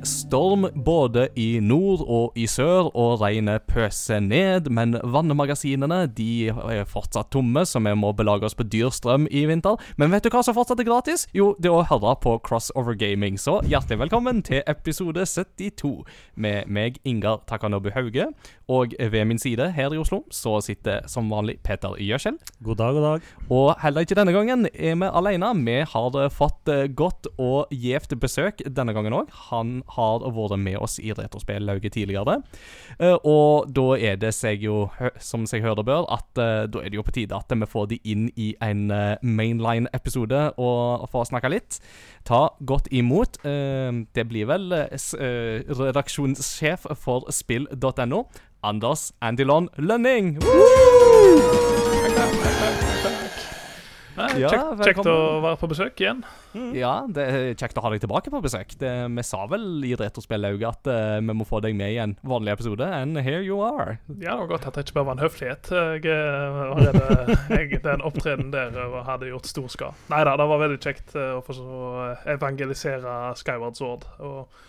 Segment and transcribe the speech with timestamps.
[0.00, 4.70] Det er storm både i nord og i sør, og regnet pøser ned.
[4.70, 9.44] Men vannmagasinene de er fortsatt tomme, så vi må belage oss på dyr strøm i
[9.50, 9.80] vinter.
[10.00, 11.26] Men vet du hva som fortsatt er gratis?
[11.36, 13.38] Jo, det å høre på Crossover Gaming.
[13.40, 15.92] Så hjertelig velkommen til episode 72
[16.40, 18.30] med meg, Ingar Takanobu Hauge.
[18.70, 22.38] Og ved min side her i Oslo så sitter som vanlig Peter Gjøskjell.
[22.62, 23.30] God dag, god dag.
[23.50, 25.50] Og heller ikke denne gangen er vi alene.
[25.66, 29.32] Vi har fått eh, godt og gjevt besøk denne gangen òg.
[29.50, 32.40] Han har vært med oss i Retrospellauget tidligere.
[32.98, 34.88] Eh, og da er det seg jo,
[35.22, 37.90] som seg hører bør, at eh, da er det jo på tide at vi får
[37.92, 41.80] de inn i en eh, mainline-episode og får snakke litt.
[42.28, 43.38] Ta godt imot.
[43.42, 44.72] det blir vel
[45.80, 48.24] redaksjonssjef for spill.no,
[48.62, 50.36] Anders Andilon Lønning.
[52.20, 53.09] Nei,
[54.40, 56.22] Ja, kjekt, kjekt å være på besøk igjen.
[56.76, 58.74] Ja, det er kjekt å ha deg tilbake på besøk.
[58.80, 62.16] Det, vi sa vel i Retrospellauget at uh, vi må få deg med i en
[62.26, 63.98] vanlig episode, and here you are.
[64.18, 65.70] Ja, det var godt at det ikke bare var en høflighet.
[65.74, 70.08] Jeg, eh, var redd, jeg, Den opptredenen der eh, hadde gjort stor skade.
[70.12, 74.06] Nei da, det var veldig kjekt å få så evangelisere Skyward Sword.
[74.20, 74.60] Og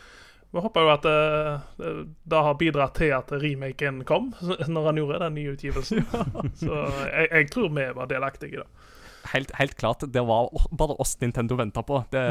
[0.51, 4.33] vi håper jo at eh, det har bidratt til at remaken kom
[4.73, 6.03] når han gjorde den nye utgivelsen.
[6.63, 6.73] Så
[7.07, 8.67] jeg, jeg tror vi var delaktige i det.
[9.31, 11.99] Helt, helt klart, det var bare oss Nintendo venta på.
[12.11, 12.21] Det,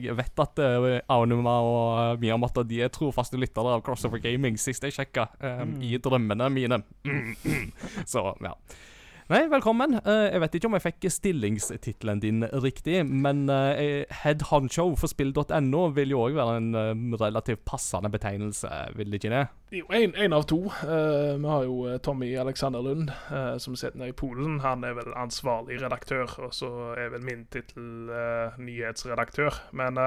[0.00, 4.82] Jeg vet at uh, Aonuma og Miyamoto de er trofaste lyttere av Crossover Gaming, sist
[4.86, 5.28] jeg sjekka.
[5.40, 6.80] eh, I drømmene mine.
[7.04, 7.66] Mm, mm.
[8.08, 8.54] Så, ja.
[9.30, 9.92] Nei, velkommen.
[9.94, 15.06] Eh, jeg vet ikke om jeg fikk stillingstittelen din riktig, men eh, head honcho for
[15.06, 18.66] spill.no vil jo òg være en eh, relativt passende betegnelse,
[18.98, 19.44] vil det ikke det?
[19.76, 20.58] Jo, en av to.
[20.66, 23.12] Vi har jo Tommy Alexander Lund,
[23.62, 24.56] som sitter nede i Polen.
[24.64, 28.10] Han er vel ansvarlig redaktør, og så er vel min tittel
[28.58, 29.60] nyhetsredaktør.
[29.78, 30.00] Men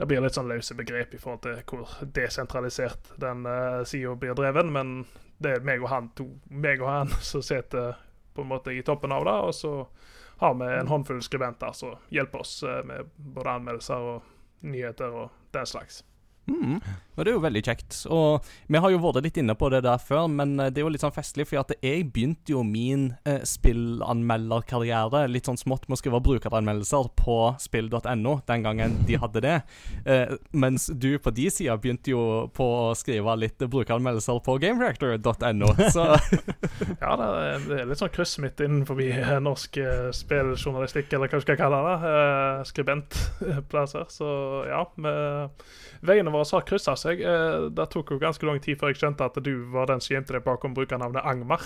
[0.00, 3.44] det blir litt sånn løse begrep i forhold til hvor desentralisert den
[3.84, 4.72] sida blir dreven.
[4.72, 4.94] Men
[5.36, 8.00] det er meg og han to, meg og han som sitter
[8.34, 9.72] på en måte i toppen av det, og så
[10.42, 15.52] har vi en håndfull skribenter som hjelper oss eh, med både anmeldelser og nyheter og
[15.54, 16.02] den slags.
[16.50, 16.80] Mm.
[17.12, 17.96] Og det er jo veldig kjekt.
[18.12, 20.86] Og vi har jo vært litt inne på det der før, men eh, det er
[20.86, 25.88] jo litt sånn festlig, for at jeg begynte jo min eh, spillanmelderkarriere litt sånn smått
[25.88, 29.58] med å skrive brukeranmeldelser på spill.no, den gangen de hadde det.
[30.12, 32.22] Eh, mens du på de sida begynte jo
[32.56, 35.68] på å skrive litt brukeranmeldelser på gamereactor.no.
[35.94, 36.06] Så
[37.02, 41.82] Ja, det er, litt sånn kryssmitt innenfor eh, norsk eh, spilljournalistikk, eller hva skal kalle
[41.86, 42.12] det.
[42.12, 44.08] Eh, skribentplasser.
[44.12, 44.32] Så
[44.68, 47.20] ja, vi, veiene våre har kryssa seg.
[47.20, 50.14] Eh, det tok jo ganske lang tid før jeg skjønte at du var den som
[50.16, 51.60] gjemte deg bakom brukernavnet Angmar.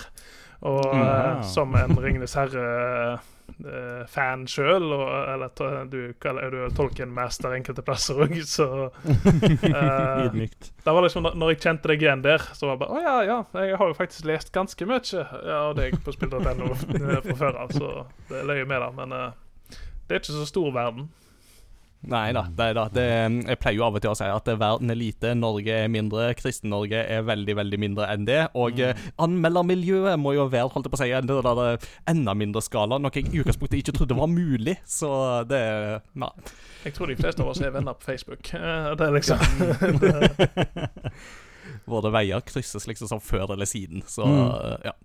[0.67, 1.43] Og eh, Mhm.
[1.45, 5.49] som en Ringenes herre-fan sjøl, eller
[5.87, 8.89] du er du er Tolkien-master enkelte plasser òg, så
[9.63, 10.71] eh, Ydmykt.
[10.83, 13.17] det var liksom, når- jeg kjente deg igjen der, så var det bare Å ja,
[13.29, 15.01] ja, jeg har jo faktisk lest ganske mye
[15.45, 17.87] ja, av deg på spill.no eh, fra før av, så
[18.29, 18.91] det løy med det.
[18.97, 19.31] Men eh,
[20.07, 21.03] det er ikke så stor verden.
[22.07, 22.43] Nei da.
[22.53, 23.05] Det, er da det,
[23.49, 26.29] jeg pleier jo av og til å si at verden er lite, Norge er mindre,
[26.37, 28.43] Kristen-Norge er veldig, veldig mindre enn det.
[28.55, 29.09] Og mm.
[29.25, 33.11] anmeldermiljøet må jo være holdt på å si, en det der enda mindre skala, noe
[33.15, 34.77] jeg i utgangspunktet ikke trodde var mulig.
[34.87, 35.09] Så
[35.49, 35.63] det
[36.17, 36.29] Nei.
[36.85, 38.53] Jeg tror de fleste av oss er venner på Facebook.
[38.53, 39.39] Eh, Det er liksom
[41.87, 44.47] Våre veier krysses liksom sånn før eller siden, så Mm.
[44.47, 44.95] eh, ja.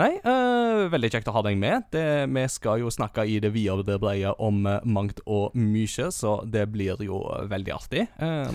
[0.00, 1.84] Nei, uh, veldig kjekt å ha deg med.
[1.92, 5.52] Det, vi skal jo snakke i det vide og det brede om uh, mangt og
[5.58, 8.06] mye, så det blir jo eh, veldig artig.
[8.16, 8.48] Uh,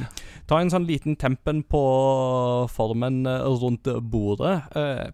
[0.50, 1.84] ta en sånn liten tempen på
[2.74, 3.22] formen
[3.62, 4.56] rundt bordet.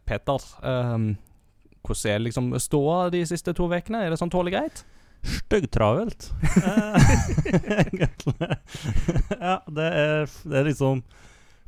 [0.08, 4.06] Peter, hvordan er liksom ståa de siste to ukene?
[4.06, 4.84] Er det sånn tålelig greit?
[5.24, 6.32] Styggtravelt.
[9.44, 11.04] ja, det er, det er liksom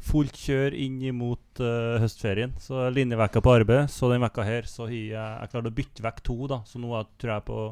[0.06, 2.54] fullt kjør inn imot uh, høstferien.
[2.62, 3.90] Så linjevekka på arbeid.
[3.92, 6.62] Så den vekka her så har jeg, jeg klart å bytte vekk to, da.
[6.70, 7.64] Så nå er- tror jeg på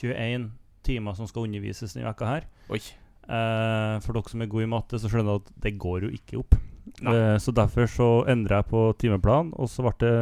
[0.00, 0.48] 21
[0.88, 2.48] timer som skal undervises denne vekka her.
[2.72, 2.80] Oi.
[3.28, 6.14] Uh, for dere som er gode i matte, så skjønner dere at det går jo
[6.16, 6.56] ikke opp.
[6.98, 10.14] Eh, så derfor så endrer jeg på timeplan, og så ble det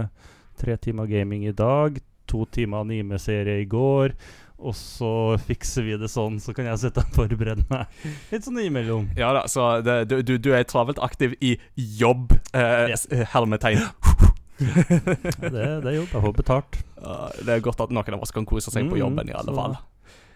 [0.58, 4.16] tre timer gaming i dag, to timer anime-serie i går,
[4.58, 5.10] og så
[5.46, 7.86] fikser vi det sånn, så kan jeg sitte og forberede meg
[8.32, 9.10] litt sånn imellom.
[9.18, 13.04] Ja da, så det, du, du, er travelt aktiv i jobb, eh, yes.
[13.10, 13.82] s- hermetegn.
[14.56, 16.78] Det, det er jobb, jeg får betalt.
[16.96, 19.36] Uh, det er godt at noen av oss kan kose seg på Mm, jobben, i
[19.36, 19.76] alle så- fall.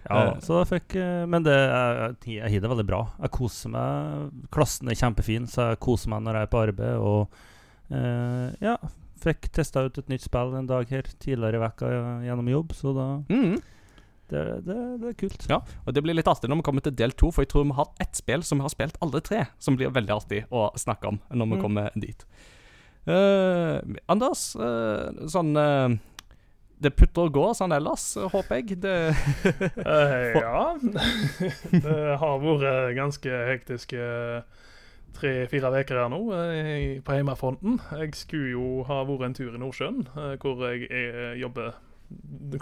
[0.00, 0.38] Ja, Eh.
[0.40, 3.00] så jeg fikk eh, Men det, jeg, jeg, har det veldig bra.
[3.20, 4.30] Jeg koser meg.
[4.50, 6.96] Klassen er kjempefin, så jeg koser meg når jeg er på arbeid.
[6.96, 7.28] Og
[7.92, 8.76] eh, ja,
[9.20, 11.90] fikk testa ut et nytt spill en dag her tidligere i vekka
[12.24, 13.58] gjennom jobb, så da Mm.
[14.30, 15.46] Det, det, det er kult.
[15.50, 17.64] Ja, og det blir litt artig når vi kommer til del to, for jeg tror
[17.66, 20.68] vi har ett spill som vi har spilt alle tre, som blir veldig artig å
[20.78, 21.62] snakke om når vi Mm.
[21.64, 22.24] kommer dit.
[23.08, 23.80] Uh,
[24.12, 25.88] Anders, uh, sånn uh,
[26.80, 28.78] Det putter og går sånn ellers, håper jeg.
[28.80, 28.94] Det
[29.84, 30.76] Eh, ja.
[31.84, 34.00] det har vært ganske hektiske
[35.16, 36.20] tre-fire uker her nå
[37.04, 37.80] på hjemmefronten.
[37.98, 40.04] Jeg skulle jo ha vært en tur i Nordsjøen,
[40.40, 41.74] hvor jeg er, jobber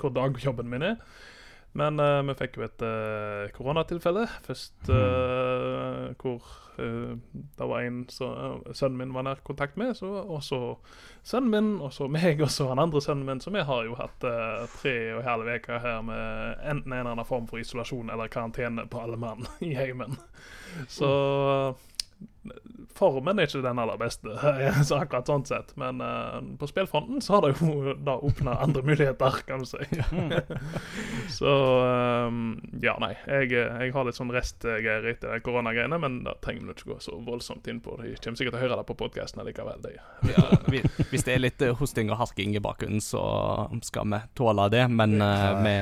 [0.00, 0.96] Hvor dagjobben min er.
[1.78, 4.26] Men uh, vi fikk jo et uh, koronatilfelle.
[4.46, 9.96] Først uh, hvor det var en som sønnen min var nær kontakt med.
[9.98, 10.76] Så, og så
[11.26, 13.40] sønnen min, og så meg, og så han andre sønnen min.
[13.42, 14.22] Så vi har jo hatt
[14.76, 18.30] tre og en halv uke her med enten en eller annen form for isolasjon eller
[18.30, 20.14] karantene på alle mann i heimen.
[20.86, 21.10] Så
[22.98, 24.32] formen er ikke den aller beste,
[24.88, 25.74] så akkurat sånn sett.
[25.78, 29.78] Men uh, på spillfronten så har det jo da åpna andre muligheter, kan du si.
[31.28, 31.52] så
[32.26, 33.12] um, ja, nei.
[33.26, 36.98] Jeg, jeg har litt sånn restgreier etter de koronagreiene, men da trenger vi ikke gå
[37.04, 38.12] så voldsomt inn på det.
[38.14, 39.82] Jeg kommer sikkert til å høre det på podkasten likevel.
[39.84, 39.94] Det.
[40.32, 43.22] ja, vi- Hvis det er litt eh, hosting og harking i bakgrunnen, så
[43.86, 44.84] skal vi tåle det.
[44.90, 45.74] Men uh, vi,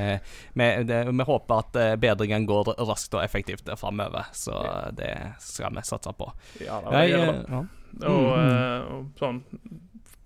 [0.59, 4.57] vi, det, vi håper at eh, bedringen går raskt og effektivt framover, så
[4.97, 5.13] det
[5.43, 6.29] skal vi satse på.
[6.65, 7.37] Ja, da, det gjør det.
[7.41, 7.65] eh, ja.
[7.97, 9.43] Og, Mm, eh, og sånn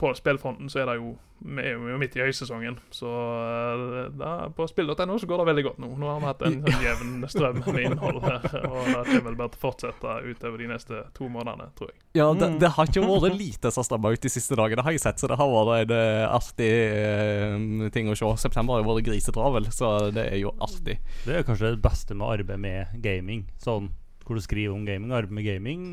[0.01, 1.11] På spillfronten så er det jo
[1.45, 5.63] Vi er jo midt i høysesongen, så eh, da, på spill.no så går det veldig
[5.65, 5.89] godt nå.
[5.97, 9.39] Nå har vi hatt en sånn jevn strøm med innhold her, og det kommer vel
[9.39, 11.97] bare til å fortsette utover de neste to månedene, tror jeg.
[12.21, 12.59] Ja, det, Mm.
[12.61, 15.17] det har ikke vært lite som stemmer ut de siste dagene, har jeg sett.
[15.23, 16.71] Så det har vært en eh, artig
[17.09, 18.29] uh, ting å se.
[18.45, 20.99] September har jo vært grisetravel, så det er jo artig.
[21.25, 23.47] Det er kanskje det beste med arbeid med gaming.
[23.65, 23.89] Sånn
[24.31, 25.11] hvor du skriver om gaming.
[25.13, 25.87] Arbeid med gaming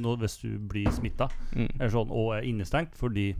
[0.00, 1.26] nå, hvis du blir smitta
[1.56, 1.68] Mm.
[1.80, 3.32] er sånn, og er innestengt, fordi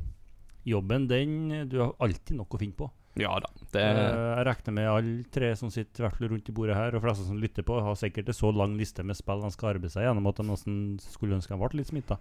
[0.67, 2.91] jobben, den Du har alltid nok å finne på.
[3.19, 3.49] Ja da.
[3.73, 7.03] Det, Eh, jeg regner med alle tre som sitter hvert rundt i bordet her, og
[7.03, 9.91] fleste som lytter på, har sikkert en så lang liste med spill de skal arbeide
[9.91, 12.19] seg gjennom at de nesten skulle ønske de ble litt smitta.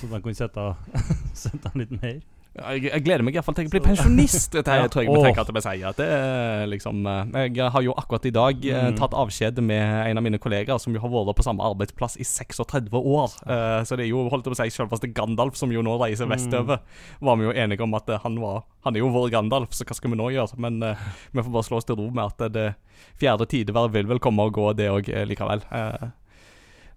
[0.00, 0.64] Så de kunne sette,
[1.34, 2.20] sette litt mer.
[2.58, 4.50] Jeg, jeg gleder meg iallfall til jeg blir pensjonist.
[4.52, 4.86] Det Ja.
[4.90, 5.88] tror jeg vi tenker at vi sier.
[5.88, 8.96] At det er liksom eh, Jeg har jo akkurat i dag eh, Mm.
[8.98, 12.24] tatt avskjed med en av mine kollegaer som jo har vært på samme arbeidsplass i
[12.24, 13.30] 36 år.
[13.46, 16.26] Eh, så det er jo holdt på å si selveste Gandalf som jo nå reiser
[16.26, 16.34] Mm.
[16.36, 16.80] vestover.
[17.20, 19.84] Var vi jo enige om at eh, han var Han er jo vår Gandalf, så
[19.84, 20.56] hva skal vi nå gjøre?
[20.58, 20.96] Men eh,
[21.32, 22.74] vi får bare slå oss til ro med at eh, det
[23.20, 25.60] fjerde tidevær vil vel komme og gå, det òg, likevel.
[25.70, 26.08] Eh,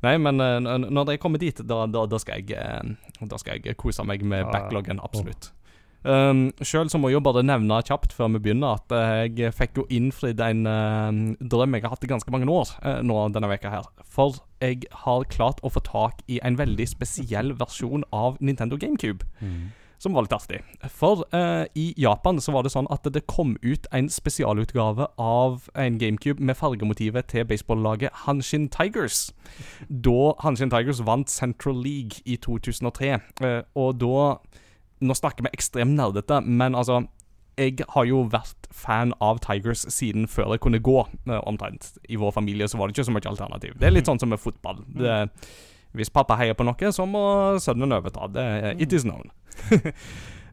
[0.03, 3.59] Nei, men eh, når jeg kommer dit, da, da, da, skal, jeg, eh, da skal
[3.63, 5.53] jeg kose meg med backloggen, absolutt.
[6.03, 9.79] Um, Sjøl må jeg jo bare nevne kjapt før vi begynner, at eh, jeg fikk
[9.79, 13.47] jo innfridd en uh, drøm jeg har hatt i ganske mange år uh, nå denne
[13.53, 13.87] veka her.
[14.03, 19.23] For jeg har klart å få tak i en veldig spesiell versjon av Nintendo GameCube
[20.03, 20.59] som var litt artig.
[20.91, 25.69] For eh, i Japan så var det sånn at det kom ut en spesialutgave av
[25.79, 29.29] en GameCube med fargemotivet til baseballaget Hanshin Tigers.
[29.87, 33.15] Da Hanshin Tigers vant Central League i 2003.
[33.43, 34.37] Eh, og da
[35.03, 37.01] Nå snakker vi ekstremt nerdete, men altså
[37.59, 41.97] jeg har jo vært fan av Tigers siden før jeg kunne gå, eh, omtrent.
[42.07, 43.75] I vår familie så var det ikke så mye alternativ.
[43.77, 44.79] Det er litt sånn som med fotball.
[44.87, 45.17] Det,
[45.93, 47.23] hvis pappa heier på noe, så må
[47.61, 48.27] sønnen overta.
[48.33, 49.29] Det, er- it is known.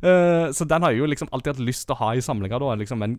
[0.00, 2.56] Eh, så den har jeg jo liksom alltid hatt lyst til å ha i samlinga.
[2.58, 3.18] da Liksom En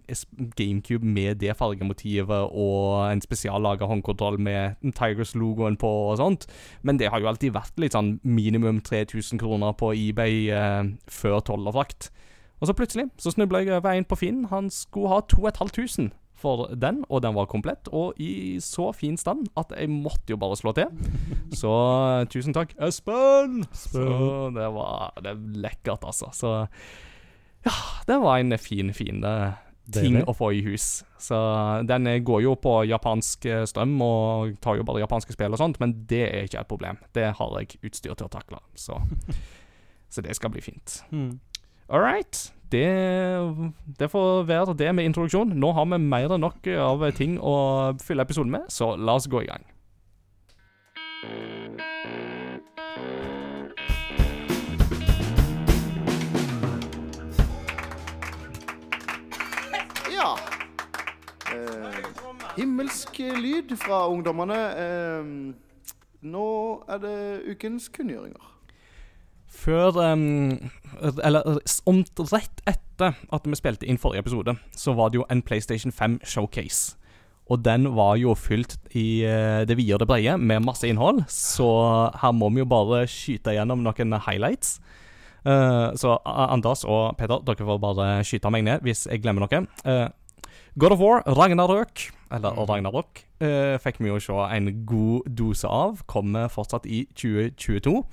[0.58, 6.48] GameCube med det fargemotivet og en spesiallaga håndkontroll med Tigers-logoen på og sånt.
[6.82, 11.40] Men det har jo alltid vært litt sånn minimum 3000 kroner på eBay eh, før
[11.46, 12.10] toll og frakt.
[12.62, 14.46] Og så plutselig så snubla jeg over en på Finn.
[14.50, 16.10] Han skulle ha 2500
[16.42, 17.90] for den, og den var komplett.
[17.94, 20.92] Og i så fin stand at jeg måtte jo bare slå til.
[21.62, 23.66] Så eh, tusen takk, Espen!
[23.76, 24.06] Så
[24.56, 26.32] det var det er lekkert, altså.
[26.36, 26.54] Så
[27.66, 27.76] ja,
[28.08, 29.60] det var en fin, fin eh,
[29.92, 31.04] ting å få i hus.
[31.22, 31.38] Så
[31.90, 35.82] den eh, går jo på japansk strøm og tar jo bare japanske spill og sånt,
[35.84, 37.02] men det er ikke et problem.
[37.14, 39.02] Det har jeg utstyr til å takle, så
[40.12, 41.06] Så det skal bli fint.
[41.16, 41.40] Mm.
[41.88, 42.52] All right.
[42.72, 42.88] Det,
[44.00, 45.52] det får være det med introduksjon.
[45.60, 47.56] Nå har vi mer enn nok av ting å
[48.00, 49.66] fylle episoden med, så la oss gå i gang.
[60.16, 60.32] Ja.
[61.52, 62.00] Eh,
[62.56, 64.62] himmelsk lyd fra ungdommene.
[64.86, 65.28] Eh,
[66.22, 66.48] nå
[66.88, 67.20] er det
[67.52, 68.51] ukens kunngjøringer.
[69.52, 70.70] Før um,
[71.24, 71.44] Eller
[71.90, 75.92] om rett etter at vi spilte inn forrige episode, så var det jo en PlayStation
[75.92, 76.96] 5 showcase.
[77.52, 81.24] Og den var jo fylt i eh, det vide og det brede med masse innhold,
[81.28, 81.68] så
[82.22, 84.78] her må vi jo bare skyte gjennom noen highlights.
[85.42, 89.64] Uh, så Anders og Peter, dere får bare skyte meg ned hvis jeg glemmer noe.
[89.82, 90.08] Uh,
[90.78, 92.68] God of War, Ragnarøk, eller Mhm.
[92.70, 96.06] Ragnarok, uh, fikk vi jo se en god dose av.
[96.08, 98.06] Kommer fortsatt i 2022.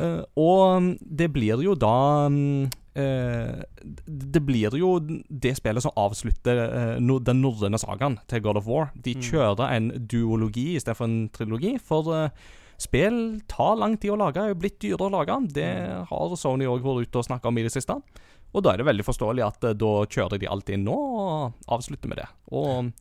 [0.00, 2.64] Eh, og mm, det blir jo da mm,
[2.96, 3.62] eh,
[4.06, 8.90] Det blir jo det spillet som avslutter eh, den norrøne sagaen til God of War.
[8.96, 9.22] De Mm.
[9.30, 12.30] kjører en duologi istedenfor en trilogi, for
[12.78, 14.42] spill tar lang tid å lage.
[14.42, 15.36] Er jo blitt dyrere å lage.
[15.54, 15.68] Det
[16.10, 17.94] har Sony òg vært ute og snakka om i det siste.
[18.54, 22.06] Og da er det veldig forståelig at da kjører de alt inn nå og avslutter
[22.10, 22.26] med det.
[22.54, 22.92] Og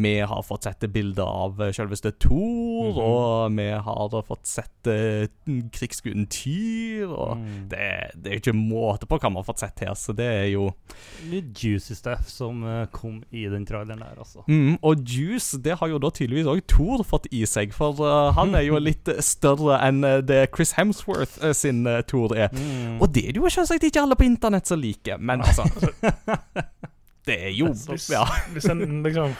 [0.00, 2.98] vi har fått sett bilder av eh, selveste Thor, Mhm.
[3.02, 5.26] og vi har fått sett uh,
[5.74, 7.68] krigsguden Tyr, og Mm.
[7.68, 7.88] det,
[8.22, 10.70] det er ikke måte på hva vi har fått sett her, så det er jo
[11.30, 14.44] Litt juicy stuff som eh, kom i den traileren der, altså.
[14.48, 18.32] mm, Og Juice, det har jo da tydeligvis òg Thor fått i seg, for uh,
[18.36, 22.48] han er jo litt større enn eh, det Chris Hemsworth eh, sin uh, Thor er.
[22.54, 23.00] Mm.
[23.02, 25.64] Og det er det jo selvsagt ikke alle på internett som liker, men altså
[27.26, 28.24] Det er jo Hvis, Ja.
[28.52, 29.34] hvis en liksom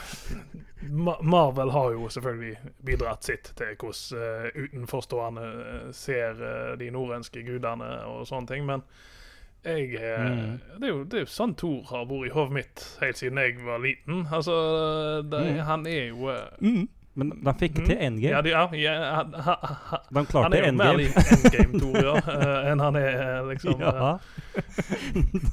[1.22, 7.42] Marvel har jo selvfølgelig bidratt sitt til hvordan eh, utenforstående eh, ser eh, de norrønske
[7.46, 8.82] gudene og sånne ting, men
[9.64, 10.58] jeg Mm.
[10.80, 13.36] det, er jo, det er jo sånn Thor har vært i hodet mitt helt siden
[13.42, 14.22] jeg var liten.
[14.32, 14.54] Altså,
[15.28, 15.58] det, Mm.
[15.68, 16.88] han er jo Mm.
[17.18, 17.86] Men de fikk mm.
[17.88, 18.30] til endgame.
[18.36, 20.46] Ja, de, ja, ja han, de klarte endgame.
[20.46, 21.24] han er jo mer endgame.
[21.36, 24.12] Endgame-Thor ja, eh, enn han er eh, liksom ja.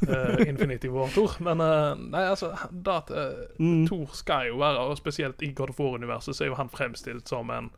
[0.08, 1.38] uh, Infinity War-Thor.
[1.44, 3.88] Men uh, nei, altså det at eh, Mm.
[3.90, 7.30] Thor skal jo være, og spesielt i God of War-universet, så er jo han fremstilt
[7.30, 7.72] som en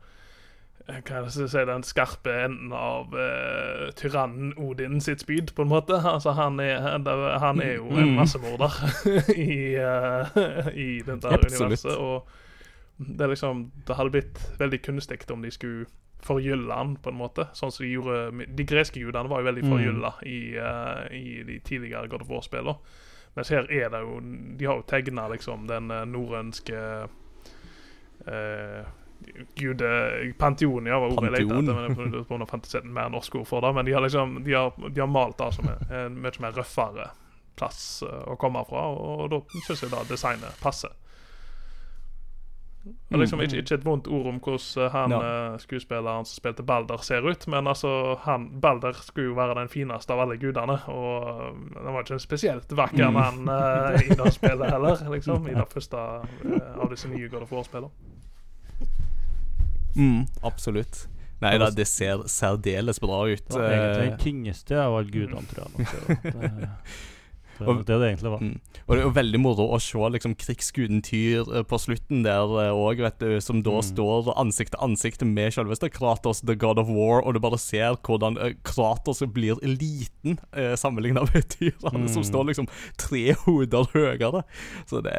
[0.90, 5.70] hva skal jeg si, den skarpe enden av uh, tyrannen Odin sitt spyd, på en
[5.70, 5.94] måte.
[6.02, 8.14] Altså, han er, han er- er jo en Mm.
[8.18, 8.72] massemorder
[9.36, 11.94] i, uh, i dette universet.
[11.96, 12.26] Og
[13.00, 15.86] det er liksom Det hadde blitt veldig kunstig om de skulle
[16.20, 17.46] forgylle han, på en måte.
[17.56, 20.26] Sånn som de gjorde De greske gudene var jo veldig Mm.
[20.28, 22.76] i, uh, i de tidligere God of War-spillene.
[23.36, 24.20] Mens her er det jo
[24.58, 27.08] De har jo tegna liksom den eh, norrønske
[28.28, 28.84] uh,
[29.54, 30.32] Gude...
[30.38, 32.26] Panteon, ja, var ordet jeg lette etter.
[32.28, 33.74] Men jeg fantasere et mer norsk ord for det.
[33.74, 36.52] Men de har liksom De har, de har malt det som en, en mye mer
[36.52, 37.10] røffere
[37.56, 40.94] plass å komme fra, og, og da syns jeg da designet passer.
[43.12, 43.44] Og liksom Mm.
[43.44, 45.18] ikke, ikke et vondt ord om hvordan eh, han Ja.
[45.52, 49.68] eh, skuespilleren som spilte Balder, ser ut, men altså han, Balder skulle jo være den
[49.68, 53.12] fineste av alle gudene, og eh, han var ikke en spesielt vakker Mm.
[53.12, 55.48] mann eh, i det spillet heller, liksom.
[55.48, 57.90] I det første uh, av disse nye God of War-spillene.
[59.96, 61.06] Mm, absolutt.
[61.40, 63.46] Nei da, det ser særdeles bra ut.
[63.48, 66.34] Det var egentlig eh, den kingeste av alle gudene, tror jeg.
[66.34, 66.68] nok,
[67.60, 68.40] Det, det, det, Og- det det egentlig var.
[68.40, 68.60] Mm.
[68.86, 72.48] Og det er jo veldig moro å se liksom krigsguden Tyr eh, på slutten der
[72.72, 73.04] òg,
[73.44, 73.82] som da Mm.
[73.92, 77.94] står ansikt til ansikt med selveste Kratos, the god of war, og du bare ser
[78.02, 82.28] hvordan eh, Kratos blir liten uh, sammenligna med Tyrene, som Mm.
[82.32, 84.42] står liksom tre hoder høyere.
[84.86, 85.14] Så det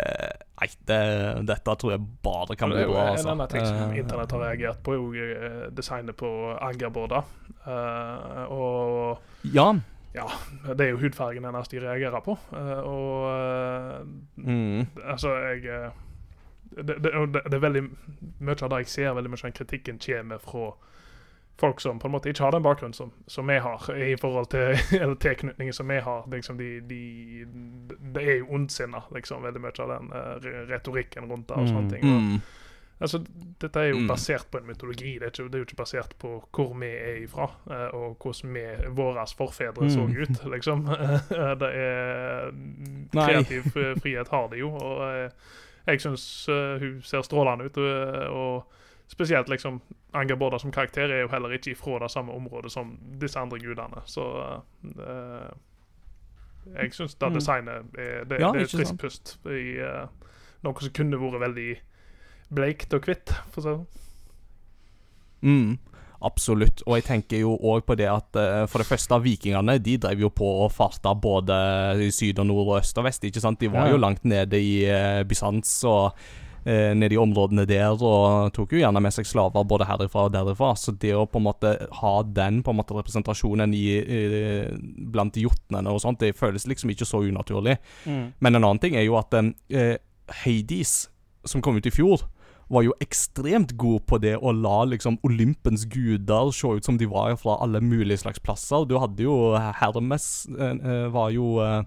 [0.62, 3.32] Nei, det, dette tror jeg bare kan bli er jo en altså.
[3.32, 6.30] annen ting som Eh, internett har reagert på, er jo eh, designet på
[6.62, 7.24] Angerborda.
[7.66, 9.18] Uh, og
[9.54, 9.72] Ja.
[10.16, 10.26] Ja,
[10.76, 12.38] det er jo hudfargen hennes de reagerer på.
[12.54, 14.08] Eh, og eh,
[14.42, 14.86] Mm.
[15.04, 15.92] altså, jeg eh,
[16.72, 17.82] det, det, det, er veldig
[18.40, 20.72] mye av det jeg ser, veldig mye av den kritikken kommer fra
[21.62, 24.48] folk som på en måte ikke har den bakgrunnen som, som vi har, i forhold
[24.50, 26.24] til eller tilknytningen som vi har.
[26.32, 27.02] Liksom de, de,
[28.16, 30.10] det er jo ondsinna, liksom, veldig mye av den
[30.72, 31.74] retorikken rundt det og Mm.
[31.76, 32.04] sånne ting.
[32.04, 32.42] Og, Mm.
[33.02, 33.20] Altså,
[33.62, 34.08] dette er jo Mm.
[34.08, 35.14] basert på en mytologi.
[35.20, 38.18] Det er, ikke, det er jo ikke basert på hvor vi er ifra, eh, og
[38.22, 38.66] hvordan vi,
[38.96, 40.22] våre forfedre så Mm.
[40.22, 40.86] ut, liksom.
[41.62, 42.52] det er
[43.12, 43.96] Kreativ Nei.
[44.00, 45.30] frihet har de jo, og eh,
[45.88, 46.46] jeg syns
[46.80, 47.78] hun ser strålende ut.
[48.30, 48.64] Og,
[49.12, 49.82] spesielt liksom
[50.14, 53.60] Anger Borda som karakter er jo heller ikke ifra det samme området som disse andre
[53.60, 54.24] gudene, så
[54.86, 55.50] uh,
[56.76, 57.34] Jeg syns det Mm.
[57.34, 60.08] designet er, det, Ja, det er et friskt pust i uh,
[60.64, 61.78] noe som kunne vært veldig
[62.52, 63.88] bleikt og hvitt, for å si det sånn.
[65.42, 65.78] Mm,
[66.22, 66.84] absolutt.
[66.86, 70.28] Og jeg tenker jo òg på det at eh, for det første, vikingene de drev
[70.28, 71.58] jo på og farta både
[72.06, 73.26] i syd og nord og øst og vest.
[73.26, 73.60] ikke sant?
[73.64, 73.96] De var Ja.
[73.96, 76.14] jo langt nede i uh, Bysants og
[76.64, 80.36] eh, nede i områdene der, og tok jo gjerne med seg slaver både herifra og
[80.36, 80.76] derifra.
[80.78, 81.72] Så det å på en måte
[82.04, 84.20] ha den på en måte representasjonen i, i,
[85.10, 87.80] blant jotnene og sånt, det føles liksom ikke så unaturlig.
[88.06, 88.28] Mm.
[88.40, 89.98] Men en annen ting er jo at eh,
[90.44, 91.10] Hades,
[91.50, 92.28] som kom ut i fjor,
[92.72, 97.06] var jo ekstremt god på det å la liksom Olympens guder se ut som de
[97.12, 98.86] var fra alle mulige slags plasser.
[98.88, 99.36] Du hadde jo
[99.82, 101.84] Hermes eh, eh, var jo eh,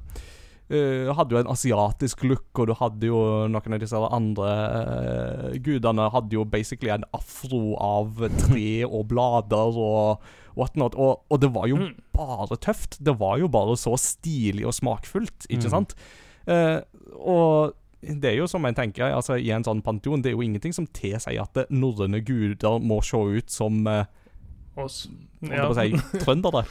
[0.68, 3.18] eh, hadde jo en asiatisk look, og du hadde jo
[3.52, 9.76] noen av disse andre uh, gudene hadde jo basically en afro av tre og blader
[9.76, 10.24] og
[10.56, 10.94] whatnot.
[10.96, 11.94] Og, og det var jo Mm.
[12.14, 13.00] bare tøft.
[13.02, 15.74] Det var jo bare så stilig og smakfullt, ikke Mm.
[15.74, 15.96] sant?
[16.46, 16.80] Uh,
[17.18, 17.72] og
[18.08, 20.74] det er jo som en tenker altså, i en sånn panteon, det er jo ingenting
[20.76, 24.04] som tilsier at eh, norrøne guder må se ut som eh,
[24.74, 25.04] Oss.
[25.38, 25.68] Ja.
[25.70, 25.94] si,
[26.24, 26.64] trøndere.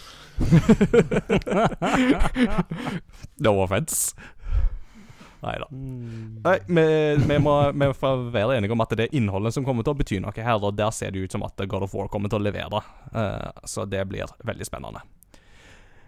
[3.39, 4.11] no offence.
[5.43, 5.67] Nei da.
[5.71, 6.41] Mm.
[6.43, 6.83] Nei, vi,
[7.27, 9.99] vi, må, vi får være enige om at det er innholdet som kommer til å
[9.99, 12.39] bety noe her, og der ser det ut som at God of War kommer til
[12.39, 12.83] å levere.
[13.15, 15.03] Uh, så det blir veldig spennende.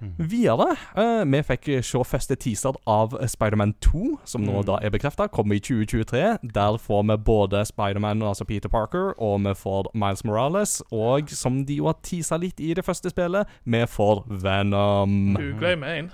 [0.05, 0.29] Mm.
[0.29, 4.65] Videre, uh, vi fikk se første teaser av Spiderman 2, som nå Mm.
[4.65, 6.37] da er bekrefta, kommer i 2023.
[6.53, 10.81] Der får vi både Spiderman, altså Peter Parker, og vi får Miles Morales.
[10.91, 15.35] Og som de jo har teasa litt i det første spillet, vi får Venom.
[15.35, 16.11] Du glemmer en.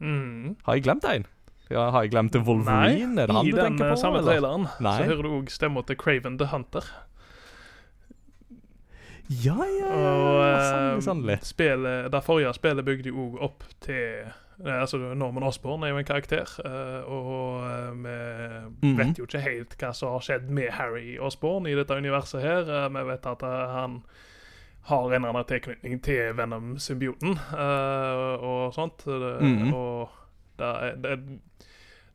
[0.00, 0.56] Mm.
[0.64, 1.26] Har jeg glemt en?
[1.70, 3.14] Ja, har jeg glemt Wolverine?
[3.14, 5.28] Nei, er det han i tenker den Nei, i den samme traileren så hører du
[5.36, 6.86] òg stemma til Craven the Hunter.
[9.28, 10.94] Ja, ja, ja.
[10.94, 15.98] eh, Sannelig, spillet, det forrige spillet bygde jo opp til Altså Norman Osborn er jo
[16.00, 18.96] en karakter, eh, og eh, vi Mhm.
[18.98, 22.66] vet jo ikke helt hva som har skjedd med Harry Osborn i dette universet her.
[22.66, 24.02] Eh, vi vet at han
[24.82, 29.04] har en eller annen tilknytning til Venom-symbioten eh, og sånt.
[29.04, 29.74] Det, -hmm.
[29.74, 30.08] Og
[30.58, 31.18] det det,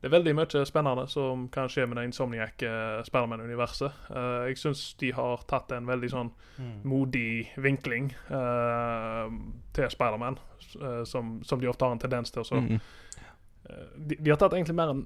[0.04, 3.94] det er veldig mye spennende som kan skje med det Insomniac uh, Spiderman-universet.
[4.12, 6.74] Uh, jeg syns de har tatt en veldig sånn Mm.
[6.86, 9.26] modig vinkling uh,
[9.74, 10.36] til Spiderman,
[10.84, 12.44] uh, som, som de ofte har en tendens til.
[12.46, 12.80] Så, Mm.
[13.70, 15.02] eh, de, de har tatt egentlig mer en,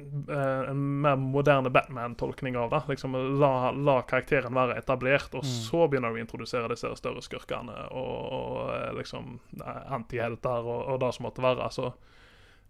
[0.00, 2.82] eh, en mer moderne Batman-tolkning av det.
[2.88, 5.54] Liksom, la, la karakteren være etablert, og Mm.
[5.68, 10.88] så begynner du å introdusere disse større skurkene og, og eh, liksom eh, antihelter og,
[10.94, 11.70] og det som måtte være.
[11.70, 11.92] Så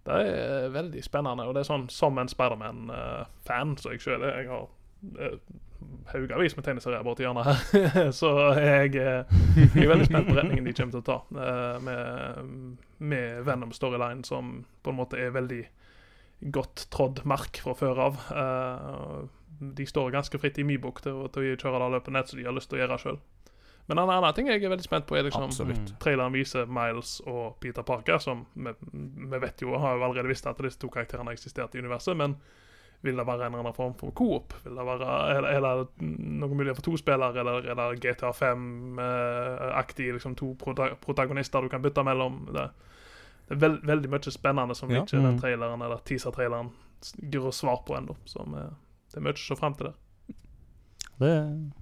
[0.07, 4.43] det er veldig spennende, og det er sånn som en Spiderman-fan som jeg sjøl er.
[4.43, 4.69] Jeg har
[5.25, 5.39] eh,
[6.13, 10.69] haugavis med tegneserier borti hjørnet her, så jeg, eh, jeg er veldig spent på retningen
[10.69, 15.65] de kommer til å ta eh, med, med Venom-storyline, som på en måte er veldig
[16.55, 18.23] godt trådd mark fra før av.
[18.31, 19.19] Eh,
[19.59, 22.39] de står ganske fritt i min bok til, til å kjøre det løpet nett som
[22.39, 23.21] de har lyst til å gjøre sjøl.
[23.89, 25.95] Men en annen ting jeg er veldig spent på, er liksom Absolutt.
[26.01, 30.47] Traileren viser Miles og Peter Parker, som vi, vi vet jo, har jo allerede visst
[30.47, 32.35] at disse to karakterene har eksistert i universet, men
[33.01, 34.53] vil det være en eller annen form for coop?
[34.65, 38.33] Vil det være, er, er det noen mulighet for to spillere, eller er det GTA
[38.35, 42.41] 5-aktig liksom to prota protagonister du kan bytte mellom?
[42.53, 42.67] Det,
[43.49, 45.03] det er veld, veldig mye spennende som Ja.
[45.05, 45.41] ikke den Mm.
[45.41, 46.71] traileren eller teaser-traileren
[47.31, 48.17] gir oss svar på ennå.
[48.27, 48.71] så eh,
[49.13, 49.95] det er mye å se fram til der.
[51.19, 51.73] Det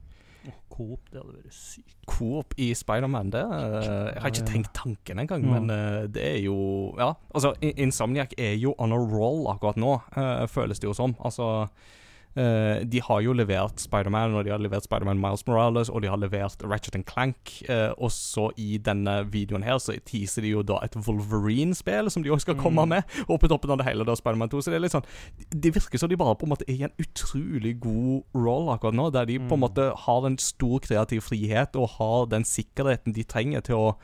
[0.71, 1.95] Coop, det hadde vært sykt.
[2.11, 5.53] Coop i Spiderman, det eh, Jeg har ikke tenkt tanken engang, mm.
[5.55, 6.57] men eh, det er jo
[6.99, 11.17] Ja, altså, Insomniac er jo on a roll akkurat nå, eh, føles det jo som.
[11.25, 11.67] Altså
[12.37, 16.09] eh, De har jo levert Spiderman, og de har levert Spiderman Miles Morales, og de
[16.09, 17.63] har levert Ratchet Clank.
[17.69, 22.23] Uh, og så i denne videoen her så teaser de jo da et Wolverine-spill som
[22.23, 22.89] de også skal komme Mm.
[22.89, 23.03] med.
[23.29, 24.61] Og på toppen av det hele da Spiderman 2.
[24.63, 25.05] Så det er litt sånn
[25.51, 28.95] Det virker som de bare på en måte er i en utrolig god roll akkurat
[28.95, 29.65] nå, der de på en Mm.
[29.69, 33.97] måte har en stor kreativ frihet og har den sikkerheten de trenger til å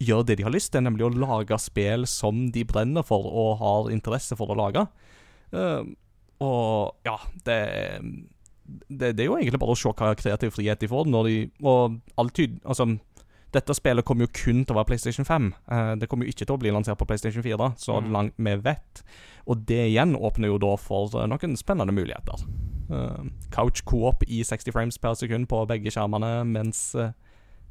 [0.00, 3.58] gjøre det de har lyst til, nemlig å lage spill som de brenner for og
[3.58, 4.86] har interesse for å lage.
[5.52, 5.82] Eh,
[6.40, 7.56] og ja, det,
[8.88, 11.36] det Det er jo egentlig bare å se hva kreativ frihet de får når de
[11.64, 12.86] Og alltid Altså,
[13.50, 15.46] dette spillet kommer jo kun til å være PlayStation 5.
[15.72, 18.10] Eh, det kommer jo ikke til å bli lansert på PlayStation 4, så Mm.
[18.12, 19.02] langt vi vet.
[19.48, 22.44] Og det igjen åpner jo da for eh, noen spennende muligheter.
[22.92, 26.94] Eh, couch co-op i 60 frames per sekund på begge skjermene mens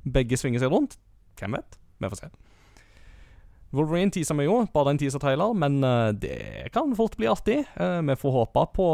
[0.04, 0.98] begge svinger seg rundt.
[1.38, 1.78] Hvem vet?
[2.02, 2.30] Vi får se.
[3.76, 7.60] Wolverine teaser vi jo, bare en teaser-trailer, men eh, det kan fort bli artig.
[7.76, 8.88] Eh, vi får håpe på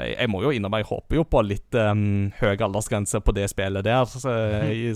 [0.00, 3.86] Jeg, må jo innrømme, jeg håper jo på litt um, høy aldersgrense på det spillet
[3.86, 4.22] der, så,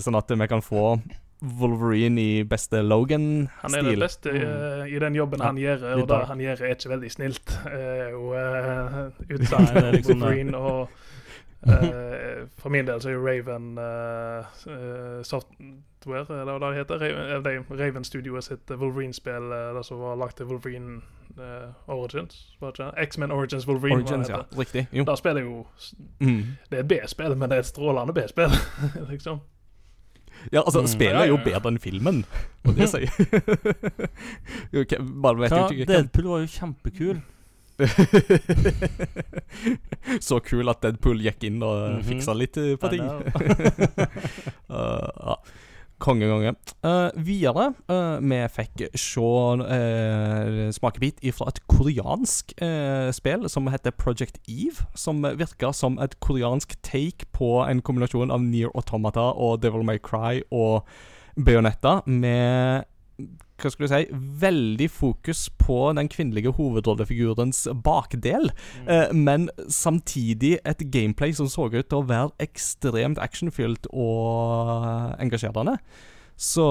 [0.03, 0.97] sånn at vi kan få
[1.41, 6.03] Wolverine i beste Logan Han er det beste uh, i den jobben han gjør, og
[6.11, 7.55] det han gjør, er ikke veldig snilt.
[7.65, 8.35] Uh, og
[9.47, 10.11] uh.
[10.11, 10.91] Wolverine og
[11.67, 14.39] eh, For min del så er jo Raven eh,
[14.73, 16.97] eh, Software, eller hva det heter.
[17.45, 21.01] Raven, Raven Studio sitt Wolverine-spill, uh, det som var lagt til Wolverine
[21.37, 22.57] uh, Origins.
[23.07, 23.95] X-Men Origins Wolverine.
[24.01, 24.41] Origins, ja.
[24.57, 24.87] Riktig.
[24.91, 25.03] Jo.
[25.03, 25.65] Da spiller jo
[26.19, 26.43] Mm.
[26.69, 28.49] Det er et B-spill, men det er et strålende B-spill,
[29.11, 29.39] liksom.
[30.51, 30.87] Ja, altså, Mm.
[30.87, 31.59] spillet Ja, er jo ja, ja.
[31.59, 32.25] bedre enn filmen,
[32.65, 33.05] må det si.
[35.23, 37.21] Bare vet ja, Deadpool var jo kjempekul.
[40.21, 42.03] Så kul at Deadpool gikk inn og Mhm.
[42.07, 43.03] fiksa litt eh, på ting.
[44.69, 45.35] Uh, ja.
[46.01, 46.55] Kongegange.
[46.81, 52.55] Uh, videre, uh, vi fikk se uh, smakebit fra et koreansk
[53.13, 54.81] spill som heter Project Eve.
[54.97, 59.99] Som virker som et koreansk take på en kombinasjon av Near Automata og Devil May
[60.01, 60.81] Cry og
[61.37, 62.85] Bayonetta med
[63.61, 64.01] hva skal du si,
[64.41, 68.49] veldig fokus på den kvinnelige hovedrollefigurens bakdel,
[68.87, 75.77] eh, men samtidig et gameplay som så ut til å være ekstremt actionfylt og engasjerende.
[76.37, 76.65] Så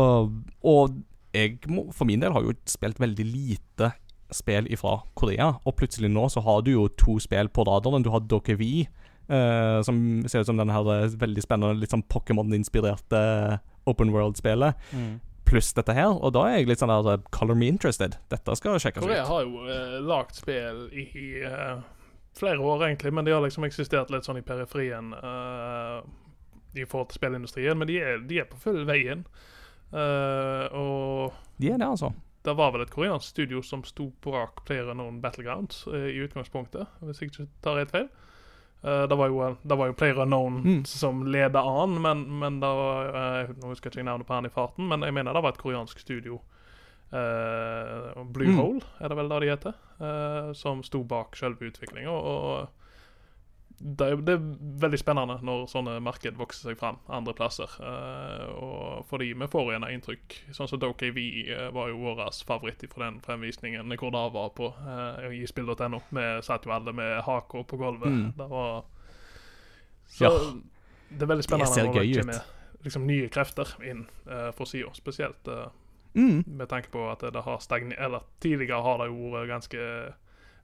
[0.67, 0.97] Og
[1.33, 3.93] jeg må, for min del har jo spilt veldig lite
[4.35, 8.03] spill ifra Korea, og plutselig nå så har du jo to spill på radaren.
[8.03, 8.87] Du har Dokevi,
[9.29, 14.75] eh, som ser ut som denne her eh, veldig spennende, litt sånn Pokémon-inspirerte open world-spillet,
[14.93, 15.21] Mm.
[15.51, 16.13] Pluss dette her.
[16.15, 18.17] Og da er jeg litt sånn der eh, Color me interested.
[18.33, 19.31] Dette skal sjekkes Korea ut.
[19.33, 21.83] har jo uh, lagd spill i, i eh,
[22.39, 26.01] flere år, egentlig, men de har liksom eksistert litt sånn i periferien uh,
[26.79, 27.79] i forhold til spillindustrien.
[27.79, 29.25] Men de er, de er på full vei inn.
[29.91, 32.13] Eh, og De er det, altså.
[32.47, 34.63] det var vel et koreansk studio som sto bak
[34.95, 38.07] noen Battlegrounds i utgangspunktet, hvis jeg ikke tar helt feil.
[38.83, 40.85] Eh, det var jo, det var jo PlayerUnknown Mm.
[40.89, 43.11] som leda an, men, men det var
[43.43, 45.53] eh, Nå husker jeg ikke navnet på han i farten, men jeg mener det var
[45.53, 46.41] et koreansk studio.
[47.13, 48.57] Uh, Blue Mm.
[48.61, 52.09] Hole, er det vel det de heter, eh, som sto bak selve utviklinga.
[52.11, 52.69] Og
[53.83, 54.43] det er, det er
[54.83, 57.71] veldig spennende når sånne marked vokser seg fram andre plasser.
[57.81, 60.37] eh, og fordi vi får igjen inntrykk.
[60.53, 64.53] Sånn som Doke V eh, var jo vår favoritt fra den fremvisningen hvor det var
[64.53, 66.03] på eh, i spill.no.
[66.13, 68.13] Vi satt jo alle med haka på gulvet.
[68.13, 68.33] Mm.
[68.37, 68.85] Det var
[70.11, 70.31] Så Ja.
[71.11, 72.45] det er veldig spennende når det kommer
[72.85, 74.93] liksom, nye krefter inn uh, fra sida.
[74.95, 75.69] Spesielt uh,
[76.15, 76.43] Mm.
[76.47, 79.85] med tanke på at det har stagnert Eller tidligere har det jo vært ganske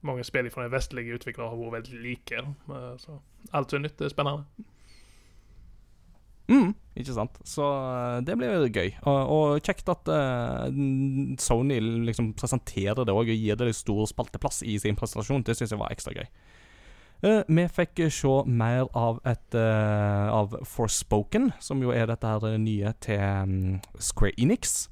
[0.02, 2.42] mange spill fra den vestlige utviklere har vært veldig like.
[2.42, 3.20] Eh, Så
[3.52, 4.44] alt som er nytt, er spennende.
[6.46, 7.38] Mm, ikke sant.
[7.44, 8.92] Så eh, det blir gøy.
[9.02, 10.66] Og, og kjekt at uh,
[11.42, 15.42] Sony liksom presenterer det òg og gir det stor spalteplass i sin presentasjon.
[15.46, 16.28] Det syns jeg var ekstra gøy.
[17.24, 22.60] Uh, vi fikk se mer av et uh, av Forspoken, som jo er dette her
[22.62, 24.84] nye til um, Square Enix.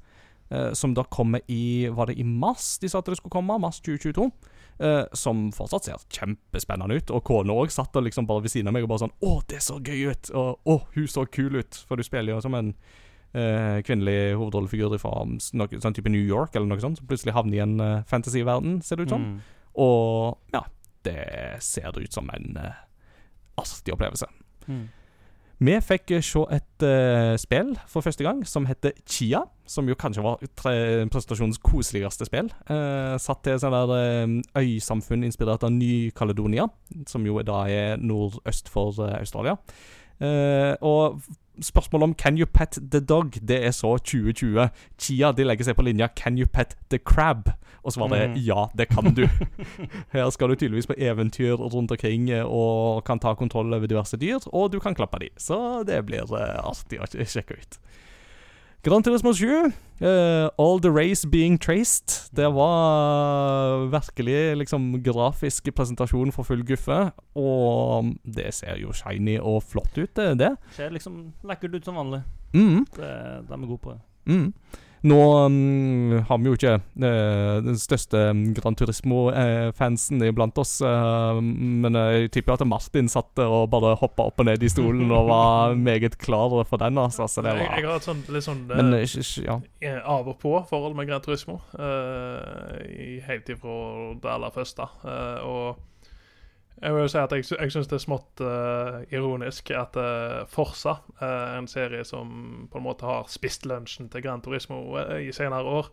[0.77, 3.57] som da kommer i Var det i mars de sa at det skulle komme?
[3.57, 4.29] Mars 2022.
[4.79, 7.13] eh, som fortsatt ser kjempespennende ut.
[7.15, 9.33] Og kona òg satt og liksom bare ved siden av meg og bare sånn 'Å,
[9.47, 12.55] det så gøy ut!' Og 'Å, hun så kul ut!' For du spiller jo som
[12.55, 12.73] en
[13.35, 17.57] uh, kvinnelig hovedrollefigur fra noe, sånn type New York eller noe sånt, som plutselig havner
[17.57, 19.21] i en uh, fantasyverden, ser det ut som.
[19.21, 19.39] Mm.
[19.75, 20.63] Og ja,
[21.03, 22.71] det ser ut som en uh,
[23.59, 24.27] artig opplevelse.
[24.67, 24.87] Mm.
[25.63, 29.45] Vi fikk se et uh, spill for første gang som heter Chia.
[29.65, 32.51] Som jo kanskje var presentasjonens koseligste spill.
[32.69, 36.67] Uh, satt til sånn der eh, øysamfunn inspirert av Ny-Caledonia,
[37.09, 39.57] som jo da er nordøst for uh, Australia.
[40.85, 41.17] Og
[41.61, 44.69] spørsmålet om 'Can you pet the dog?' det er så 2020.
[44.99, 47.51] Chia de legger seg på linja 'Can you pet the crab?'
[47.83, 48.37] Og så var det Mhm.
[48.37, 49.29] 'ja, det kan du'.
[50.13, 54.17] Her skal du tydeligvis på eventyr rundt omkring eh, og kan ta kontroll over diverse
[54.17, 55.29] dyr, og du kan klappe dem.
[55.37, 57.77] Så det blir eh, artig å sjekke ut.
[58.85, 62.29] Gran Turismo 7, uh, All the Race Being Traced.
[62.37, 66.99] Det var virkelig liksom grafisk presentasjon for full guffe.
[67.33, 70.27] Og det ser jo shiny og flott ut, det.
[70.37, 70.51] det.
[70.77, 72.21] Ser liksom lekkert ut som vanlig.
[72.53, 72.85] Mm.
[72.93, 73.09] Det,
[73.49, 73.99] de er gode på det.
[74.29, 74.53] Mm.
[75.05, 81.37] Nå um, har vi jo ikke uh, den største Grand Gran Turismo-fansen iblant oss, uh,
[81.39, 85.29] men jeg tipper at Martin satt og bare hoppa opp og ned i stolen og
[85.29, 86.97] var meget klar for den.
[86.97, 89.59] Altså, så det Jeg, jeg har et sånt litt sånn eh, eh, ja.
[89.81, 91.59] eh, av og på forhold med Gran Turismo.
[91.79, 92.81] uh,
[93.27, 93.75] helt ifra
[94.21, 94.87] det aller første.
[95.05, 95.83] Eh, og
[96.81, 100.43] jeg vil jo si at jeg, jeg syns det er smått uh, ironisk at uh,
[100.51, 105.27] Forsa, uh, en serie som på en måte har spist lunsjen til Gran Turismo eh,
[105.29, 105.89] i senere år,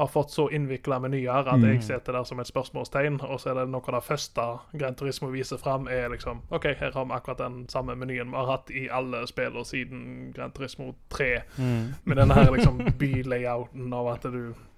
[0.00, 1.64] har fått så innvikla menyer at Mm.
[1.64, 3.20] jeg det der som et spørsmålstegn.
[3.20, 4.40] Og så er det noe av det første
[4.78, 8.36] Gran Turismo viser fram, er liksom OK, her har vi akkurat den samme menyen vi
[8.36, 11.42] har hatt i alle spillene siden Gran Turismo 3.
[11.58, 11.94] Mm.
[12.04, 14.69] Med denne her liksom bylayouten av at du eh,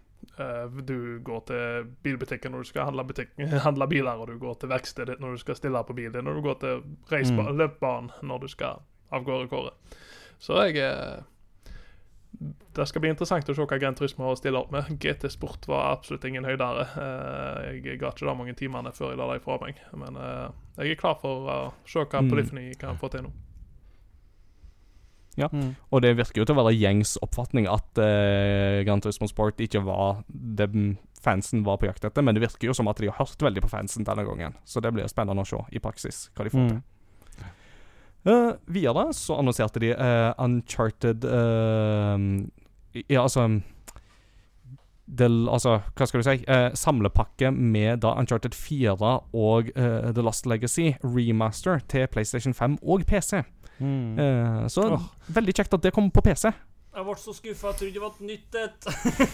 [0.87, 3.05] Du går til bilbutikken når du skal handle,
[3.66, 6.42] handle biler, og du går til verkstedet når du skal stille på bilen og du
[6.49, 7.57] går til Mm.
[7.59, 8.81] løpebanen når du skal
[9.12, 9.99] av gårde kåret.
[10.40, 11.21] Så jeg eh,
[12.75, 14.88] Det skal bli interessant å se hva Grand Turismo har å stille opp med.
[14.99, 16.87] GT Sport var absolutt ingen høydere.
[16.97, 19.77] Eh, jeg ga ikke det mange timene før jeg la det ifra meg.
[19.92, 20.49] Men eh,
[20.81, 22.31] jeg er klar for å se hva Mm.
[22.33, 23.33] Polyphony kan få til nå.
[25.40, 25.73] Mm.
[25.90, 29.85] Og det virker jo til å være gjengs oppfatning at uh, Gran Turismo Sport ikke
[29.87, 30.68] var det
[31.23, 33.62] fansen var på jakt etter, men det virker jo som at de har hørt veldig
[33.62, 34.57] på fansen denne gangen.
[34.66, 36.81] Så det blir spennende å se i praksis hva de får til.
[36.81, 36.88] Mm.
[38.23, 42.18] Eh, videre så annonserte de uh, Uncharted uh,
[43.09, 43.49] Ja, altså
[45.18, 46.37] del, altså, hva skal du si?
[46.49, 52.79] Eh, samlepakke med da Uncharted 4 og eh, The Lost Legacy remaster til PlayStation 5
[52.83, 53.42] og PC.
[53.81, 54.19] Mm.
[54.19, 55.09] Eh, så oh.
[55.33, 56.51] veldig kjekt at det kom på PC.
[56.93, 57.71] Jeg ble så skuffa.
[57.73, 58.81] Jeg trodde det var et nytt et.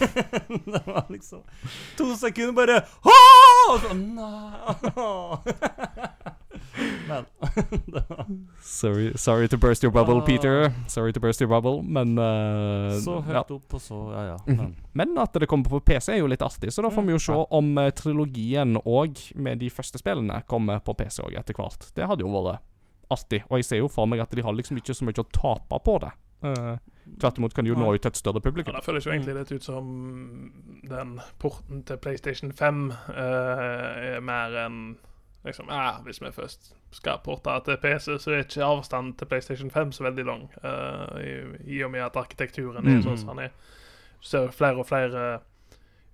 [0.72, 1.40] det var liksom
[1.98, 3.72] to sekunder bare Åh!
[3.83, 5.42] Så, nei.
[7.09, 7.24] Men
[7.87, 8.27] det var
[8.62, 10.27] Sorry, sorry to burst your bubble, Ah.
[10.27, 10.72] Peter.
[10.88, 13.40] Sorry to burst your bubble, men uh, så ja.
[13.42, 14.37] opp, og så Ja, ja.
[14.46, 14.57] Mhm.
[14.57, 17.12] Men, Men at det kommer på PC, er jo litt artig, så da får vi
[17.12, 17.44] jo se Mm.
[17.51, 21.90] om eh, trilogien og med de første spillene kommer på PC òg etter hvert.
[21.94, 22.61] Det hadde jo vært
[23.11, 23.42] artig.
[23.49, 25.81] Og jeg ser jo for meg at de har liksom ikke så mye å tape
[25.85, 26.12] på det.
[26.44, 26.77] Uh,
[27.18, 29.35] Tvert imot kan de jo nå ut til et større Ja, det føles jo egentlig
[29.35, 30.53] litt ut som
[30.87, 34.99] den porten til PlayStation 5 uh, er mer enn
[35.44, 39.71] liksom, ja, Hvis vi først skal porte til PC, så er ikke avstanden til PlayStation
[39.71, 40.47] 5 så veldig lang.
[40.62, 41.35] Uh, i,
[41.79, 43.03] I og med at arkitekturen er Mm.
[43.03, 43.51] sånn som den er.
[44.21, 45.40] Du ser flere og flere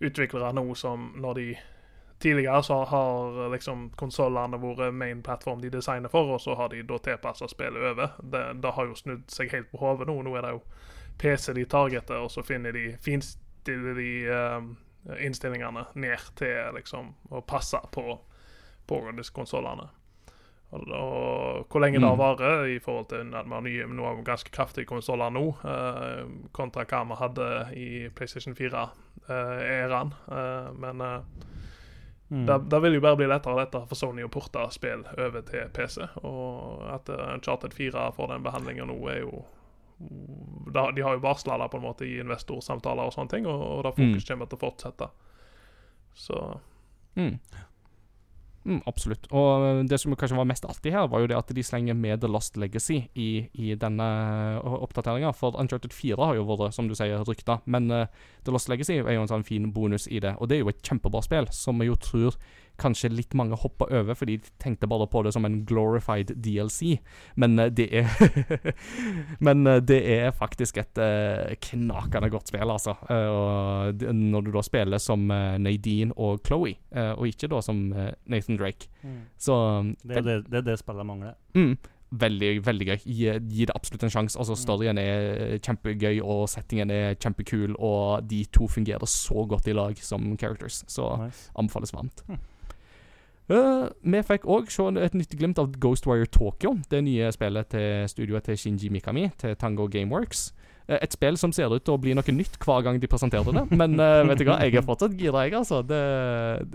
[0.01, 1.47] utviklere nå som når de
[2.25, 6.79] Tidligere så har liksom konsollene vært main platform de designer for, og så har de
[6.89, 8.15] da tilpassa spillet over.
[8.23, 10.15] Det, det har jo snudd seg helt på hodet nå.
[10.25, 10.63] Nå er det jo
[11.21, 14.71] PC de targeter, og så finner de finstiller de um,
[15.21, 18.17] innstillingene ned til liksom å passe på,
[18.89, 19.91] på disse konsollene.
[20.75, 24.25] Og, og hvor lenge det har varer i forhold til at vi har nye, vi
[24.27, 26.25] ganske kraftige konsoller nå, eh,
[26.57, 30.17] kontra hva vi hadde i PlayStation 4-æraen.
[30.33, 31.53] Eh, men eh,
[32.29, 32.47] mm.
[32.47, 35.45] det, det vil jo bare bli lettere og lettere for Sony å porte spill over
[35.49, 36.01] til PC.
[36.23, 39.45] Og at uh, Charted 4 får den behandlinga nå, er jo
[40.75, 43.85] De har jo varsla det på en måte i investorsamtaler og sånne ting, og, og
[43.87, 45.11] det fokus kommer til å fortsette.
[46.15, 46.41] Så
[47.15, 47.39] Mm.
[48.65, 49.27] Mm, absolutt.
[49.37, 51.97] Og eh, det som kanskje var mest artig her, var jo det at de slenger
[51.99, 54.07] med The Lost Legacy i, i denne
[54.63, 55.35] oppdateringa.
[55.37, 57.59] For Uncharted 4 har jo vært, som du sier, rykta.
[57.69, 58.07] Men uh,
[58.47, 60.33] The Lost Legacy er jo en sånn fin bonus i det.
[60.41, 62.39] Og det er jo et kjempebra spill, som jeg jo tror
[62.79, 66.99] kanskje litt mange hoppa over, fordi de tenkte bare på det som en glorified DLC.
[67.37, 68.75] Men eh, det er
[69.47, 72.97] Men eh, det er faktisk et eh, knakende godt spill, altså.
[73.11, 76.75] Og når du da spiller som Nadine og Chloé,
[77.17, 77.87] og ikke da som
[78.27, 78.89] Nathan Drake.
[79.03, 79.19] Mm.
[79.39, 79.57] Så
[80.05, 81.35] Det, er det, det er det spillet mangler.
[81.55, 81.77] mm,
[82.15, 83.01] Veldig, veldig gøy.
[83.11, 84.39] Gi, gi det absolutt en sjanse.
[84.39, 84.61] Altså, Mm.
[84.63, 89.99] storyen er kjempegøy, og settingen er kjempekul, og de to fungerer så godt i lag
[89.99, 90.85] som characters.
[90.87, 91.51] Så Nice.
[91.59, 92.23] anbefales varmt.
[92.29, 92.39] Hm.
[93.53, 98.07] Eh, vi fikk òg se et nytt glimt av Ghostwire Tokyo, det nye spillet til
[98.09, 100.47] studioet til Shinji Mikami, til Tango Gameworks.
[100.89, 103.53] Eh, et spill som ser ut til å bli noe nytt hver gang de presenterte
[103.53, 103.67] det.
[103.77, 105.83] Men eh, vet du hva, jeg er fortsatt gira, jeg, altså.
[105.85, 106.05] Det,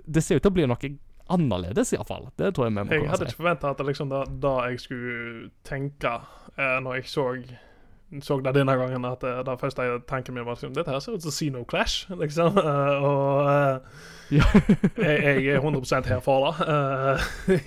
[0.05, 0.91] det ser ut til å bli noe
[1.29, 2.29] annerledes, iallfall.
[2.37, 3.05] Det tror jeg vi må kunne si.
[3.05, 6.13] jeg hadde ikke forventa at det liksom da, da jeg skulle tenke
[6.57, 7.25] når jeg så
[8.21, 10.99] så det denne gangen, at det, det første jeg tanken min var at Dette her
[10.99, 12.57] ser ut som Zeno Clash, liksom.
[12.69, 13.79] Eh, og eh,
[14.31, 14.45] Ja.
[14.97, 16.67] jeg, jeg er 100 her for det.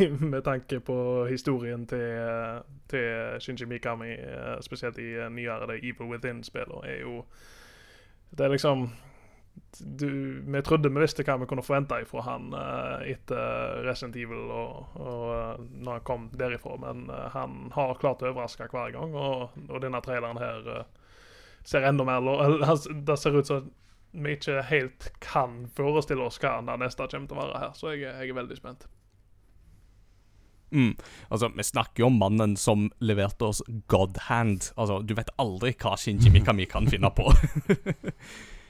[0.00, 2.18] eh, med tanke på historien til,
[2.90, 7.24] til Shinji Mikami, eh, spesielt i eh, nyere The Evil Within-spillene, er jo
[8.30, 8.90] Det er liksom
[9.78, 14.50] du, Vi trodde vi visste hva vi kunne forvente ifra han uh, etter Resident Evil
[14.52, 18.92] og, og uh, når han kom derifra, men uh, han har klart å overraske hver
[18.96, 20.72] gang, og, og denne traileren her
[21.64, 22.66] ser enda mer eller,
[23.06, 23.70] Det ser ut som
[24.12, 27.94] vi ikke helt kan forestille oss hva det neste kommer til å være her, så
[27.94, 28.84] jeg, jeg er veldig spent.
[30.72, 30.96] Mm.
[31.28, 33.62] Altså, Vi snakker jo om mannen som leverte oss
[33.92, 34.72] God Hand.
[34.76, 37.28] Altså, Du vet aldri hva Shinji Mikami kan finne på.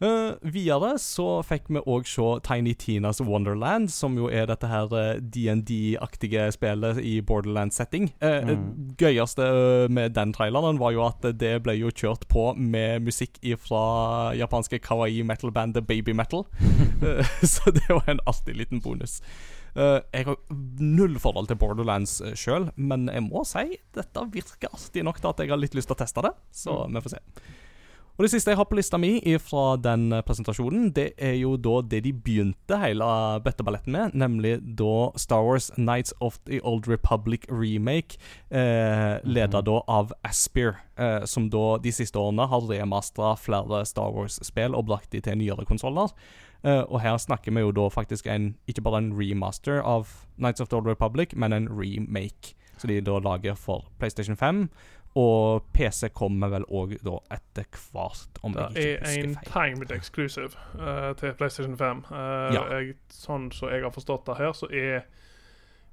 [0.00, 4.88] Eh, videre så fikk vi òg se Tiny Tinas Wonderland, som jo er dette her
[4.96, 8.10] eh, DND-aktige spillet i Borderland-setting.
[8.22, 8.94] Uh, Mm.
[8.98, 9.44] Gøyeste
[9.92, 14.80] med den traileren var jo at det ble jo kjørt på med musikk fra japanske
[14.80, 16.46] kawaii metal-bandet Baby Metal.
[17.04, 17.20] uh,
[17.52, 19.20] så det var en artig liten bonus.
[19.76, 20.36] Uh, jeg har
[20.80, 25.30] null forhold til Borderlands uh, sjøl, men jeg må si dette virker artig nok til
[25.34, 26.32] at jeg har litt lyst til å teste det.
[26.50, 27.22] Så vi får se.
[28.20, 31.54] Og Det siste jeg har på lista mi fra den eh, presentasjonen, det er jo
[31.56, 33.06] da det de begynte hele
[33.40, 39.78] bøtteballetten med, nemlig da Star Wars Nights of the Old Republic remake, eh, leda da
[39.88, 45.16] av Aspir, eh, som da de siste årene har remastera flere Star Wars-spill og brakt
[45.16, 46.12] de til nyere konsoller.
[46.60, 50.60] Uh, og her snakker vi jo da faktisk en, ikke bare en remaster av Nights
[50.60, 52.52] of the Old Republic, men en remake.
[52.76, 54.68] Så de da lager for PlayStation 5.
[55.18, 59.50] Og PC kommer vel òg da etter hvert, om Det jeg er ikke en husker
[59.50, 59.74] feil.
[59.74, 62.04] timed exclusive uh, til PlayStation 5.
[62.10, 62.62] Uh, Ja.
[62.78, 65.02] jeg, sånn som jeg har forstått det her, så er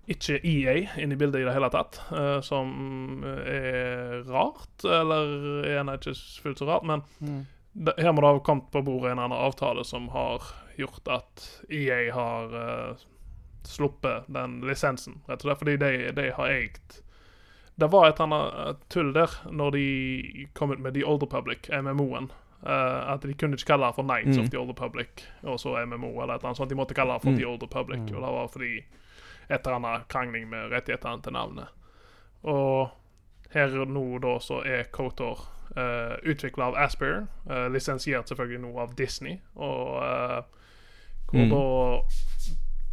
[0.07, 1.97] ikke EA inne i bildet i det hele tatt.
[2.11, 5.33] Uh, som er rart, eller
[5.65, 7.45] er gjerne ikke fullt så rart, men Mm.
[7.73, 10.45] det, her må det ha kommet på bordet en annen avtale som har
[10.77, 12.95] gjort at EA har eh,
[13.65, 17.01] sluppet den lisensen, rett og slett fordi de, de har eid
[17.79, 22.31] Det var et annet tull der når de kom ut med The Old Republic, MMO-en.
[22.65, 24.43] Uh, at de kunne ikke kalle det for Nights Mm.
[24.43, 25.07] of the Old Republic
[25.43, 26.69] og så MMO, eller et eller annet sånt.
[26.69, 27.37] De måtte kalle det for Mm.
[27.37, 28.15] The Old Republic, Mm.
[28.15, 28.77] og det var fordi
[29.49, 31.67] et eller annet krangling med rettighetene til navnet.
[32.43, 32.89] Og
[33.53, 35.39] her nå da så er KOTOR
[35.77, 40.41] uh, utvikla av Asper, uh, lisensiert selvfølgelig nå av Disney, og uh,
[41.29, 41.49] hvor Mm.
[41.49, 42.01] da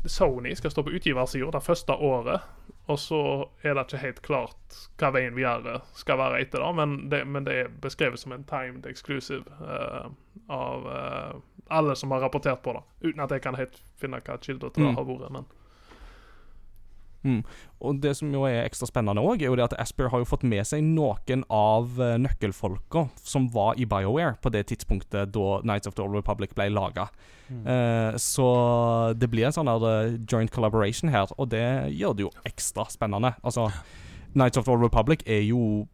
[0.05, 2.41] Sony skal stå på utgiversida det første året,
[2.87, 3.21] og så
[3.63, 7.47] er det ikke helt klart hva veien videre skal være etter det, men det, men
[7.47, 10.11] det er beskrevet som en timed exclusive uh,
[10.53, 11.41] av uh,
[11.73, 14.85] alle som har rapportert på det, uten at jeg kan helt finne hva kilder til
[14.85, 14.97] det Mm.
[14.97, 15.33] har vært.
[15.33, 15.47] men
[17.85, 20.29] Og det som jo er ekstra spennende òg, er jo det at Asper har jo
[20.29, 25.49] fått med seg noen av eh, nøkkelfolka som var i BioWare på det tidspunktet da
[25.65, 27.09] Nights of the Old Republic ble laga.
[27.51, 28.49] Eh, så
[29.17, 31.65] det blir en sånn her eh, joint collaboration her, og det
[31.97, 33.35] gjør det jo ekstra spennende.
[33.45, 33.71] Altså,
[34.35, 35.87] Nights of the Old Republic er jo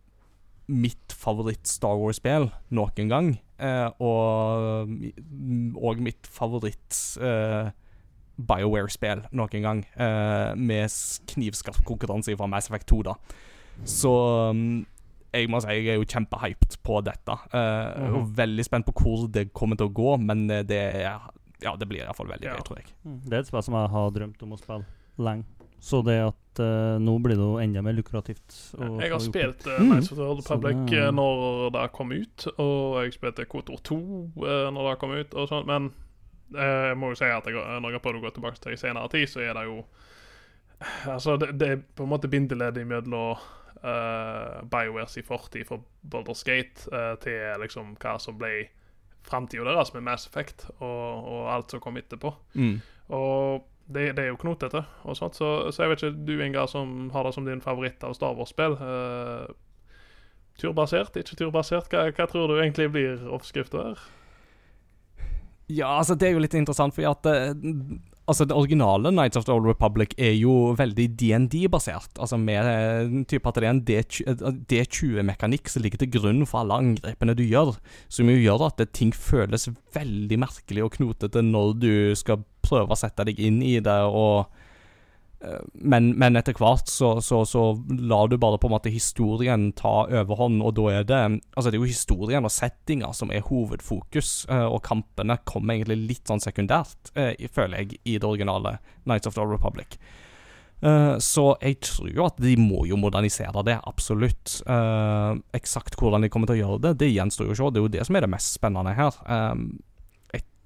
[0.70, 3.32] mitt favoritt-Star Wars-spill noen gang.
[3.58, 4.90] eh, og,
[5.76, 7.70] og mitt favoritt eh,
[8.48, 10.94] BioWare-spill noen gang, eh, med
[11.34, 13.16] knivskarp konkurranse fra Mass Effect 2, da.
[13.88, 14.12] Så
[14.50, 14.86] um,
[15.32, 17.36] jeg må si jeg er jo kjempehyped på dette.
[17.54, 18.16] eh, mm.
[18.18, 21.20] Og veldig spent på hvor det kommer til å gå, men eh, det er
[21.60, 22.56] Ja, det blir iallfall veldig Ja.
[22.56, 22.92] gøy, tror jeg.
[23.04, 23.20] Mm.
[23.26, 24.84] Det er et spill som jeg har drømt om å spille
[25.20, 25.44] lenge.
[25.80, 28.52] Så det at uh, nå blir det jo enda mer lukrativt.
[28.76, 29.78] å Jeg har spilt uh.
[29.80, 33.96] Nights of the Old Public eh, når det kom ut, og jeg spilte Kotor 2
[33.96, 35.88] uh, når det kom ut, og sånt, men
[36.54, 39.10] jeg må jo si at jeg, når jeg prøvd å gå tilbake til i senere
[39.12, 39.82] tid, så er det jo
[41.12, 43.36] Altså, det, det er på en måte bindeleddet mellom
[43.84, 48.70] uh, BioWares i fortid for Baldur's Gate uh, til liksom hva som ble
[49.28, 52.32] framtida deres med Mass Effect og, og alt som kom etterpå.
[52.54, 52.78] Mm.
[53.12, 56.64] Og det, det er jo knotete og sånt, så, så jeg vet ikke, du Inga,
[56.70, 58.78] som har det som din favoritt av Star Wars-spill.
[58.80, 59.50] Uh,
[60.60, 64.08] turbasert, ikke turbasert, hva, hva tror du egentlig blir oppskrifta her?
[65.70, 67.98] Ja, altså, det er jo litt interessant, fordi at eh,
[68.30, 72.12] Altså, det originale Nights of the Old Republic er jo veldig DND-basert.
[72.20, 76.60] Altså med eh, type at det er en D20 D20-mekanikk som ligger til grunn for
[76.60, 77.74] alle angrepene du gjør.
[78.06, 82.94] Som jo gjør at det, ting føles veldig merkelig og knotete når du skal prøve
[82.94, 84.59] å sette deg inn i det og eh,
[85.72, 90.04] men, men etter hvert så, så, så lar du bare på en måte historien ta
[90.04, 91.20] overhånd, og da er det
[91.56, 96.12] Altså, det er jo historien og settinga som er hovedfokus, eh, og kampene kommer egentlig
[96.12, 98.76] litt sånn sekundært, eh, føler jeg, i det originale
[99.08, 99.96] Nights of the Republic.
[100.80, 104.60] Eh, så jeg tror jo at de må jo modernisere det, absolutt.
[105.56, 107.70] Eksakt hvordan de kommer til å gjøre det, det gjenstår jo å se.
[107.72, 109.24] Det er jo det som er det mest spennende her.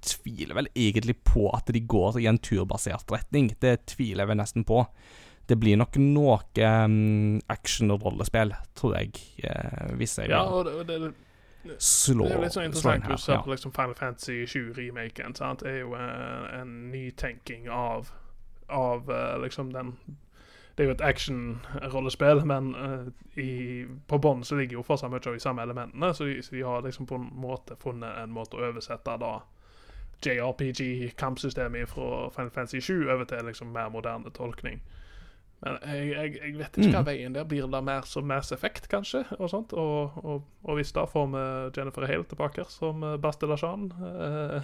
[0.04, 3.50] Eh, tviler vel egentlig på at de går i en turbasert retning.
[3.60, 4.84] Det tviler jeg vel nesten på.
[5.48, 9.10] Det blir nok noe um, action-rollespill, tror jeg,
[9.44, 11.12] eh, hvis jeg Ja, vil og det, det,
[11.78, 13.04] slå det er litt sånn interessant.
[13.04, 13.16] Du her.
[13.20, 13.42] ser Ja.
[13.42, 15.36] på liksom Final Fantasy 7-remaken.
[15.60, 18.08] Det er jo en, en nytenking av,
[18.68, 19.96] av eh, liksom den
[20.76, 23.06] Det er jo et action-rollespill, men uh,
[23.38, 26.50] i, på bånn så ligger jo fortsatt mye av de samme elementene, så de, så
[26.56, 29.36] de har liksom på en måte funnet en måte å oversette da
[30.26, 34.80] JRPG-kampsystemet fra Final Fantasy 7 over til liksom mer moderne tolkning.
[35.64, 37.06] Men jeg, jeg, jeg vet ikke hva Mm.
[37.06, 37.66] veien der blir.
[37.70, 39.24] det mer som Mass Effect, kanskje?
[39.38, 41.44] Og sånt Og, og, og hvis da får vi
[41.78, 44.60] Jennifer Hale tilbake som eh, Bastille eh,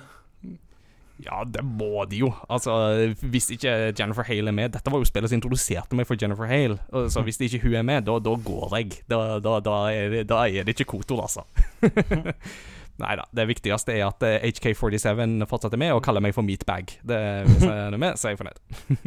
[1.25, 2.33] Ja, det må de jo.
[2.49, 6.17] Altså, Hvis ikke Jennifer Hale er med Dette var jo spillet som introduserte meg for
[6.21, 6.79] Jennifer Hale.
[7.09, 9.03] Så hvis ikke hun er med, da, da går jeg.
[9.09, 11.45] Da, da, da, er det, da er det ikke Kotor, altså.
[13.01, 13.27] Nei da.
[13.35, 16.97] Det viktigste er at eh, HK47 fortsatt er med og kaller meg for Meatbag.
[17.07, 18.61] Det, hvis jeg er med, så er jeg fornøyd.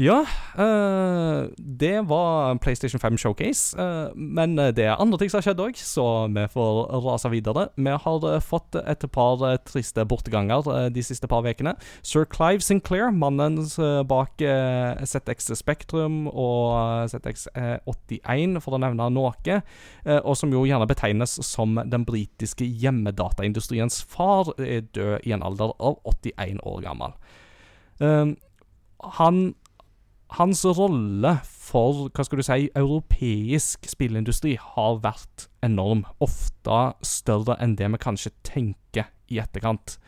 [0.00, 0.22] Ja,
[0.56, 3.76] eh, det var PlayStation 5 Showcase.
[3.78, 7.66] eh, men det er andre ting som har skjedd òg, så vi får rase videre.
[7.76, 11.74] Vi har eh, fått et par triste borteganger de siste par ukene.
[12.02, 13.60] Sir Clive Sinclair, mannen
[14.08, 19.60] bak eh, ZX Spektrum og eh, ZX81, for å nevne noe,
[20.24, 25.76] og som jo gjerne betegnes som den britiske hjemmedataindustriens far, er død i en alder
[25.76, 27.18] av 81 år gammel.
[29.20, 29.54] Han
[30.38, 36.04] hans rolle for hva skal du si, europeisk spillindustri har vært enorm.
[36.22, 39.98] Ofte større enn det vi kanskje tenker i etterkant.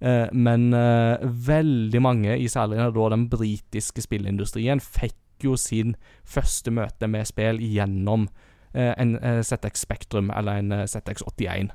[0.00, 6.72] Eh, men eh, veldig mange, i særlig da den britiske spillindustrien, fikk jo sin første
[6.72, 8.28] møte med spill gjennom
[8.72, 11.72] eh, en eh, ZX Spektrum eller en eh, ZX81.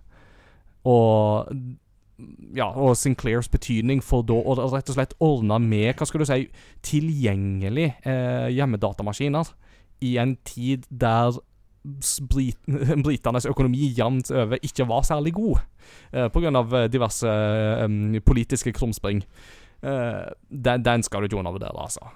[0.89, 1.51] Og
[2.55, 6.27] ja, og Sinclairs betydning for da å rett og slett ordne med hva skal du
[6.29, 6.45] si,
[6.85, 9.53] tilgjengelig eh, hjemmedatamaskiner
[10.05, 11.37] i en tid der
[12.29, 12.57] brit
[13.07, 15.63] britenes økonomi jevnt over ikke var særlig god,
[16.13, 16.87] eh, pga.
[16.87, 19.23] diverse eh, politiske krumspring.
[19.81, 22.11] Eh, den, den skal du ikke undervurdere, altså.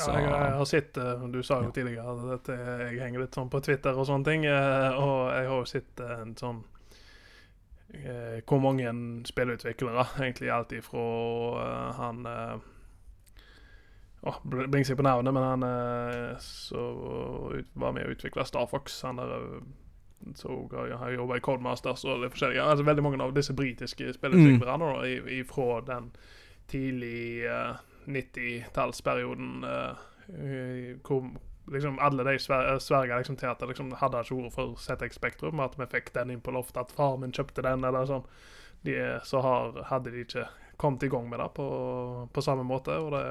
[0.00, 3.36] Ja, jeg, jeg har sett eh, Du sa jo tidligere at eh, jeg henger litt
[3.36, 4.46] sånn på Twitter og sånne ting.
[4.48, 6.62] eh, Og jeg har jo sett eh, en sånn
[7.94, 8.92] eh, Hvor mange
[9.24, 11.06] spillutviklere, egentlig alt ifra
[11.56, 12.60] uh, han uh,
[14.44, 16.86] bl- seg på navnet, men han uh, så
[17.54, 19.02] ut, var med å utvikle Star Fox.
[19.02, 19.60] Han der
[20.36, 20.68] så
[21.00, 22.62] har jobba i Codemasters og det forskjellige.
[22.62, 25.46] Altså veldig mange av disse britiske spillutviklerne mm.
[25.48, 26.10] fra den
[26.68, 29.90] tidlig uh, 90-tallsperioden eh,
[30.28, 31.24] eh, hvor
[31.70, 35.20] liksom alle de sver sverga liksom til at det liksom hadde ikke vært for ZX
[35.20, 38.26] Spektrum, at vi fikk den inn på loftet, at far min kjøpte den, eller sånn.
[38.86, 38.96] De,
[39.28, 40.48] så har, hadde de ikke
[40.80, 41.68] kommet i gang med det på,
[42.32, 42.96] på samme måte.
[42.96, 43.24] og det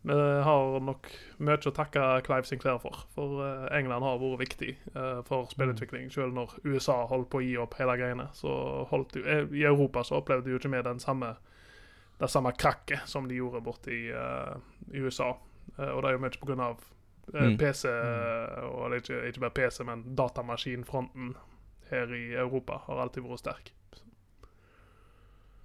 [0.00, 1.10] vi har nok
[1.44, 3.02] mye å takke Clive Sinclair for.
[3.12, 6.06] For eh, England har vært viktig eh, for spillutvikling.
[6.08, 8.54] Selv når USA holdt på å gi opp hele greiene, så
[8.88, 11.34] holdt eh, I Europa så opplevde de jo ikke vi den samme
[12.20, 14.56] det samme krakket som de gjorde borte i, eh,
[14.92, 15.36] i USA.
[15.78, 16.99] Uh, og det er jo mye på grunn av eh,
[17.34, 17.58] Mm.
[17.60, 17.86] PC,
[18.66, 21.34] og ikke, ikke bare PC, men datamaskinfronten
[21.90, 23.70] her i Europa har alltid vært sterk.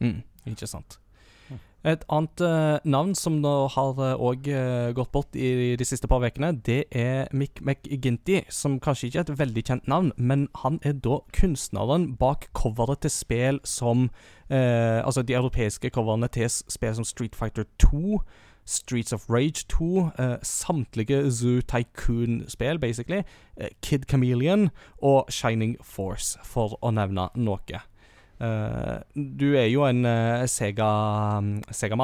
[0.04, 1.00] Mm, ikke sant.
[1.86, 4.48] Et annet uh, navn som nå har òg
[4.98, 9.28] gått bort i de siste par ukene, det er Mick McGinty, som kanskje ikke er
[9.28, 14.10] et veldig kjent navn, men han er da kunstneren bak coveret til spill som
[14.50, 18.18] eh, Altså de europeiske coverene til spill som Street Fighter 2,
[18.66, 23.24] Streets of Rage 2, eh, samtlige Zoo Tycoon-spill, basically,
[23.58, 24.70] eh, Kid Chameleon
[25.02, 27.82] og Shining Force, for å nevne noe.
[28.36, 31.96] Eh, du er jo en uh, Sega-mann, Sega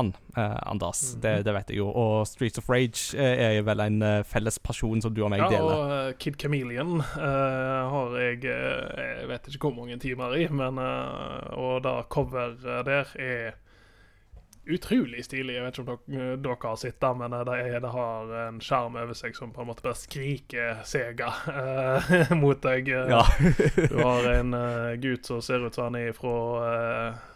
[0.64, 1.16] Anders.
[1.16, 1.22] Mm.
[1.22, 1.90] det, det vet jeg jo.
[1.92, 5.44] Og Streets of Rage eh, er vel en eh, felles pasjon som du og meg
[5.44, 5.74] Ja, deler.
[5.76, 10.48] og uh, Kid Chameleon uh, har jeg eh, Jeg vet ikke hvor mange timer i,
[10.48, 13.60] men uh, Og da coveret der er
[14.68, 15.56] utrolig stilig.
[15.58, 18.34] Jeg vet ikke om dere, dere har sett det, men eh, det, er, det har
[18.48, 22.90] en skjerm over seg som på en måte bare skriker Sega uh, mot deg.
[22.94, 23.10] eh.
[23.10, 23.24] Ja.
[23.90, 27.28] Du har en uh, gutt som ser ut som han er fra uh,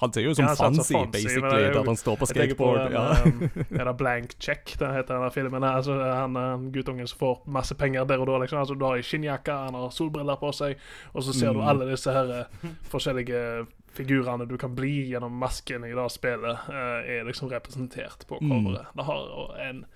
[0.00, 2.78] Han ser jo ut som Ja, Fancy, basically, jo- der han står på skateboard.
[2.78, 3.04] på den, ja.
[3.24, 5.64] um, er det Blank Check, den heter denne filmen.
[5.64, 8.36] Altså, han en guttungen som får masse penger der og da.
[8.42, 8.58] Liksom.
[8.60, 10.76] Altså, du har ei skinnjakke, han har solbriller på seg,
[11.14, 11.68] og så ser du Mm.
[11.72, 13.40] alle disse her eh, forskjellige
[13.96, 18.50] figurene du kan bli gjennom masken i det spillet, eh, er liksom representert på Mm.
[18.52, 18.92] coveret.
[18.94, 19.86] Det har en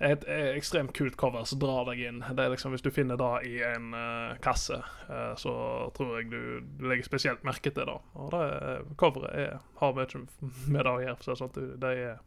[0.00, 2.20] et, eh, ekstremt kult cover som drar deg inn.
[2.20, 4.78] Det er liksom Hvis du finner det i en uh, kasse,
[5.10, 7.96] uh, så tror jeg du, du legger spesielt merke til det.
[8.14, 10.26] Og det coveret er, har mye
[10.68, 11.18] med det å gjøre.
[11.34, 12.18] Sånn at du, det er,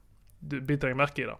[0.44, 1.38] du biter deg merke i det.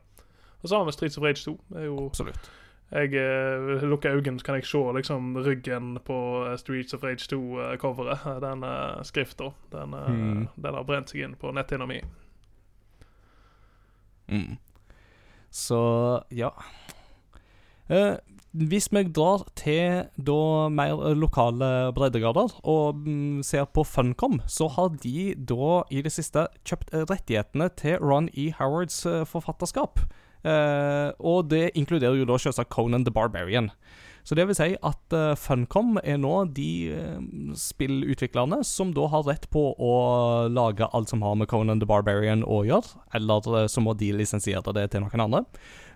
[0.64, 1.58] Og så har vi Streets of Rage 2.
[1.68, 2.50] Det er jo Absolutt.
[2.92, 6.18] Jeg eh, lukker øynene, så kan jeg se liksom ryggen på
[6.48, 8.26] eh, Streets of Rage 2-coveret.
[8.44, 9.52] Den uh, skrifta.
[9.72, 10.48] Den, eh, Mm.
[10.56, 12.02] den har brent seg inn på netthinna mi.
[14.32, 14.58] Mm.
[15.52, 15.80] Så
[16.32, 16.50] ja.
[17.90, 18.16] Eh,
[18.52, 24.68] hvis vi drar til da mer eh, lokale breddegrader og mm, ser på Funcom, så
[24.76, 28.52] har de da i det siste kjøpt eh, rettighetene til Ron E.
[28.60, 30.00] Howards eh, forfatterskap.
[30.44, 33.72] Eh, og det inkluderer jo da selvsagt Conan the Barbarian.
[34.24, 39.26] Så det vil si at uh, Funcom er nå de uh, spillutviklerne som da har
[39.26, 39.94] rett på å
[40.52, 44.12] lage alt som har med Conan the Barbarian å gjøre, eller uh, så må de
[44.20, 45.46] lisensiere det til noen andre.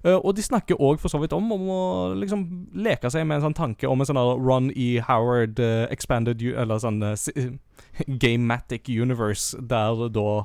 [0.05, 1.83] Og de snakker òg for så vidt om om å
[2.13, 2.43] liksom
[2.77, 4.99] leke seg med en sånn tanke om en sånn Run E.
[5.01, 5.57] Howard
[5.89, 7.01] expanded Eller sånn
[8.21, 10.43] Gamematic universe, der da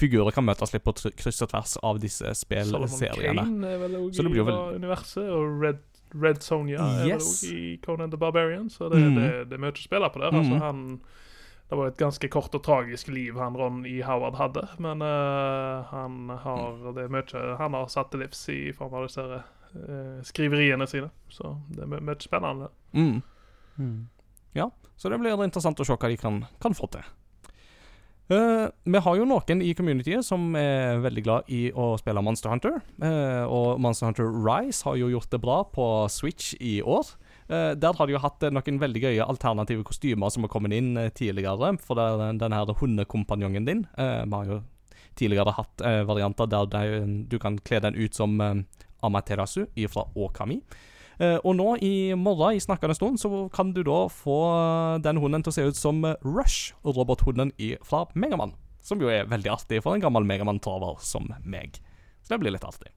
[0.00, 3.44] figurer kan møtes litt på kryss og tvers av disse spillseriene.
[3.68, 5.78] Er Så det blir jo vel- universet, og Red,
[6.20, 7.44] Red Sonja er vel Yes.
[7.44, 9.14] i Conan the Barbarian, så det, mm.
[9.14, 10.32] det, det er mye å spille på der.
[10.32, 10.60] Altså, Mhm.
[10.60, 11.00] han,
[11.70, 14.00] det var et ganske kort og tragisk liv han Ron E.
[14.02, 18.72] Howard hadde, men uh, han har det er mye han har satt til livs i
[18.72, 22.68] form av disse uh, skriveriene sine, så det er mye spennende.
[22.92, 23.22] Mm.
[23.78, 24.08] Mm.
[25.00, 27.00] Så det blir interessant å se hva de kan, kan få til.
[28.30, 32.52] Eh, vi har jo noen i communityet som er veldig glad i å spille Monster
[32.52, 32.76] Hunter.
[33.02, 37.10] Uh, og Monster Hunter Rise har jo gjort det bra på Switch i år.
[37.50, 40.92] Uh, der har de jo hatt noen veldig gøye alternative kostymer som har kommet inn
[41.18, 41.72] tidligere.
[41.82, 43.82] For den, den her hundekompanjongen din.
[43.98, 44.60] Vi har jo
[45.18, 48.38] tidligere hatt varianter der de, du kan kle den ut som
[49.02, 50.60] Amaterasu fra Okami.
[51.20, 55.20] Eh, og nå i morgen, i snakkende stund, så kan du da få eh, den
[55.20, 57.52] hunden til å se ut som Rush, robothunden
[57.84, 58.56] fra Megaman.
[58.80, 61.76] Som jo er veldig artig for en gammel Megaman-traver som meg.
[62.24, 62.88] Så det blir litt artig.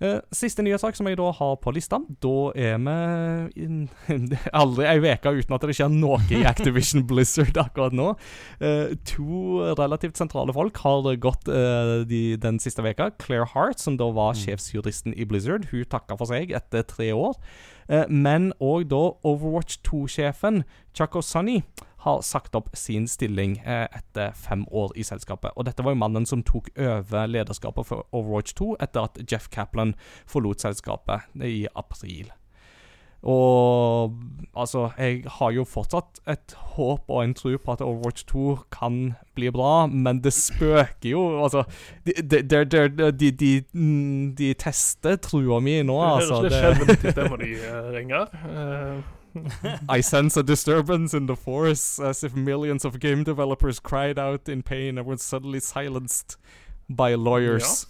[0.00, 3.88] Eh, siste nyhetssak som jeg da har på lista, da er vi
[4.54, 8.12] aldri ei uke uten at det skjer noe i Activision Blizzard akkurat nå.
[8.62, 13.10] Eh, to relativt sentrale folk har gått eh, de, den siste veka.
[13.18, 14.40] Claire Hart, som da var Mm.
[14.44, 17.34] sjefsjuristen i Blizzard, hun takka for seg etter tre år.
[18.12, 21.62] Men òg da Overwatch 2-sjefen Chaco Sunny
[22.08, 25.54] har sagt opp sin stilling eh, etter fem år i selskapet.
[25.56, 29.48] Og dette var jo mannen som tok over lederskapet for Overwatch 2 etter at Jeff
[29.54, 29.94] Kaplan
[30.26, 32.32] forlot selskapet i april.
[33.22, 34.14] Og
[34.54, 39.16] altså, jeg har jo fortsatt et håp og en tro på at Overwatch 2 kan
[39.34, 41.24] bli bra, men det spøker jo.
[41.42, 41.64] Altså,
[42.06, 43.52] de, de, de, de, de, de,
[44.38, 46.34] de tester trua mi nå, Det altså.
[46.34, 49.16] høres litt Det, skjelven ut stemma di, eh, Ringer.
[49.98, 54.48] I sense a disturbance in the force, as if millions of game developers cried out
[54.48, 56.38] in pain and were suddenly silenced
[56.88, 57.86] by lawyers.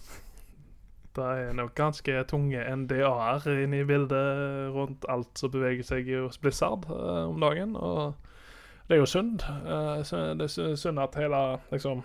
[1.17, 6.39] Det er nok ganske tunge NDA-er inne i bildet rundt alt som beveger seg hos
[6.39, 7.75] Blizzard uh, om dagen.
[7.77, 8.15] Og
[8.89, 9.43] det er jo synd.
[9.67, 9.99] Uh,
[10.39, 11.41] det er sy- synd at hele
[11.73, 12.05] liksom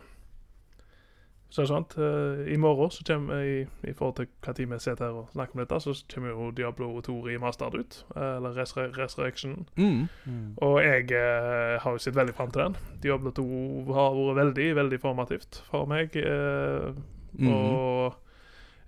[1.53, 4.71] så er det sånt, eh, I morgen, så kommer, i, i forhold til hva tid
[4.71, 7.97] vi sitter her og snakker om dette, så kommer jo Diablo 2 Mastard ut.
[8.15, 8.57] eh, eller
[8.97, 9.67] Resurrection.
[9.77, 10.07] Mm.
[10.25, 10.57] Mm.
[10.65, 12.79] Og jeg eh, har jo sett veldig fram til den.
[13.03, 13.45] Diablo 2
[13.93, 16.17] har vært veldig, veldig formativt for meg.
[16.17, 16.89] eh,
[17.37, 17.53] mm.
[17.53, 18.15] og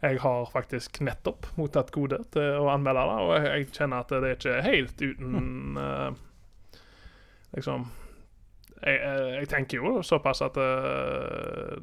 [0.02, 4.24] jeg har faktisk nettopp mottatt kode til å anmelde det, og jeg, kjenner at det
[4.26, 6.24] er ikke helt uten eh,
[7.56, 7.86] Liksom
[8.82, 11.78] jeg, jeg, jeg tenker jo såpass at eh,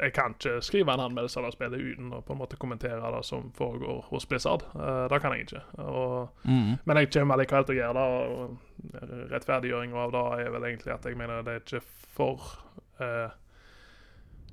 [0.00, 3.10] jeg kan ikke skrive en anmeldelse av det spillet uten å på en måte kommentere
[3.16, 4.62] det som foregår hos Blizzard.
[4.74, 5.62] Uh, det kan jeg ikke.
[5.78, 6.78] Og Mm.
[6.84, 8.28] men jeg kommer likevel til å gjøre det.
[8.34, 8.58] og
[9.30, 11.80] Rettferdiggjøringa av det er vel egentlig at jeg mener det er ikke
[12.16, 12.40] for
[13.00, 13.30] uh,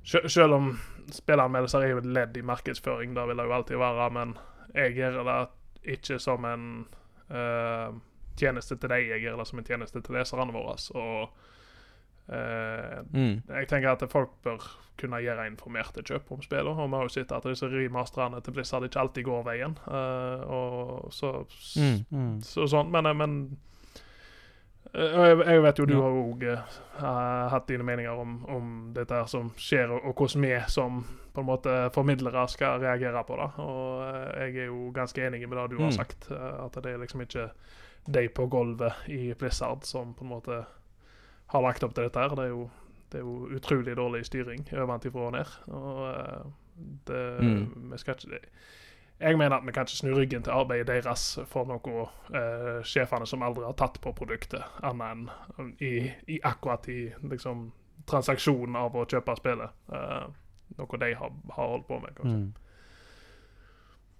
[0.04, 0.78] sel- Selv om
[1.10, 4.36] spillanmeldelser er jo et ledd i markedsføring, det vil det jo alltid være, men
[4.74, 5.40] jeg gjør det
[5.98, 6.86] ikke som en
[7.30, 7.92] uh,
[8.38, 10.76] tjeneste til deg, jeg gjør det som en tjeneste til leserne våre.
[10.94, 11.28] Og
[12.28, 13.42] eh, Mm.
[13.48, 14.58] jeg tenker at folk bør
[14.98, 16.76] kunne gjøre informerte kjøp om spillene.
[16.78, 19.76] Og vi har jo sett at disse remasterne til Blizzard ikke alltid går veien.
[19.88, 21.46] Uh, og så,
[21.76, 22.04] Mm.
[22.10, 22.40] Mm.
[22.42, 23.58] så sånn, men, men
[24.94, 26.00] eh, og jeg, jeg vet jo du Ja.
[26.02, 30.60] har òg hatt dine meninger om, om dette her som skjer, og, og hvordan vi
[30.68, 33.50] som på en måte formidlere skal reagere på det.
[33.64, 35.96] Og eh, jeg er jo ganske enig med det du har Mm.
[35.96, 37.50] sagt, eh, at det er liksom ikke
[38.12, 40.64] de på gulvet i Blizzard som på en måte
[41.52, 42.34] har lagt opp til dette her.
[42.38, 42.68] Det er jo,
[43.12, 45.56] det er jo utrolig dårlig styring ovenfra og ned.
[45.68, 46.46] Og eh,
[47.08, 47.90] det, Mm.
[47.92, 48.40] vi skal ikke
[49.22, 53.26] jeg mener at vi kan ikke snu ryggen til arbeidet deres for noe eh, sjefene
[53.26, 55.28] som aldri har tatt på produktet, annet
[55.60, 57.68] enn i, i akkurat i liksom,
[58.10, 59.70] transaksjonen av å kjøpe spillet.
[59.94, 60.26] Eh,
[60.80, 62.40] noe de har, har holdt på med, kanskje.
[62.40, 62.52] Mm.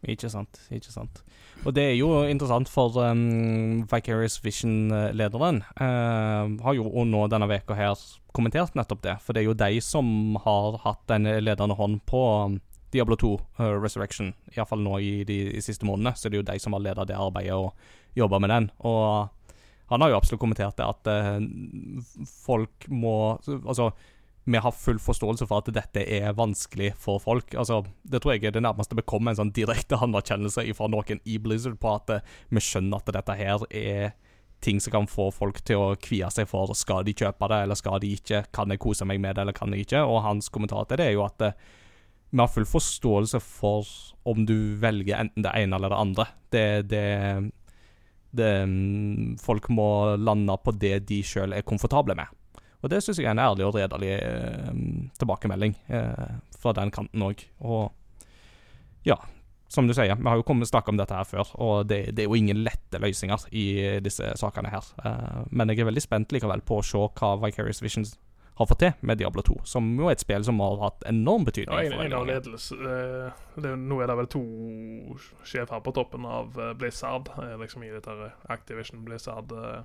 [0.03, 0.59] Ikke sant.
[0.75, 1.23] ikke sant.
[1.63, 7.77] Og det er jo interessant, for um, Vicarious Vision-lederen uh, har jo nå denne veka
[7.79, 7.95] her
[8.35, 9.17] kommentert nettopp det.
[9.23, 12.59] For det er jo de som har hatt den ledende hånd på um,
[12.93, 14.33] Diablo 2 uh, Resurrection.
[14.57, 17.07] Iallfall nå i de, i siste månedene, så det er jo de som har ledet
[17.13, 18.69] det arbeidet og jobba med den.
[18.83, 19.31] Og
[19.93, 23.15] han har jo absolutt kommentert det at uh, folk må
[23.47, 23.93] Altså
[24.45, 27.55] vi har full forståelse for at dette er vanskelig for folk.
[27.55, 31.21] Altså, Det tror jeg er det nærmeste vi kommer en sånn direkte anerkjennelse fra noen
[31.25, 34.13] i Blizzard på at eh, vi skjønner at dette her er
[34.63, 37.79] ting som kan få folk til å kvie seg for skal de kjøpe det, eller
[37.79, 40.05] skal de ikke, kan jeg kose meg med det, eller kan jeg ikke.
[40.07, 41.57] Og hans kommentar til det er jo at eh,
[42.33, 43.89] vi har full forståelse for
[44.25, 46.29] om du velger enten det ene eller det andre.
[46.51, 47.07] Det, det,
[48.33, 52.31] det mm, Folk må lande på det de sjøl er komfortable med.
[52.83, 54.73] Og det syns jeg er en ærlig og redelig eh,
[55.21, 57.45] tilbakemelding eh, fra den kanten òg.
[57.63, 57.93] Og
[59.07, 59.17] ja,
[59.73, 62.25] som du sier, vi har jo kommet snakket om dette her før, og det, det
[62.25, 63.65] er jo ingen lette løsninger i
[64.05, 64.91] disse sakene her.
[65.05, 68.17] Eh, men jeg er veldig spent likevel på å se hva Vicarious Visions
[68.61, 71.47] har fått til med Diablo 2, som jo er et spill som har hatt enorm
[71.49, 71.73] betydning.
[71.87, 74.43] Ja, en, en av ledelse eh, det, er- Nå er det vel to
[75.49, 78.13] sjefer på toppen av eh, Blizzard, eh, liksom i dette
[78.53, 79.81] Activision Blizzard eh,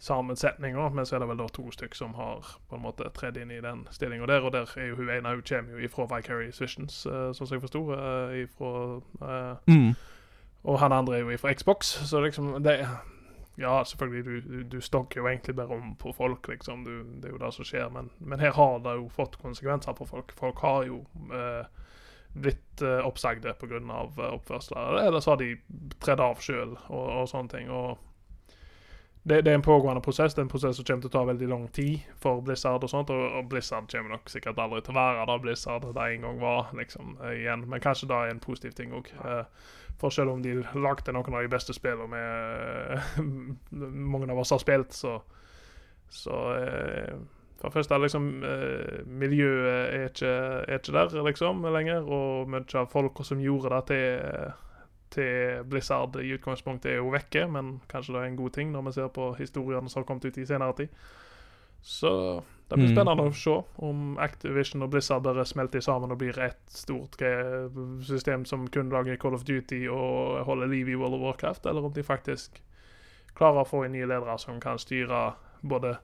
[0.00, 3.36] sammensetninga, men så er det vel da to stykk som har på en måte tredd
[3.36, 6.06] inn i den stillinga der, og der er jo hun ene hun kommer jo ifra
[6.08, 8.72] Vicarious Visions, uh, som jeg forsto, uh, ifra
[9.20, 9.94] eh, Mm.
[10.62, 12.86] Og han andre er jo ifra Xbox, så liksom det
[13.58, 16.84] Ja, selvfølgelig, du, du, du stokker jo egentlig bare om på folk, liksom.
[16.84, 17.88] Du, det er jo det som skjer.
[17.92, 20.32] Men, men her har det jo fått konsekvenser på folk.
[20.32, 21.02] Folk har jo
[21.34, 21.66] eh,
[22.32, 23.82] blitt eh, oppsagde pga.
[23.84, 25.02] Uh, oppførsler.
[25.02, 25.58] Eller så har de
[26.00, 27.68] tredd av sjøl og, og sånne ting.
[27.68, 27.98] Og
[29.22, 30.34] det, det er en pågående prosess.
[30.34, 32.84] Det er en prosess som kommer til å ta veldig lang tid for Blizzard.
[32.86, 36.06] Og sånt, og, og Blizzard kommer nok sikkert aldri til å være da Blizzard det
[36.06, 36.70] en gang var.
[36.76, 37.66] liksom, eh, igjen.
[37.68, 39.12] Men kanskje da er en positiv ting òg.
[40.00, 43.26] For selv om de lagde noen av de beste spillene med
[44.14, 45.18] mange av oss har spilt, så,
[46.08, 47.20] så eh,
[47.60, 50.32] For det første, liksom, eh, miljøet er ikke,
[50.64, 52.08] er ikke, der liksom lenger.
[52.08, 54.54] Og mye av folka som gjorde det til,
[55.14, 57.46] til Blizzard i utgangspunktet, er jo vekke.
[57.50, 60.30] Men kanskje det er en god ting når vi ser på historiene som har kommet
[60.30, 60.96] ut i senere tid.
[61.82, 62.10] Så
[62.68, 62.94] det blir mm.
[62.94, 67.16] spennende å se om Activision og Blizzard bare smelter sammen og blir ett stort
[68.06, 71.88] system som kun lager Call of Duty og holder liv i World of Warcraft, eller
[71.88, 72.60] om de faktisk
[73.34, 75.96] klarer å få inn nye ledere som kan styre både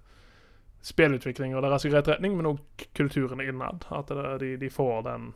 [0.86, 3.86] spillutvikling og deres i rett retning, men òg kulturen innad.
[3.94, 5.32] At de, de får den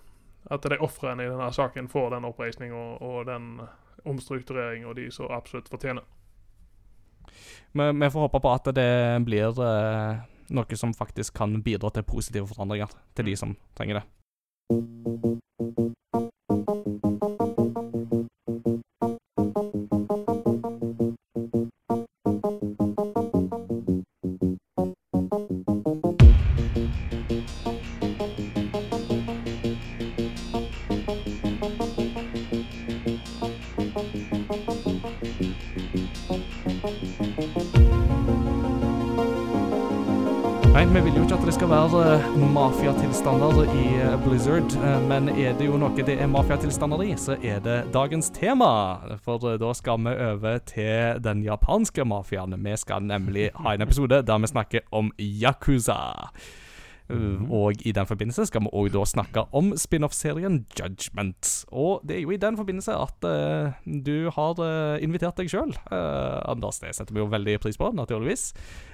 [0.48, 3.60] At de ofrene i denne saken får den oppreisninga og, og den
[4.08, 6.06] omstruktureringa de så absolutt fortjener.
[7.72, 8.90] Men vi får håpe på at det
[9.26, 10.22] blir eh,
[10.56, 15.39] noe som faktisk kan bidra til positive forandringer til de som trenger det.
[40.90, 45.28] Vi vil jo ikke at det skal være eh, mafiatilstander i eh, Blizzard, eh, men
[45.30, 48.70] er det jo noe det er mafiatilstander i, så er det dagens tema.
[49.22, 52.58] For da skal vi over til den japanske mafiaen.
[52.58, 56.00] Vi skal nemlig ha en episode der vi snakker om Yakuza.
[57.10, 57.50] Mm.
[57.50, 61.50] Og i den forbindelse skal vi òg da snakke om spin-off-serien Judgment.
[61.70, 65.74] Og det er jo i den forbindelse at uh, du har uh, invitert deg sjøl,
[65.90, 66.80] uh, Anders.
[66.82, 68.50] Det setter vi jo veldig pris på, naturligvis.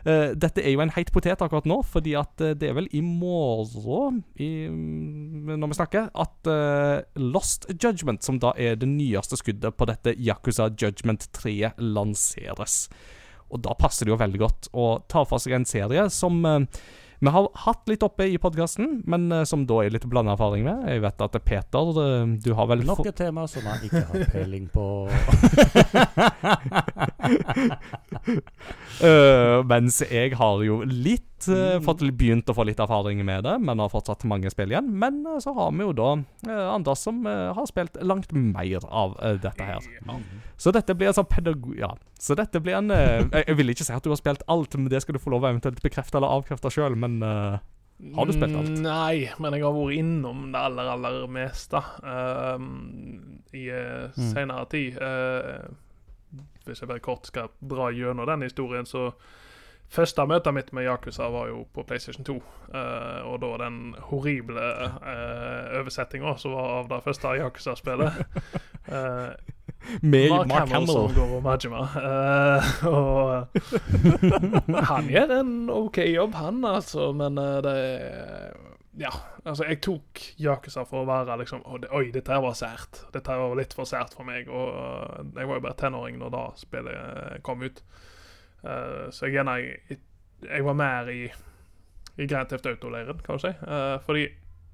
[0.07, 4.23] dette er jo en heit potet akkurat nå, fordi at det er vel i morgen,
[4.39, 6.51] i, når vi snakker, at
[7.19, 12.87] Lost Judgment, som da er det nyeste skuddet på dette Yakuza Judgment 3, lanseres.
[13.51, 16.47] Og da passer det jo veldig godt å ta for seg en serie som
[17.19, 20.65] vi har hatt litt oppe i podkasten, men uh, som da er litt blanda erfaring
[20.67, 20.79] med.
[20.91, 24.19] Jeg vet at Peter, uh, du har vel Nok et tema som jeg ikke har
[24.35, 24.87] peiling på.
[28.25, 33.57] uh, mens jeg har jo litt uh, fått begynt å få litt erfaring med det,
[33.63, 34.89] men har fortsatt mange spill igjen.
[35.03, 36.11] Men uh, så har vi jo da
[36.49, 39.87] uh, Anders som har spilt langt mer av dette her.
[40.57, 41.77] Så dette blir en sånn pedagog...
[41.79, 41.95] Ja.
[42.17, 44.89] Så dette blir en jeg, jeg, vil ikke si at du har spilt alt, men
[44.89, 47.21] det skal du få lov å eventuelt bekrefte eller avkrefte sjøl, men
[48.15, 48.75] har du spilt alt?
[48.85, 52.59] Nei, men jeg har vært innom det aller, aller meste uh,
[53.57, 54.27] i uh, mm.
[54.35, 54.99] senere tid.
[56.67, 59.11] Hvis jeg bare kort skal dra gjennom den historien, så
[59.87, 62.35] Første møtet mitt med Yakuza var jo på PlayStation 2.
[62.35, 68.19] Uh, eh, og da den horrible uh, oversettinga som var av det første Yakuza-spillet.
[68.91, 69.31] Uh,
[70.03, 70.91] med Mark Hamill.
[70.91, 71.85] Som går og Majima.
[71.95, 73.47] Uh, og
[74.91, 77.13] han gjør en OK jobb, han, altså.
[77.15, 77.77] Men det
[78.97, 79.13] Ja.
[79.45, 83.03] Altså, jeg tok Yakuza for å være liksom Oi, dette her var sært.
[83.15, 84.49] Dette her var litt for sært for meg.
[84.49, 87.83] Og jeg var jo bare tenåring når da spillet kom ut.
[88.65, 90.01] Uh, så jeg, jeg,
[90.49, 91.27] jeg, var mer i,
[92.17, 93.53] i Grand Theft Auto-leiren, kan du si.
[93.63, 94.27] Uh, fordi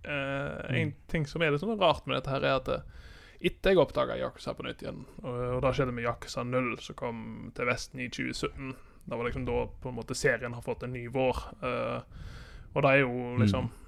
[0.07, 0.77] uh, mm.
[0.79, 2.73] en ting som er litt sånn rart med dette, her er at
[3.43, 6.97] etter jeg oppdaga Yakuza på nytt igjen, og, og da skjedde med Yakuza 0, som
[6.97, 7.23] kom
[7.57, 8.69] til Vesten i 2017
[9.11, 11.41] Det var liksom da på en måte serien har fått en ny vår.
[11.59, 13.41] og det er jo mm.
[13.43, 13.82] liksom mm.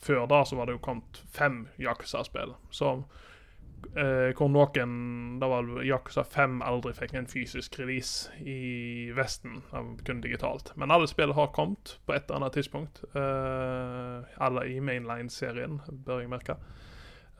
[0.00, 2.54] Før da så var det jo kommet fem Yakuza-spill.
[2.72, 2.92] Så
[3.96, 4.94] eh, hvor noen
[5.42, 9.60] da var Yakuza 5 aldri fikk en fysisk release i Vesten,
[10.06, 10.72] kun digitalt.
[10.80, 13.02] Men alle spill har kommet på et eller annet tidspunkt.
[13.12, 16.56] Eh, alle i mainline-serien, bør jeg merke.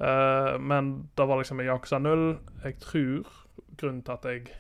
[0.00, 2.26] Eh, men det var liksom Yakuza 0.
[2.64, 3.30] Jeg tror
[3.80, 4.50] grunnen til at jeg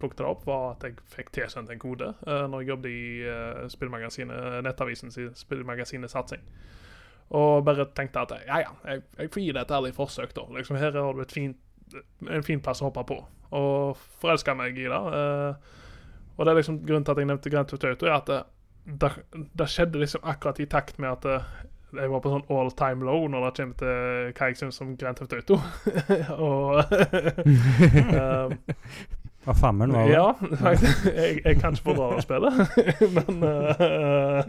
[0.00, 3.02] plukket det opp, var at jeg fikk tilsendt en kode uh, når jeg jobbet i
[3.28, 6.44] uh, spillmagasinet, Nettavisens spillmagasinet Satsing.
[7.30, 10.46] Og bare tenkte at ja, ja, jeg, jeg får gi det et ærlig forsøk, da.
[10.56, 11.58] Liksom, her har du fint,
[12.26, 13.18] en fin plass å hoppe på.
[13.54, 14.98] Og forelska meg i det.
[15.14, 15.54] Uh,
[16.36, 18.40] og det er liksom grunnen til at jeg nevnte Grand Theft Auto, er at det,
[19.02, 19.12] det,
[19.58, 21.54] det, skjedde liksom akkurat i takt med at uh,
[21.94, 24.92] jeg var på sånn all time low når det kommer til hva jeg syns om
[24.98, 25.60] Grand Theft Auto.
[26.48, 26.82] og
[28.18, 28.58] um,
[29.46, 30.18] Hva femmeren var det?
[30.18, 30.26] Ja,
[30.66, 32.54] jeg, jeg kan ikke fordra det spillet,
[33.16, 34.42] men uh,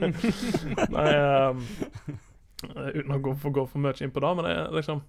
[0.97, 1.63] Nei um,
[2.11, 2.30] Eh,
[2.69, 5.03] uten å gå for, gå for mye inn på det, men det er liksom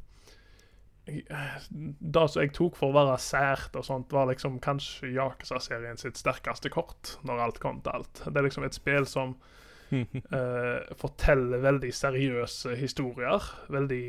[1.03, 6.21] Det som jeg tok for å være sært og sånt, var liksom kanskje Yakuza-serien sitt
[6.21, 8.23] sterkeste kort, når alt kom til alt.
[8.23, 9.35] Det er liksom et spill som
[9.93, 13.51] eh, forteller veldig seriøse historier.
[13.75, 14.07] Veldig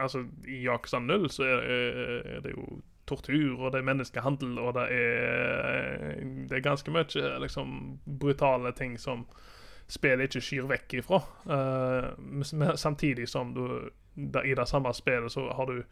[0.00, 1.64] Altså, i Yakuza 0 så er,
[2.36, 2.78] er det jo
[3.10, 8.98] tortur, og det er menneskehandel, og det er Det er ganske mye liksom brutale ting
[8.98, 9.26] som
[9.90, 11.20] spillet ikke skyr vekk ifra.
[11.50, 13.64] Uh, samtidig som du
[14.14, 15.82] da, i det samme spillet så har du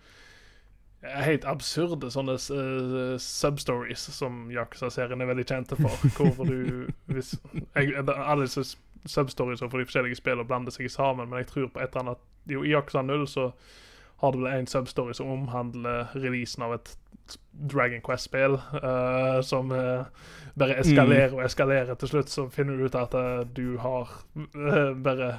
[1.03, 5.95] helt absurde sånne uh, substories som Yakuza-serien er veldig kjente for.
[6.17, 7.37] Hvorfor du hvis,
[7.75, 8.77] jeg, Alle disse
[9.07, 12.27] substories for de forskjellige spillene blander seg sammen, men jeg tror på et eller annet
[12.49, 13.51] Jo, i Yakuza 0 så
[14.19, 16.97] har du vel en substory som omhandler releasen av et
[17.51, 20.07] Dragon Quest-spill, uh, som uh,
[20.55, 21.95] bare eskalerer og eskalerer.
[21.99, 24.11] Til slutt så finner du ut at uh, du har
[25.03, 25.39] bare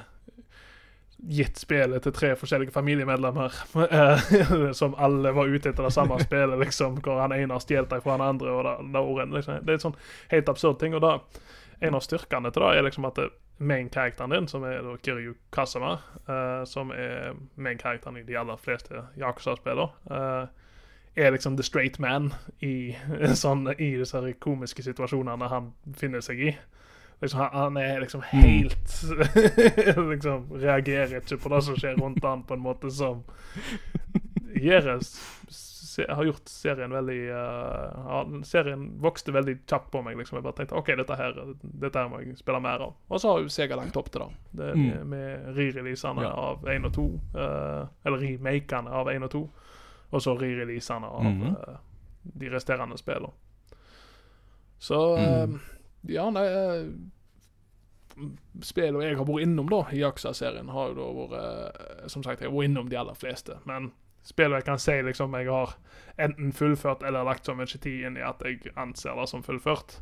[1.20, 3.56] gitt spillet til tre forskjellige familiemedlemmer,
[4.80, 8.16] som alle var ute etter det samme spillet, liksom, hvor han ene har stjålet fra
[8.16, 8.54] han andre.
[8.54, 9.60] og da, da orden, liksom.
[9.60, 9.98] Det er et sånn
[10.32, 10.96] helt absurd ting.
[10.96, 11.18] og da
[11.80, 13.30] En av styrkene til det er liksom at det,
[13.60, 15.98] main-karakteren din, som er da Kiryu Kasama,
[16.64, 20.48] som er main-karakteren i de aller fleste Yakuza-spillene,
[21.14, 22.96] er liksom the straight man i,
[23.34, 26.52] sånn, i disse komiske situasjonene han finner seg i.
[27.20, 28.28] Liksom, han, er liksom mm.
[28.40, 28.92] helt
[30.12, 33.26] liksom Reagerer ikke på det som skjer rundt han på en måte som
[34.56, 35.02] gjør
[36.08, 40.18] har gjort serien veldig uh, Serien vokste veldig kjapt på meg.
[40.18, 42.94] liksom Jeg bare tenkte OK, dette her Dette her må jeg spille mer av.
[43.08, 44.30] Og så har jo Sega lagt opp til det.
[44.62, 45.08] det mm.
[45.10, 46.30] Med re-releasene ja.
[46.30, 47.06] av 1 og 2.
[47.34, 49.42] Uh, eh, eller remakene av 1 og 2.
[50.10, 51.42] Og så re-releasene av mm.
[51.46, 51.78] uh,
[52.22, 53.32] de resterende spillene.
[54.80, 55.58] Så mm.
[56.08, 56.46] ja, nei
[58.64, 62.50] Spillene jeg har vært innom da i Aksa-serien, har jo da vært Som sagt, jeg
[62.50, 63.56] har vært innom de aller fleste.
[63.68, 63.92] Men
[64.26, 65.76] spillene jeg kan si liksom jeg har
[66.20, 70.00] enten fullført eller lagt så mye tid inn i at jeg anser det som fullført.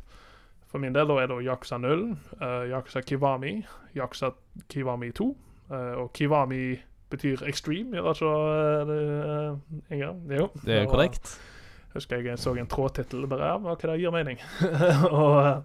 [0.69, 2.03] For min del da er det Yaksa 0,
[2.41, 3.55] uh, Yaksa Kiwami,
[3.97, 4.33] Yaksa
[4.69, 5.29] Kiwami 2.
[5.69, 6.63] Uh, eh, og Kiwami
[7.09, 8.33] betyr extreme, gjør det ikke
[9.51, 10.19] uh, Inger?
[10.39, 10.49] Jo.
[10.65, 11.33] Det er korrekt.
[11.93, 14.39] Husker jeg så en trådtittel bare ja, OK, det gir mening.
[15.09, 15.63] og,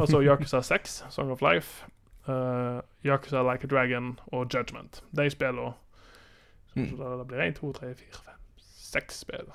[0.00, 1.86] og, så Yakuza 6, Song of Life.
[2.28, 5.02] Uh, Yakuza Like a Dragon og Judgment.
[5.16, 5.72] De spillene
[6.74, 6.96] Mm.
[6.96, 9.48] Så det blir én, to, tre, fire, fem, seks spill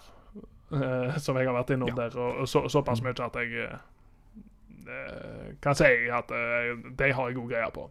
[0.71, 1.95] uh, som jeg har vært innom ja.
[2.03, 3.07] der, og, og så, såpass mm.
[3.07, 7.87] mye at jeg uh, kan si at uh, de har jeg god greie på.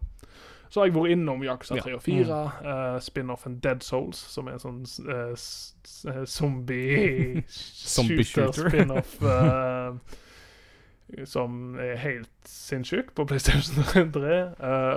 [0.70, 2.66] Så har jeg vært innom Yakuza 3 og 4, mm.
[2.66, 9.16] uh, spin-offen Dead Souls, som er en sånn uh, zombie shooter-spin-off.
[9.22, 9.94] Uh,
[11.30, 13.84] som er helt sinnssyk på PlayStation
[14.16, 14.38] 3.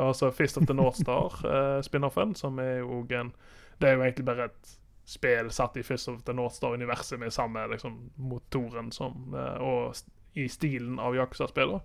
[0.01, 3.33] og så Fist of the North Star-spin-offen, som er jo en
[3.77, 7.35] det er jo egentlig bare et spill satt i Fist of the North Star-universet med
[7.35, 9.93] samme liksom, motoren som, og
[10.33, 11.83] i stilen av Yakuza-spillene.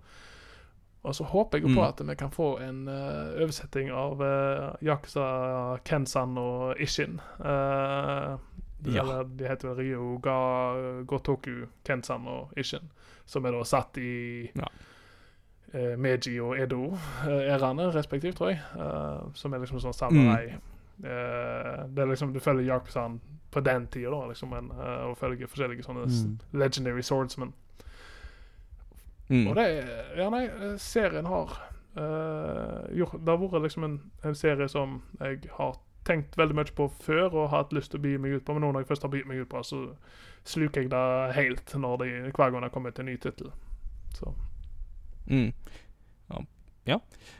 [1.03, 1.87] Og så håper jeg jo på mm.
[1.87, 5.25] at vi kan få en uh, oversetting av uh, Yakuza
[5.83, 7.19] Kensan og Ishin.
[7.39, 8.39] Uh,
[8.87, 9.01] ja.
[9.03, 10.37] Eller de heter Ryo Ga,
[11.07, 12.87] Gotoku Kensan og Ishin.
[13.25, 14.71] Som er da satt i ja.
[15.97, 18.59] Meiji og Edo-æraene, respektivt, tror jeg.
[19.33, 20.51] som er liksom sånn samurai.
[20.53, 25.17] Mm Uh, det er liksom, Du følger Yakuzaen på den tida, liksom, en, uh, og
[25.17, 26.39] følger forskjellige sånne mm.
[26.53, 27.53] legendary swordsmen.
[29.29, 29.47] Mm.
[29.47, 29.67] Og det
[30.17, 31.53] Ja, nei, eh, serien har
[31.97, 36.75] uh, gjort, Det har vært liksom en, en, serie som jeg har tenkt veldig mye
[36.75, 38.83] på før og har hatt lyst til å by meg ut på, men nå når
[38.83, 39.77] jeg først har bydd meg ut på, så
[40.43, 43.53] sluker jeg det helt når de, hver gang det kommer til en ny tittel.
[44.17, 44.33] Så.
[45.31, 45.53] Mm.
[46.29, 46.41] Ja.
[46.91, 46.97] ja.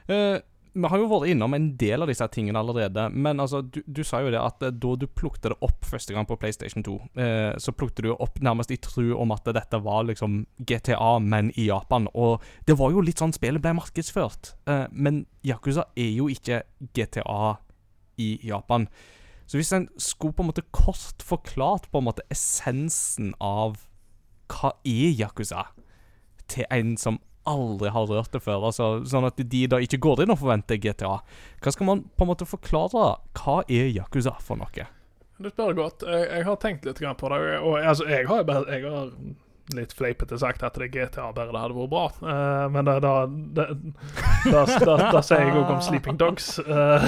[0.07, 0.39] Uh,
[0.73, 3.05] vi har jo vært innom en del av disse tingene allerede.
[3.13, 6.15] Men altså, du, du sa jo det at eh, da du plukte det opp første
[6.15, 9.79] gang på PlayStation 2, eh, så plukte du opp nærmest i tru om at dette
[9.85, 12.09] var liksom GTA, men i Japan.
[12.17, 14.55] Og det var jo litt sånn spillet ble markedsført.
[14.69, 16.63] Eh, men Yakuza er jo ikke
[16.97, 17.41] GTA
[18.23, 18.87] i Japan.
[19.45, 23.83] Så hvis en skulle på en måte kort forklart på en måte essensen av
[24.49, 25.67] hva er Yakuza,
[26.49, 28.67] til en som aldri har rørt det før.
[28.69, 31.15] Altså, sånn at de da ikke går inn og forventer GTA.
[31.63, 33.07] Hva skal man på en måte forklare?
[33.39, 34.89] Hva er Yakuza for noe?
[35.43, 36.05] Du spør godt.
[36.07, 37.41] Jeg, jeg har tenkt litt på det.
[37.59, 39.09] Og altså, jeg har, jeg har
[39.71, 42.03] litt fleipete sagt at det er GTA bare det hadde vært bra.
[42.19, 43.13] Uh, men da, da,
[43.55, 43.65] da,
[44.51, 46.49] da, sier jeg òg om Sleeping Dogs.
[46.59, 47.07] Uh,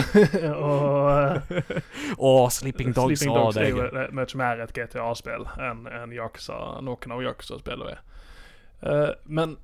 [0.71, 6.59] og uh, Sleeping Dogs, Sleeping Dogs er jo mye mer et GTA-spill enn en Yakuza,
[6.85, 8.03] noen av Yakuza-spillene er.
[8.85, 9.57] Uh, men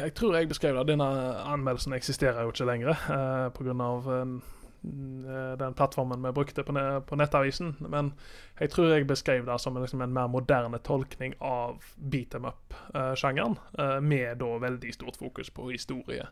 [0.00, 0.88] jeg tror jeg beskrev det.
[0.92, 1.10] Denne
[1.52, 3.90] anmeldelsen eksisterer jo ikke lenger eh, pga.
[4.00, 6.74] eh, den plattformen vi brukte på,
[7.06, 7.76] på Nettavisen.
[7.80, 8.12] Men
[8.60, 13.58] jeg tror jeg beskrev det som liksom en mer moderne tolkning av beat em up-sjangeren,
[13.78, 16.26] eh, med da veldig stort fokus på historie.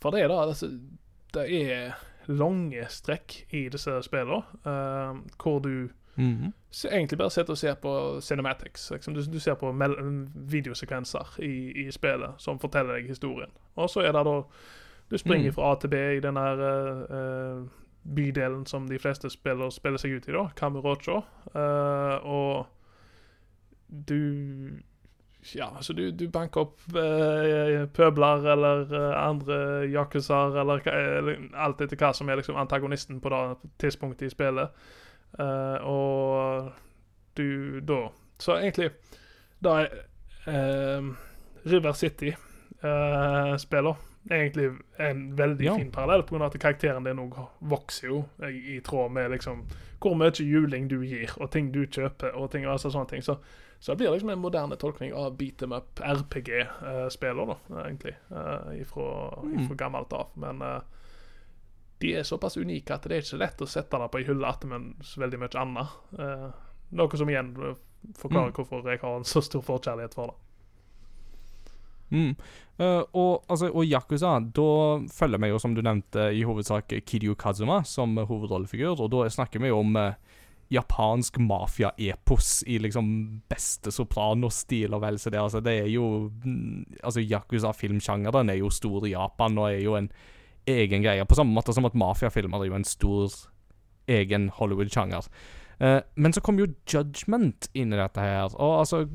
[0.00, 0.72] For det er da det,
[1.34, 1.94] Det er
[2.26, 6.52] lange strekk i disse spillene, eh, hvor du Mhm.
[6.70, 8.90] så egentlig bare sitter og ser på cinematics.
[8.90, 9.14] Liksom.
[9.14, 9.72] Du, du ser på
[10.34, 13.50] videosekvenser i, i spillet som forteller deg historien.
[13.76, 14.42] Og så er det da
[15.10, 15.54] Du springer Mm.
[15.54, 17.64] fra A til B i den der eh, eh,
[18.16, 21.22] bydelen som de fleste spiller, spiller seg ut i, da, Kamurocho.
[21.54, 22.66] Uh, og
[24.08, 24.68] du
[25.54, 29.56] Ja, altså, du, du banker opp eh, pøbler eller eh, andre
[29.92, 34.68] yakuzaer, eller, eller alt etter hva som er liksom antagonisten på det tidspunktet i spillet.
[35.38, 36.72] Eh, og
[37.36, 38.08] du da
[38.38, 38.90] Så egentlig
[39.62, 39.88] Da er
[40.46, 41.02] eh,
[41.66, 43.94] River City-spiller
[44.30, 45.76] egentlig en veldig Ja.
[45.76, 46.44] fin parallell, pga.
[46.46, 49.64] at karakteren din òg vokser jo i, i tråd med liksom
[50.00, 53.22] hvor mye juling du gir, og ting du kjøper, og ting, altså sånne ting.
[53.22, 53.36] Så,
[53.80, 57.54] så det blir liksom en moderne tolkning av beat them up RPG-spiller, da,
[57.86, 58.14] egentlig.
[58.30, 59.58] Uh, ifra, Mm.
[59.64, 60.26] ifra gammelt av.
[60.36, 60.80] Men eh,
[62.04, 64.48] de er såpass unike at det er ikke lett å sette det på ei hylle
[64.50, 65.94] etter med så veldig mye annet.
[66.20, 66.48] Eh,
[67.00, 67.54] noe som igjen
[68.20, 68.56] forklarer Mm.
[68.58, 70.40] hvorfor jeg har en så stor forkjærlighet for det.
[72.12, 72.36] Mm.
[72.80, 74.70] Uh, og, altså, og Yakuza, da
[75.08, 79.00] følger vi jo, som du nevnte, i hovedsak Kiryu Kazuma som hovedrollefigur.
[79.00, 80.12] Og da snakker vi jo om uh,
[80.74, 83.08] japansk mafia-epos i liksom
[83.48, 85.40] beste sopranostil og vel så det.
[85.40, 89.96] Altså, det er jo mm, Altså, Yakuza-filmsjangeren er jo stor i Japan og er jo
[89.96, 90.10] en
[90.66, 91.24] egen greie.
[91.24, 93.32] På samme måte som at mafiafilmer er jo en stor
[94.08, 95.28] egen Hollywood-sjanger.
[95.80, 98.54] Uh, men så kom jo Judgment inn i dette her.
[98.54, 99.06] Og altså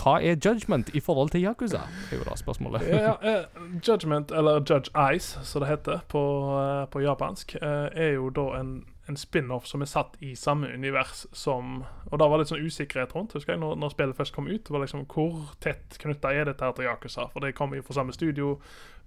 [0.00, 1.82] hva er judgment i forhold til Yakuza?
[2.08, 2.86] Det er jo da spørsmålet.
[2.88, 3.44] Ja, ja, eh,
[3.88, 6.22] Judgment, eller Judge Ice, som det heter på,
[6.56, 11.26] eh, på japansk, er jo da en, en spin-off som er satt i samme univers
[11.32, 14.34] som Og da var det litt sånn usikkerhet rundt, husker jeg, når, når spillet først
[14.36, 14.70] kom ut.
[14.70, 17.26] var liksom Hvor tett knytta er dette her til Yakuza?
[17.32, 18.58] For det kommer jo fra samme studio,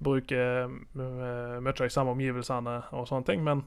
[0.03, 3.43] bruker uh, mye av de samme omgivelsene og sånne ting.
[3.45, 3.63] Men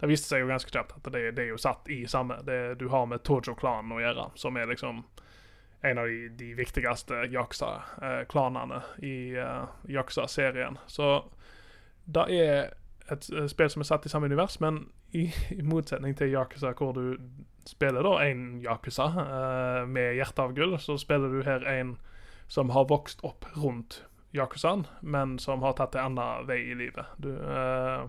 [0.00, 2.78] det viste seg jo ganske kjapt at det, det er jo satt i samme Det
[2.78, 5.02] du har med Tojo-klanen å gjøre, som er liksom
[5.86, 10.78] en av de, de viktigste Yakuza-klanene i uh, Yakuza-serien.
[10.86, 11.24] Så
[12.08, 12.70] det er
[13.12, 14.82] et eh, spill som er satt i samme univers, men
[15.16, 17.16] i, i motsetning til Yakuza, hvor du
[17.68, 21.96] spiller da en Yakuza uh, med hjerte av gull, så spiller du her en
[22.48, 24.02] som har vokst opp rundt
[24.36, 27.10] Yakuzaen, men som har tatt en annen vei i livet.
[27.20, 28.08] Du, uh,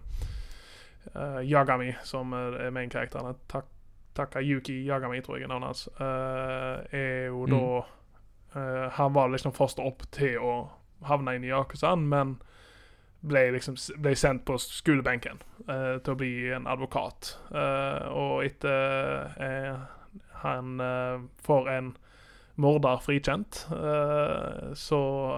[1.15, 3.67] uh, Yagami, som er er main-karakteren, tak
[4.15, 5.89] Takayuki Yagami, tror jeg er navnet hans,
[6.91, 7.51] er jo Mm.
[7.53, 10.69] da Han var liksom først opp til å
[11.05, 12.41] havne inn i Yakuzaen, men
[13.21, 17.33] ble liksom ble sendt på skolebenken eh, til å bli en advokat.
[17.51, 19.81] Eh, og etter eh,
[20.43, 21.89] han eh, får en
[22.59, 24.97] morder frikjent, eh, så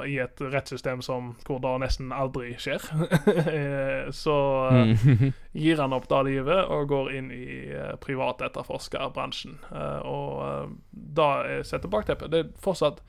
[0.09, 2.81] i et rettssystem som hvor det nesten aldri skjer,
[3.45, 4.37] eh, så
[4.71, 5.33] eh, Mm.
[5.53, 9.59] gir han opp det livet og går inn i uh, privatetterforskerbransjen.
[9.69, 12.31] Eh, og er setter bakteppet.
[12.31, 13.03] Det er fortsatt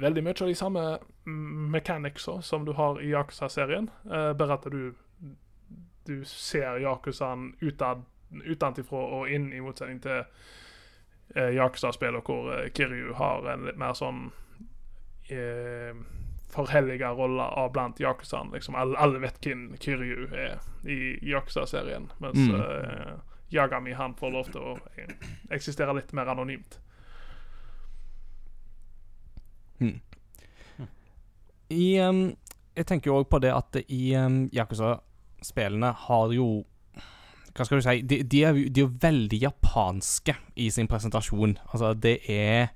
[0.00, 0.84] veldig mye av de samme
[1.26, 4.92] mm, mechanicsa som du har i Yakuza-serien, Uh, bare at du
[6.06, 10.22] du ser Yakuzaen utenfra og inn, i motsetning til
[11.36, 14.30] uh, Yakuza-spillene hvor uh, Kiryu har en litt mer sånn
[15.30, 16.00] uh,
[16.50, 18.50] forhelliga rolle av blant Yakuzaen.
[18.54, 22.54] Liksom, alle, alle vet hvem Kiryu er i Yakuza-serien, mens Mm.
[22.60, 23.12] eh,
[23.54, 25.12] Yagami han får lov til å eh,
[25.50, 26.80] eksistere litt mer anonymt.
[31.70, 32.22] I um,
[32.76, 36.46] Jeg tenker jo òg på det at i um, Yakuza-spillene har jo
[37.54, 40.86] Hva skal du si De, de, er, jo- de er jo veldig japanske i sin
[40.90, 41.56] presentasjon.
[41.72, 42.68] Altså, det er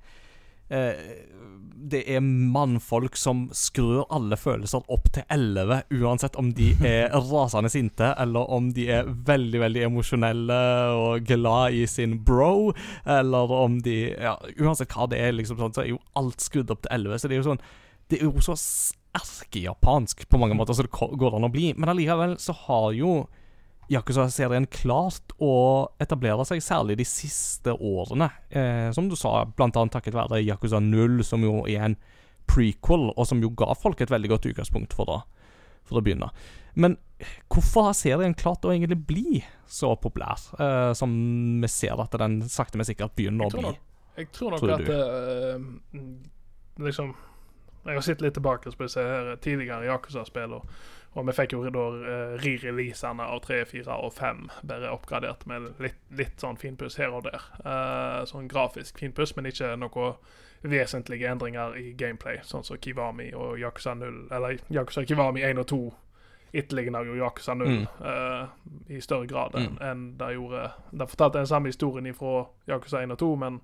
[0.68, 7.70] Det er mannfolk som skrur alle følelser opp til 11, uansett om de er rasende
[7.72, 10.60] sinte, eller om de er veldig, veldig emosjonelle
[10.96, 12.72] og glad i sin bro,
[13.04, 16.72] eller om de Ja, uansett hva det er, liksom sånn, så er jo alt skrudd
[16.72, 17.20] opp til 11.
[17.20, 17.64] Så det er jo sånn
[18.12, 18.54] det er jo så
[19.16, 21.70] erkejapansk på mange måter, så det går an å bli.
[21.76, 23.22] Men allikevel så har jo
[23.92, 25.52] Yakuza-serien klart å
[26.02, 28.30] etablere seg, særlig de siste årene.
[28.50, 31.96] Eh, som du sa, blant annet takket være Yakuza 0, som jo er en
[32.50, 35.24] prequel, og som jo ga folk et veldig godt utgangspunkt for
[35.84, 36.30] for å begynne.
[36.74, 36.96] Men
[37.52, 41.12] hvorfor har serien klart å egentlig bli så populær, eh, som
[41.62, 43.70] vi ser at den sakte, men sikkert begynner Jeg å tror bli?
[43.70, 47.14] nok, jeg tror nok Tror at uh, liksom
[47.84, 50.76] Jeg har sett litt tilbake på disse her tidligere Yakuza-spill, og,
[51.14, 55.68] og vi fikk jo da uh, re-releasene av 3, 4 og 5 bare oppgradert med
[55.78, 57.42] litt, litt sånn finpuss her og der.
[57.64, 60.14] Uh, sånn grafisk finpuss, men ikke noe
[60.64, 65.66] vesentlige endringer i gameplay, sånn som Kiwami og Yakuza 0, eller Yakuza Kiwami 1 og
[65.68, 65.80] 2
[66.54, 67.86] etterligner jo Yakuza 0 Mm.
[68.00, 68.46] uh,
[68.88, 69.78] i større grad enn Mm.
[69.82, 73.60] en det gjorde Det fortalte den samme historien fra Yakuza 1 og 2, men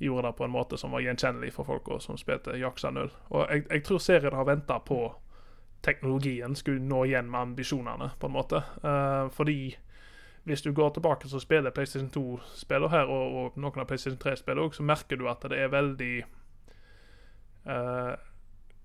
[0.00, 3.10] gjorde det på en måte som var gjenkjennelig for folk som spilte Yakuza 0.
[3.30, 5.14] Og jeg, jeg tror serien har venta på
[5.84, 8.62] teknologien skulle nå igjen med ambisjonene, på en måte.
[8.82, 9.76] Uh, fordi
[10.48, 14.62] hvis du går tilbake og spiller PlayStation 2-spiller her, og, og noen av PlayStation 3-spiller
[14.64, 16.14] òg, så merker du at det er veldig
[17.68, 18.14] uh,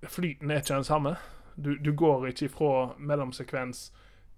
[0.04, 1.16] Flyten er ikke den samme.
[1.56, 3.94] Du, du går ikke fra mellomsekvens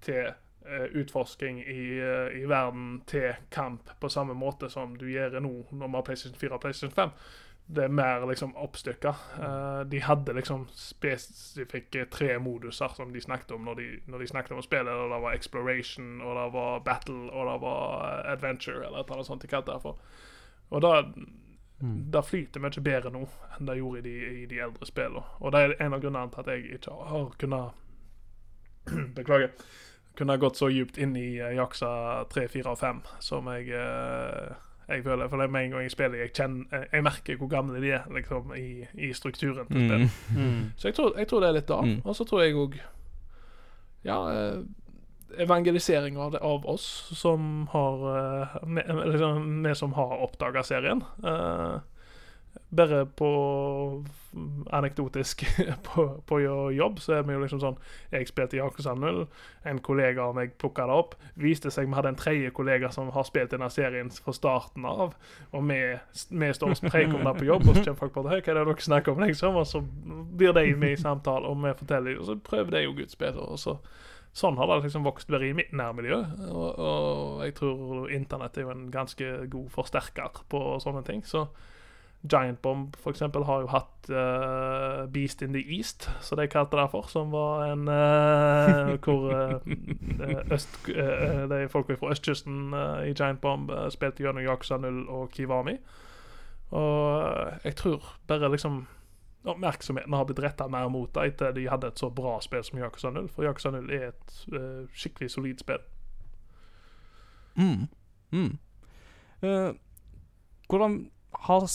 [0.06, 0.28] til
[0.68, 5.54] uh, utforsking i, uh, i verden til kamp på samme måte som du gjør nå
[5.72, 7.10] når vi har PlayStation 4 og PlayStation 5.
[7.68, 9.12] Det er mer liksom oppstykka.
[9.40, 14.28] Uh, de hadde liksom spesifikke tre moduser som de snakket om når de, når de
[14.28, 14.94] snakket om spillet.
[14.94, 19.10] Og det var exploration, og det var battle, og det var eh, adventure, eller et
[19.10, 19.98] eller annet sånt de kalte det for.
[20.70, 21.02] Og da
[21.82, 22.12] Mm.
[22.12, 23.26] det flyter mye bedre nå
[23.58, 25.26] enn det gjorde i de, i de eldre spillene.
[25.44, 27.82] Og det er en av grunnene til at jeg ikke har kunnet
[29.18, 29.52] Beklager.
[30.16, 31.90] Kunne gått så djupt inn i Jaksa
[32.32, 34.54] 3, 4 og 5 som jeg eh,
[34.88, 37.82] jeg føler, for det med en gang jeg spiller, jeg, kjenner, jeg, merker hvor gamle
[37.82, 40.18] de er liksom, i, i strukturen til spillet.
[40.30, 40.42] Mm.
[40.42, 40.72] Mm.
[40.78, 41.80] Så jeg tror, jeg tror det er litt da.
[41.82, 42.02] Mm.
[42.04, 42.78] Og så tror jeg òg
[44.06, 44.62] Ja, eh,
[45.42, 46.86] evangelisering av, det, av oss
[47.18, 48.58] som har eh,
[49.12, 51.02] liksom, Vi som har oppdaga serien.
[51.24, 51.80] Eh,
[52.76, 53.30] bare på
[54.70, 55.46] anekdotisk
[55.88, 56.40] på, på
[56.76, 57.78] jobb, så er vi jo liksom sånn
[58.12, 59.22] Jeg spilte Yakuza 0,
[59.70, 61.16] en kollega av meg plukka det opp.
[61.40, 65.16] Viste seg vi hadde en tredje kollega som har spilt denne serien fra starten av.
[65.52, 65.80] Og vi,
[66.30, 68.42] vi står og preker om det på jobb, og så kommer folk på det, hva
[68.42, 69.62] er det dere snakker om, liksom?
[69.62, 69.84] Og så
[70.40, 73.54] blir de med i samtale, og vi forteller, og så prøver de jo gudsbedre.
[73.56, 73.80] Og så
[74.36, 76.18] Sånn har det liksom vokst bare i mitt nærmiljø.
[76.50, 81.22] Og, og jeg tror internett er jo en ganske god forsterker på sånne ting.
[81.24, 81.46] Så
[82.32, 86.78] Giant Bomb for eksempel har jo hatt uh, Beast in the East, som de kalte
[86.78, 90.80] det for, som var en uh, Hvor uh, øst,
[91.50, 92.74] de folka fra østkysten
[93.06, 95.78] i Giant Bomb spilte gjennom Yakuza 0 og Kiwami.
[96.72, 97.24] Og
[97.64, 98.86] jeg tror bare liksom
[99.46, 102.80] oppmerksomheten har blitt retta mer mot det etter de hadde et så bra spill som
[102.80, 103.30] Yakuza 0.
[103.30, 104.38] For Yakuza 0 er et
[104.94, 105.84] skikkelig solid spill.
[107.56, 107.88] Mm.
[108.32, 108.58] Mm.
[110.70, 111.12] Hvordan
[111.46, 111.66] har,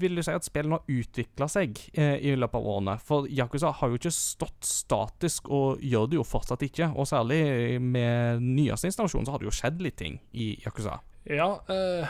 [0.00, 2.96] vil du si at spillene har utvikla seg eh, i løpet av årene?
[3.04, 6.90] For Yakuza har jo ikke stått statisk, og gjør det jo fortsatt ikke.
[6.96, 10.98] Og særlig med nyeste installasjon så har det jo skjedd litt ting i Yakuza.
[11.28, 12.08] Ja, eh,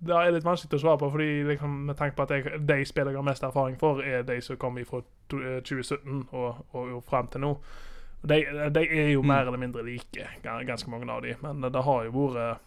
[0.00, 2.78] det er litt vanskelig å svare på, fordi liksom, med tanke på at jeg, de
[2.88, 7.04] spillene jeg har mest erfaring for, er de som kom fra 2017 og, og, og
[7.04, 7.54] fram til nå.
[8.20, 8.36] De,
[8.72, 9.28] de er jo Mm.
[9.28, 12.66] mer eller mindre like, ganske mange av de, men det har jo vært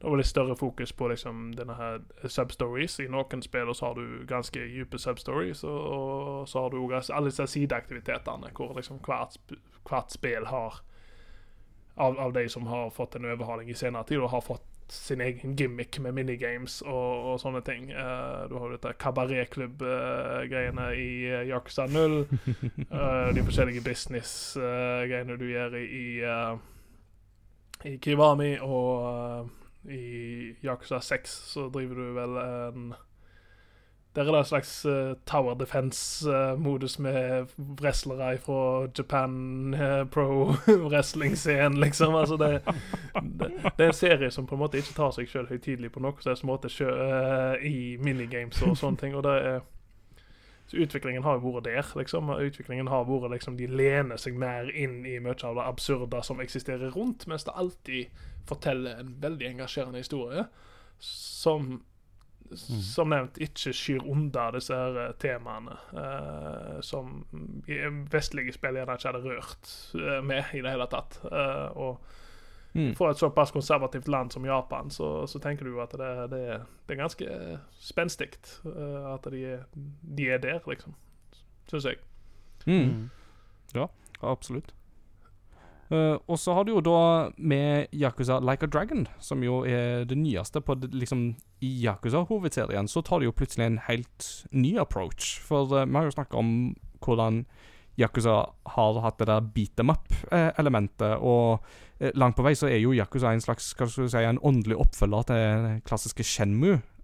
[0.00, 2.94] det var litt større fokus på liksom denne her substories.
[3.04, 7.28] I noen spill så har du ganske dype substories, og, så har du også alle
[7.28, 9.36] disse sideaktivitetene hvor liksom hvert,
[9.84, 10.80] hvert spill har
[12.00, 15.20] av, av de som har fått en overhaling i senere tid, og har fått sin
[15.20, 17.92] egen gimmick med minigames og, og sånne ting.
[17.92, 22.24] Uh, du har dette kabaretklubb-greiene i uh, Yakuza 0.
[22.88, 26.54] Uh, de forskjellige business-greiene du gjør i, i, eh,
[27.92, 32.90] i Kiwami, og eh, i Yakuza 6 så driver du vel en
[34.14, 40.54] der er det en slags uh, tower defense-modus med wrestlere fra Japan uh, pro
[40.90, 42.14] wrestling-scenen, liksom.
[42.14, 42.62] Altså det,
[43.22, 46.02] det, det er en serie som på en måte ikke tar seg sjøl høytidelig på
[46.02, 49.14] noen som måte sjø, eh, i minigames og sånne ting.
[49.14, 49.60] Og det er
[50.70, 52.30] så utviklingen har vært der, liksom.
[52.30, 56.42] Utviklingen har vært liksom De lener seg mer inn i mye av det absurde som
[56.42, 58.06] eksisterer rundt, mens det alltid
[58.50, 60.44] forteller en veldig engasjerende historie
[61.00, 61.78] som
[62.50, 67.20] som nevnt ikke skyr unna disse her eh, temaene eh, som
[68.10, 71.20] vestlige spill gjerne ikke hadde rørt eh, med i det hele tatt.
[71.30, 72.16] Eh, og
[72.70, 72.92] Mm.
[72.94, 76.42] for et såpass konservativt land som Japan, så, så tenker du at det, det,
[76.86, 78.28] det er ganske spenstig
[78.62, 79.40] eh, at de
[80.16, 80.94] de er der, liksom.
[81.66, 81.98] Syns jeg.
[82.70, 83.10] Mm.
[83.74, 83.88] Ja,
[84.22, 84.70] absolutt.
[85.90, 90.06] Eh, og så har du jo da med Yakuza Like a Dragon, som jo er
[90.08, 92.88] det nyeste på det, liksom I Yakuza-hovedserien.
[92.88, 95.40] Så tar de jo plutselig en helt ny approach.
[95.42, 96.54] For uh, vi har jo snakka om
[97.02, 97.44] hvordan
[98.00, 98.36] Yakuza
[98.76, 101.58] har hatt det der beat them up-elementet, og
[102.00, 104.40] uh, langt på vei så er jo Yakuza en slags hva skal du si, en
[104.46, 106.24] åndelig oppfølger til den klassiske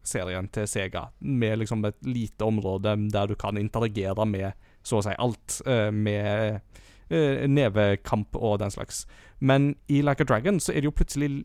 [0.07, 4.53] serien til Sega, med liksom et lite område der du kan interagere med
[4.87, 9.07] så å si alt, eh, med eh, nevekamp og den slags.
[9.39, 11.45] Men i Like a Dragon så er det jo plutselig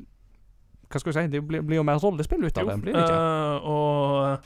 [0.92, 1.32] Hva skal jeg si?
[1.32, 3.20] Det blir, blir jo mer rollespill ut av det, blir det ikke?
[3.20, 4.38] Uh, og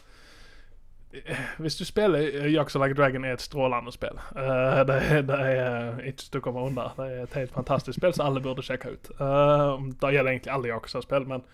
[1.14, 4.20] eh, hvis du spiller Yakuza Like a Dragon, er et strålende spill.
[4.36, 5.00] Uh, det,
[5.30, 6.92] det er ikke til å komme unna.
[6.98, 9.10] Det er et helt fantastisk spill som alle burde sjekke ut.
[9.10, 11.48] Det gjelder egentlig alle Yakuza-spill, men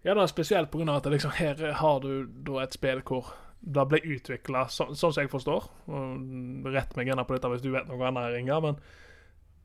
[0.00, 0.96] ja, det er spesielt pga.
[0.96, 5.12] at det liksom, her har du da et spill hvor det ble utvikla sånn som
[5.16, 5.68] jeg forstår.
[5.92, 8.80] og Rett meg gjerne på dette hvis du vet noe annet, Inga, men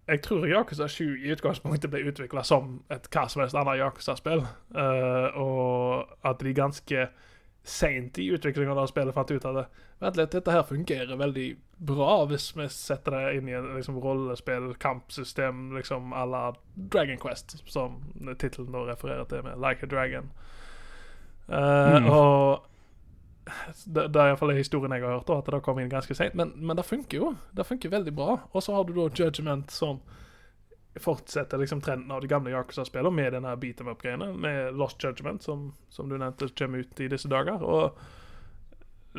[0.05, 4.43] jeg tror Yakuza 7 i utgangspunktet ble utvikla som et hva som helst annet Yakuza-spill,
[4.77, 7.07] uh, og at de ganske
[7.65, 9.65] seint i utviklingen av spillet fant ut at det,
[10.03, 11.45] Vent litt, dette her fungerer veldig
[11.87, 16.41] bra hvis vi setter det inn i et liksom, rollespill, kampsystem liksom à la
[16.75, 18.01] Dragon Quest, som
[18.35, 20.29] tittelen da refererer til med Like a Dragon.
[21.47, 22.09] Uh, Mm.
[22.11, 22.74] Og
[23.85, 26.35] det, det er iallfall historien jeg har hørt, at det kom inn ganske seint.
[26.37, 27.33] Men, men det funker jo.
[27.55, 28.39] Det funker veldig bra.
[28.51, 30.01] Og så har du da Judgment som
[30.95, 35.43] fortsetter liksom trenden av de gamle Yakuza-spillene med denne beat em up-greiene, med Lost Judgment,
[35.43, 37.59] som, som du nevnte kommer ut i disse dager.
[37.59, 37.97] Og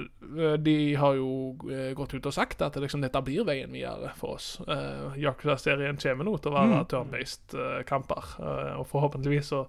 [0.01, 1.29] eh, de har jo
[1.69, 4.55] eh, gått ut og sagt at liksom, dette blir veien videre for oss.
[4.65, 6.89] Uh, Yakuza-serien kommer nå til å være Mm.
[6.95, 9.67] turn-based eh, kamper, uh, og forhåpentligvis så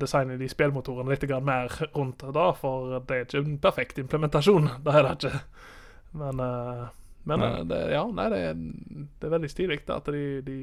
[0.00, 4.68] designer de spillmotoren litt mer rundt det, for det er ikke en perfekt implementasjon.
[4.84, 5.40] Det er det ikke.
[6.12, 6.82] Men, eh,
[7.24, 7.48] men Nei.
[7.60, 8.58] eh, det, ja, nei, det, er,
[9.20, 10.56] det er veldig stilig at de, de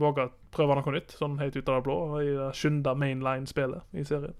[0.00, 3.94] våger å prøve noe nytt, sånn helt ut av det blå, i det skynda mainline-spillet
[4.00, 4.34] i serien.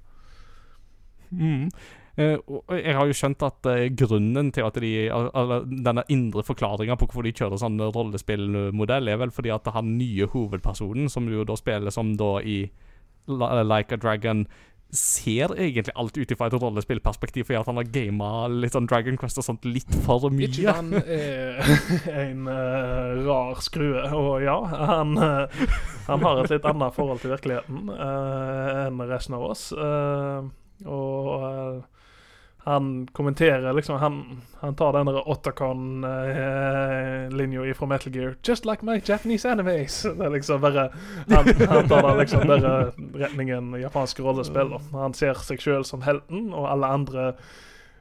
[1.30, 1.68] Mm.
[2.16, 6.44] Eh, og jeg har jo skjønt at eh, grunnen til at de al- Denne indre
[6.46, 11.28] forklaringa på hvorfor de kjører sånn rollespillmodell, er vel fordi at han nye hovedpersonen, som
[11.28, 12.62] jo da spiller som da i
[13.26, 14.46] Like a Dragon,
[14.96, 19.18] ser egentlig alt ut ifra et rollespillperspektiv, fordi at han har gama litt sånn Dragon
[19.18, 20.46] Quest og sånt litt for mye.
[20.46, 21.58] Ikke han er
[22.12, 24.56] en uh, rar skrue, og ja,
[24.92, 25.66] han, uh,
[26.06, 29.68] han har et litt annet forhold til virkeligheten uh, enn resten av oss.
[29.74, 30.46] eh,
[30.84, 31.84] og eh,
[32.66, 39.00] han kommenterer liksom Han, han tar den der Otacon-linja fra Metal Gear 'Just like my
[39.04, 40.08] Japanese animes'.
[40.18, 40.90] Det er liksom bare
[41.30, 44.78] Han, han tar da liksom der retningen japanske rollespill.
[44.92, 47.32] Han ser seg sjøl som helten, og alle andre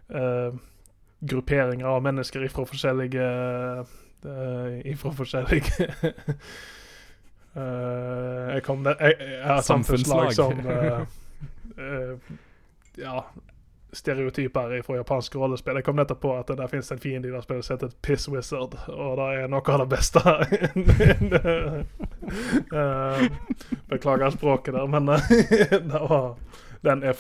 [0.09, 0.51] eh,
[1.30, 3.24] grupperinger av mennesker ifra forskjellige
[4.26, 5.88] uh, Ifra forskjellige
[7.55, 10.34] eh, Jeg kom der Jeg, jeg Samfunnslag.
[10.34, 10.99] som eh,
[11.78, 12.18] eh,
[12.97, 13.22] Ja
[13.96, 15.80] stereotyper fra japanske rollespill.
[15.80, 18.28] Jeg kom nettopp på at det finnes en fiende i det spillet som heter Piss
[18.30, 20.22] Wizard, og det er noe av det beste.
[22.76, 23.26] Eh,
[23.91, 26.32] beklager språket der, men eh,
[26.86, 27.20] Den er,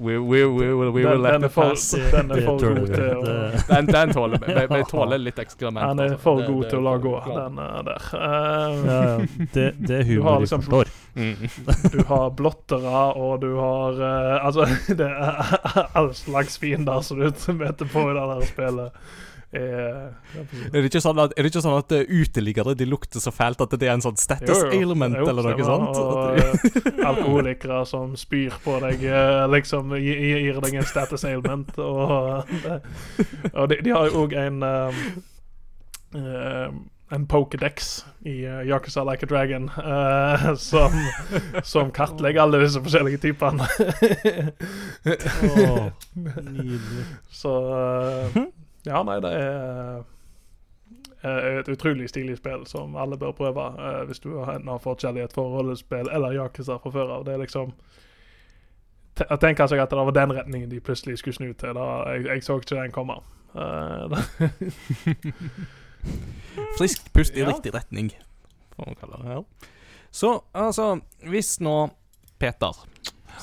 [0.00, 1.90] We, we, we, will- we den, will let for, pass.
[1.90, 3.24] den er for god til å
[3.74, 4.54] Den, den tåler vi.
[4.56, 5.82] Vi, vi tåler litt ekskrement.
[5.90, 6.22] Den er altså.
[6.22, 8.06] for god til å la gå, den er der.
[8.16, 9.44] Um, Ja, ja.
[9.52, 10.94] Det, det er Du har humor vi liksom- forstår.
[11.92, 17.28] Du har blottere, og du har uh, Altså, det er all slags fiender som du
[17.60, 19.02] møter på i det der spillet.
[19.52, 20.12] Er,
[20.70, 23.32] Er det ikke sånn at, er det ikke sånn at eh, uteliggere de lukter så
[23.34, 24.76] fælt at det er en sånn status Jo, jo.
[24.78, 25.98] ailment Jo, eller noe sånt?
[25.98, 31.26] Og eh, alkoholikere som spyr på deg, eh, liksom gi- gi- gir deg en status
[31.26, 31.74] ailment.
[31.82, 32.78] Og, eh,
[33.56, 35.02] og de, de har jo òg en um,
[36.14, 36.80] um,
[37.10, 40.94] en Pokédex i uh, Yakuza Like a Dragon uh, som,
[41.66, 43.66] som kartlegger alle disse forskjellige typene.
[45.42, 45.90] Åh,
[46.54, 47.04] nydelig.
[47.34, 48.38] Så eh,
[48.86, 49.98] Ja, nei, det er
[51.22, 55.02] eh, et utrolig stilig spill som alle bør prøve uh, hvis du enten har fått
[55.04, 57.24] kjærlighet for rollespill eller Yakuza fra før av.
[57.26, 57.74] Det er liksom
[59.20, 61.84] Jeg Å tenke seg at det var den retningen de plutselig skulle snu til, da,
[62.14, 63.18] jeg, jeg så ikke den komme.
[63.52, 64.08] Uh,
[66.78, 67.48] Friskt pust i Ja.
[67.50, 68.10] riktig retning,
[68.76, 69.34] får man kalle det.
[69.34, 69.42] Ja.
[70.10, 71.90] Så altså, hvis nå
[72.40, 72.72] Peter,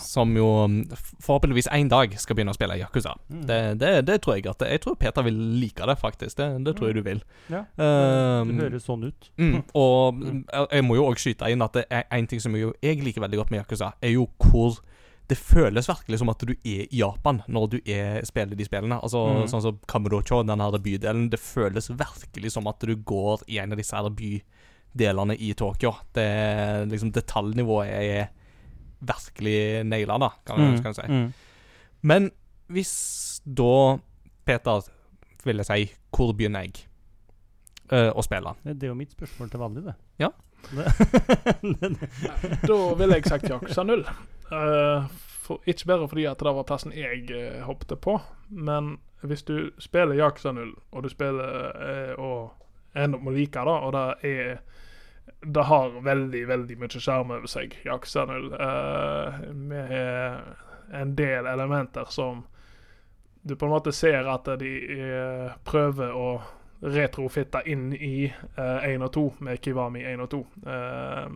[0.02, 0.76] som jo mm,
[1.24, 3.45] forhåpentligvis en dag skal begynne å spille Yakuza Mm.
[3.49, 6.38] det, det, det tror jeg at Jeg tror Peter vil like det, faktisk.
[6.38, 7.22] Det, det tror jeg du vil.
[7.49, 9.30] Ja, Um, det høres sånn ut.
[9.38, 12.40] Mm, og mm, jeg- jeg må jo òg skyte inn at det er en ting
[12.40, 14.80] som jo jeg liker veldig godt med Yakuza, er jo hvor
[15.28, 18.95] det føles virkelig som at du er i Japan når du er, spiller de spillene.
[19.03, 19.48] Altså Mm.
[19.52, 21.30] Sånn som Kamurocho, den her bydelen.
[21.30, 25.91] Det føles virkelig som at du går i en av disse her bydelene i Tokyo.
[26.15, 28.30] Det liksom Detaljnivået er
[29.02, 31.07] virkelig naila, da, kan, Mm, kan jeg si.
[31.11, 31.34] mm.
[32.02, 32.32] Men
[32.68, 32.94] hvis
[33.45, 33.98] da
[34.45, 34.82] Peter
[35.45, 36.84] vil jeg si Hvor begynner jeg
[37.88, 38.52] Uh, å spille?
[38.68, 39.94] Det er jo mitt spørsmål til vanlig, det.
[40.19, 40.28] Ja.
[42.68, 44.03] Da ville jeg sagt Jaksa 0.
[44.52, 45.06] Uh,
[45.44, 48.18] for, ikke bare fordi at det var plassen jeg uh, hoppet på,
[48.49, 53.38] men hvis du spiller Jaksa 0, og du spiller uh, og ender opp med å
[53.38, 54.60] like det, og det er
[55.41, 58.51] det har veldig, veldig mye sjarm over seg, Yakuza 0.
[58.53, 62.45] uh, med en del elementer som
[63.47, 66.30] du på en måte ser at de uh, prøver å
[66.81, 68.27] retrofitte inn i
[68.57, 70.41] uh, 1 og 2 med Kiwami 1 og 2.
[70.68, 71.27] Eh,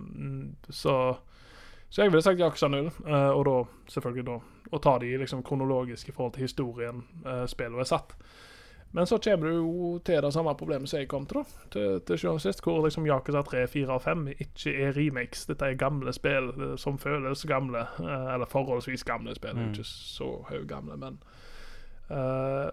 [0.69, 0.95] så,
[1.89, 3.55] så jeg ville sagt 0, eh, og da
[3.89, 4.37] selvfølgelig da
[4.71, 8.15] å ta de liksom kronologisk i forhold til historien eh, spillet er satt.
[8.91, 11.67] Men så kommer du jo til det samme problemet som jeg kom til, da.
[11.71, 15.45] Til, til sjuende og sist, hvor liksom Yakuza 3, 4 og 5 ikke er remakes.
[15.47, 17.85] Dette er gamle spill eh, som føles gamle.
[17.99, 19.55] eh, eller forholdsvis gamle spill.
[19.55, 19.69] Mm.
[19.69, 21.19] Ikke så høygamle, men
[22.09, 22.69] uh,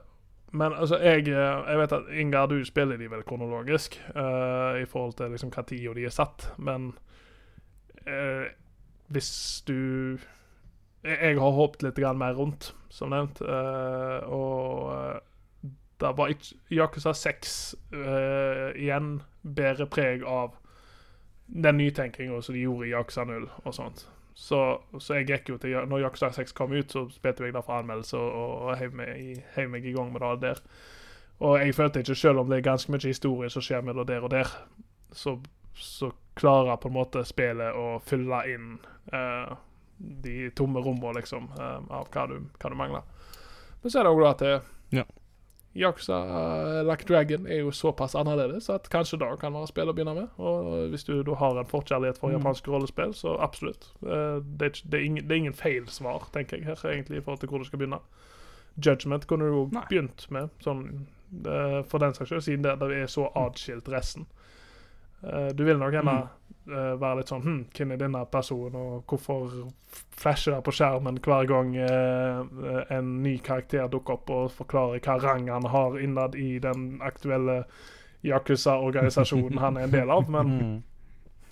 [0.52, 5.12] Men altså, jeg, jeg vet at Ingar, du spiller de vel kronologisk uh, i forhold
[5.12, 6.94] til liksom hva tida de er satt, men
[8.08, 8.48] uh,
[9.08, 10.18] hvis du
[11.04, 15.20] Jeg har håpet litt mer rundt, som nevnt, og
[16.02, 16.34] eh, det var
[16.70, 20.54] Yakuza 6 uh, igjen bærer preg av
[21.46, 24.06] den nytenkinga som de gjorde i Yakuza 0 og sånt.
[24.38, 27.64] Så, så jeg gikk jo til Når Yakuza 6 kom ut, så spilte jeg det
[27.66, 30.62] for anmeldelse og, og heiv, meg meg i gang med det der.
[31.38, 34.22] Og jeg følte ikke, selv om det er ganske mye historie som skjer mellom der
[34.26, 34.50] og der,
[35.12, 35.36] så,
[35.74, 38.72] så klarer på en måte spillet å fylle inn
[39.14, 39.54] uh,
[39.98, 43.06] de tomme rommene, liksom, uh, av hva du, hva du mangler.
[43.82, 44.58] Men så er det òg at det,
[44.98, 45.04] Ja.
[45.76, 49.94] Yakuza uh, Like Dragon er jo såpass annerledes at kanskje da kan være spill å
[49.94, 50.28] begynne med.
[50.38, 52.38] Og hvis du da har en forkjærlighet for Mm.
[52.40, 53.90] japanske rollespill, så absolutt.
[54.02, 57.18] Eh, det, er, det, er ingen, det er ingen feil svar, tenker jeg, her, egentlig,
[57.18, 58.00] i forhold til hvor du skal begynne.
[58.86, 61.06] Judgment kunne du jo begynt med, sånn,
[61.46, 64.26] eh, for den saks skyld, siden det, det er så atskilt resten.
[65.22, 66.16] Eh, du vil nok gjerne
[66.68, 69.70] eh, være litt sånn hm, Hvem er denne personen, og hvorfor
[70.18, 72.42] flasher det på skjermen hver gang eh,
[72.94, 77.64] en ny karakter dukker opp og forklarer hva rang han har innad i den aktuelle
[78.26, 80.30] Yakuza-organisasjonen han er en del av.
[80.30, 80.82] Men Mm.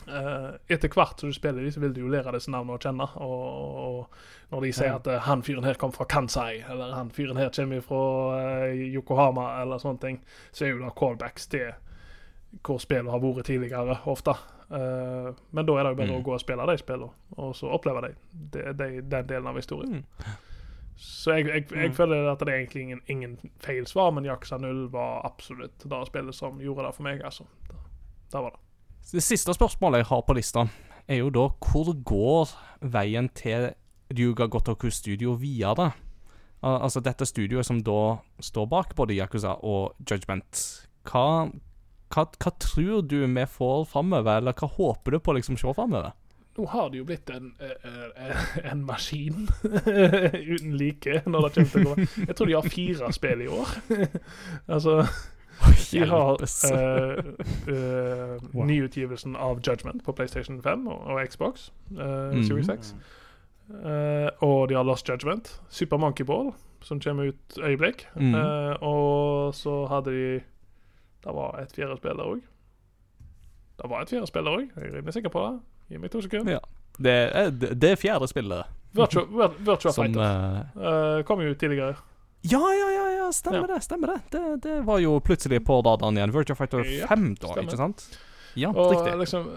[0.09, 2.83] eh, etter hvert som du spiller dem, så vil du jo lære disse navnene å
[2.83, 3.07] kjenne.
[3.17, 4.95] Og, og når de sier Ja.
[5.01, 8.03] at uh, han fyren her kommer fra Kansai, eller han fyren her kommer fra
[8.69, 10.21] uh, Yokohama, eller sånne ting,
[10.53, 11.73] så er jo det callbacks til
[12.65, 14.35] hvor spillet har vært tidligere, ofte.
[14.71, 16.17] Uh, men da er det jo bare Mm.
[16.21, 18.15] å gå og spille de spillene, og så oppleve de,
[18.53, 20.05] de, de, den delen av historien.
[20.19, 20.33] Mm.
[20.97, 21.95] Så jeg, jeg, jeg Mm.
[21.95, 26.07] føler at det er egentlig ingen, ingen feil svar, men Yakuza 0 var absolutt det
[26.07, 27.45] spillet som gjorde det for meg, altså.
[27.69, 27.77] Det,
[28.33, 28.61] da var det.
[29.13, 30.67] Det siste spørsmålet jeg har på lista,
[31.09, 32.49] er jo da hvor går
[32.91, 33.71] veien til
[34.11, 35.93] Ryuga Gotoku Studio videre?
[36.63, 40.65] Al altså dette studioet som da står bak både Yakuza og Judgment.
[41.05, 41.51] Hva,
[42.13, 46.15] hva, hva tror du vi får framover, eller hva håper du på liksom se framover?
[46.57, 49.49] Nå har det jo blitt en, eh, eh, en maskin
[50.55, 52.07] uten like når det kommer til å gå.
[52.23, 53.75] Jeg tror de har fire spill i år.
[54.79, 55.03] altså
[55.91, 57.29] De har uh,
[57.69, 58.65] uh, Wow.
[58.69, 62.95] nyutgivelsen av Judgment på PlayStation 5 og, og Xbox uh, Series Series X.
[63.71, 65.51] Eh, og de har Lost Judgment.
[65.69, 66.53] Super Monkey Ball,
[66.83, 68.07] som kommer ut øyeblikk.
[68.15, 68.35] Mm.
[68.35, 70.41] Eh, og så hadde de
[71.25, 72.43] Det var et fjerde spill der òg.
[73.77, 75.55] Det var et fjerde spill der òg, jeg er rimelig sikker på det.
[75.93, 76.53] Gi meg to sekunder.
[76.59, 76.61] Ja.
[76.97, 78.65] Det er, det er fjerde spillet
[78.97, 81.99] Virtua, Virtua som Fighter eh, eh, kom jo ut tidligere.
[82.49, 83.83] Ja, ja, ja, ja, stemmer det.
[83.85, 86.33] stemmer Det Det Det var jo plutselig på da, Daniel.
[86.33, 87.63] Virtua Fighter Ja, 5, da, stemmer.
[87.69, 88.07] ikke sant?
[88.57, 89.19] Ja, Og riktig.
[89.21, 89.49] liksom,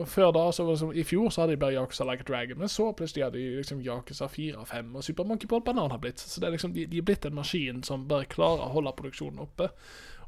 [0.00, 2.28] og før da, så var liksom, I fjor så hadde de bare Yakuza Like a
[2.32, 5.60] Dragon, men så plutselig hadde de liksom Yakuza 4 og 5, og Super Monkey Ball
[5.60, 6.20] Banan har blitt.
[6.20, 8.94] Så det er liksom, de, de er blitt en maskin som bare klarer å holde
[8.96, 9.68] produksjonen oppe.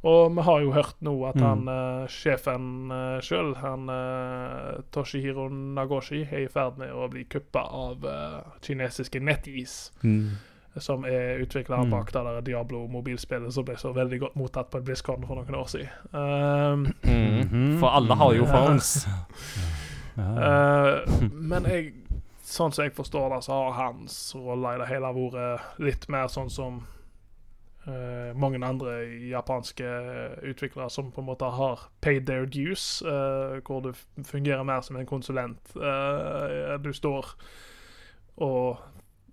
[0.03, 1.43] Og vi har jo hørt nå at Mm.
[1.45, 7.25] han eh, sjefen uh, sjøl, han eh, Toshihiro Nagoshi, er i ferd med å bli
[7.29, 10.31] kuppa av eh, kinesiske NetEase, Mm.
[10.79, 11.91] som er utvikleren Mm.
[11.91, 15.55] bak det der Diablo-mobilspillet som ble så veldig godt mottatt på et BlizzCon for noen
[15.55, 15.89] år siden.
[16.15, 17.45] Um, Mm.
[17.51, 17.79] Mhm.
[17.81, 19.07] For alle har jo phones.
[20.21, 21.93] Eh, men jeg,
[22.45, 26.27] sånn som jeg forstår det, så har hans rolle i det hele vært litt mer
[26.29, 26.81] sånn som
[27.87, 28.99] eh, mange andre
[29.31, 29.87] japanske
[30.43, 33.93] utviklere som på en måte har paid their dues, uh, hvor du
[34.25, 35.73] fungerer mer som en konsulent.
[35.77, 37.35] Uh, du står
[38.37, 38.79] og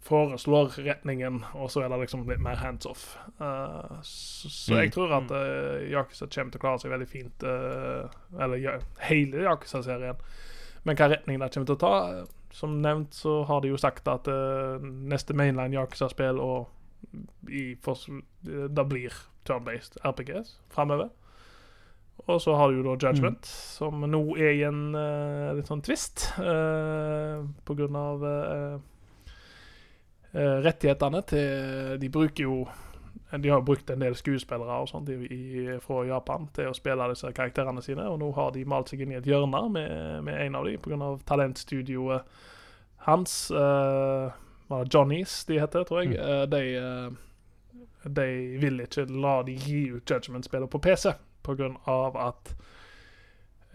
[0.07, 3.17] foreslår retningen, og så er det liksom litt mer hands off.
[4.03, 4.91] Så, så jeg Mm.
[4.91, 7.43] tror at uh, Yakuza kommer til å klare seg veldig fint,
[8.39, 8.77] eller ja,
[9.09, 10.15] hele Yakuza-serien.
[10.83, 12.25] Men hva retning det kommer til å ta
[12.55, 14.27] Som nevnt så har de jo sagt at
[14.81, 16.69] neste mainline Yakuza-spill og
[17.11, 19.13] det blir
[19.47, 21.09] turn-based RPGs framover.
[22.25, 26.25] Og så har du da Judgment, som nå er i en uh, litt sånn twist
[26.41, 28.75] uh, på grunn av eh,
[30.65, 32.57] rettighetene til De bruker jo
[33.31, 37.07] De har brukt en del skuespillere og sånt i, i, fra Japan til å spille
[37.13, 39.95] disse karakterene sine, og nå har de malt seg inn i et hjørne med,
[40.27, 41.13] med en av dem pga.
[41.29, 42.43] talentstudioet
[43.07, 43.39] hans.
[43.51, 44.33] Uh,
[44.93, 46.17] Johnnies de heter, tror jeg.
[46.19, 48.27] Uh, de, uh, de
[48.61, 51.13] vil ikke la de gi ut Judgment-spillet på PC
[51.47, 51.71] pga.
[52.27, 52.55] at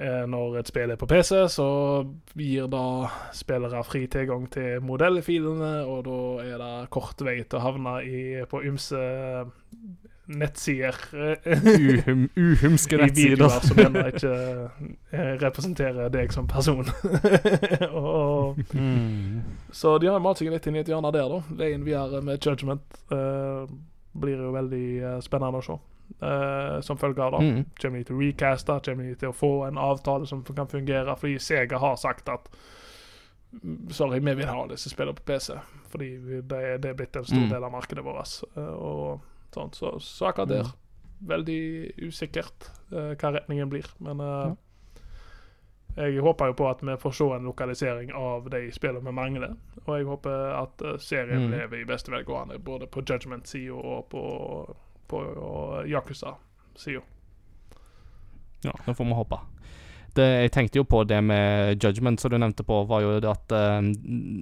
[0.02, 1.66] Eh, når et spill er på PC, så
[2.34, 7.66] gir da spillere fri tilgang til modellfilene, og da er det kort vei til å
[7.66, 9.02] havne i, på ymse
[10.38, 10.96] nettsider.
[11.12, 13.46] Uhum, uhumske nettsider.
[13.46, 14.32] I som ennå ikke
[15.12, 16.88] eh, representerer deg som person.
[17.90, 19.70] og, mm.
[19.70, 21.56] Så de har malt seg litt inn i et hjørne der, da.
[21.62, 23.64] Veien videre med Judgment uh,
[24.12, 25.78] blir jo veldig uh, spennende å se
[26.20, 27.46] uh, som følge av det.
[27.46, 27.64] Mm.
[27.80, 28.78] Kommer de til å recaste?
[28.86, 31.16] Kommer de til å få en avtale som kan fungere?
[31.18, 32.48] Fordi Sega har sagt at
[33.62, 35.58] mm, Sorry, vi vil ha disse spillene på PC,
[35.92, 37.52] fordi det, det er blitt en stor mm.
[37.54, 38.40] del av markedet vårt.
[38.56, 40.74] Uh, og sånn, Så, så akkurat der
[41.22, 41.62] veldig
[42.02, 43.86] usikkert uh, hva retningen blir.
[44.02, 44.54] Men uh,
[45.96, 49.58] jeg håper jo på at vi får se en lokalisering av de spillene vi mangler.
[49.84, 51.52] Og jeg håper at serien mm.
[51.52, 54.24] lever i beste velgående, både på judgment-sida og på
[55.12, 57.00] på Yakuza-sida.
[58.62, 59.38] Ja, det får vi håpe.
[60.12, 63.30] Det, jeg tenkte jo på det med Judgment, som du nevnte på, var jo det
[63.30, 63.80] at, uh,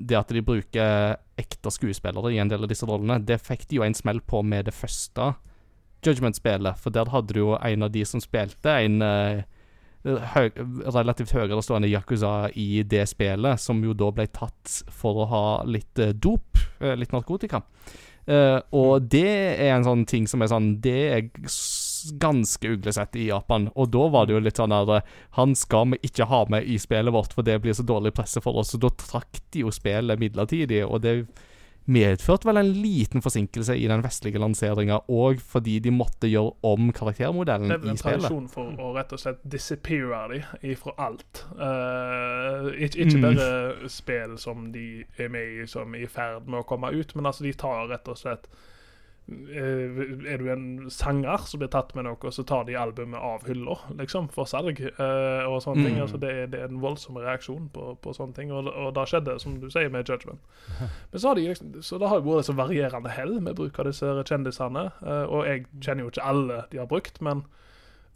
[0.08, 3.20] det at de bruker ekte skuespillere i en del av disse rollene.
[3.22, 5.32] Det fikk de jo en smell på med det første
[6.06, 9.42] Judgment-spillet, for der hadde du jo en av de som spilte en uh,
[10.34, 10.50] høy,
[10.90, 15.44] relativt høyere stående Yakuza i det spillet, som jo da ble tatt for å ha
[15.68, 17.62] litt uh, dop, litt narkotika.
[18.30, 21.48] Og det er en sånn ting som er sånn Det er
[22.20, 23.68] ganske uglesett i Japan.
[23.74, 26.66] Og da var det jo litt sånn at eh, Han skal vi ikke ha med
[26.66, 28.74] i spillet vårt, for det blir så dårlig presse for oss.
[28.74, 31.22] Så da trakk de jo spillet midlertidig, og det
[31.90, 36.90] medførte vel en liten forsinkelse i den vestlige lanseringa, og fordi de måtte gjøre om
[36.94, 37.80] karaktermodellen i spillet.
[37.80, 40.42] Det er vel en tradisjon for å rett og slett disappeare de
[40.74, 41.44] ifra alt.
[41.56, 43.24] Uh, ikke, ikke, mm.
[43.26, 47.16] bare spill som de er med i, som er i ferd med å komme ut,
[47.16, 48.68] men altså de tar rett og slett Eh,
[49.30, 53.76] er du en sanger som blir tatt med noe, så tar de albumet av hylla
[53.98, 54.82] liksom, for salg.
[54.98, 55.86] Uh, og sånne mm.
[55.86, 58.52] ting, altså det, det, er en voldsom reaksjon på, på sånne ting.
[58.54, 60.42] Og, og det skjedde, som du sier, med Judgment.
[61.12, 63.78] Men så, har de, liksom, så det har jo vært så varierende hell med bruk
[63.80, 64.88] av disse kjendisene.
[65.04, 67.46] Uh, og jeg kjenner jo ikke alle de har brukt, men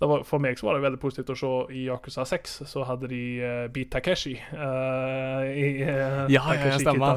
[0.09, 3.09] var, for meg så var det veldig positivt å se i Yakuza 6 så hadde
[3.09, 7.13] de uh, Beat Takeshi uh, i uh, ja, Takeshi ja, Kitano,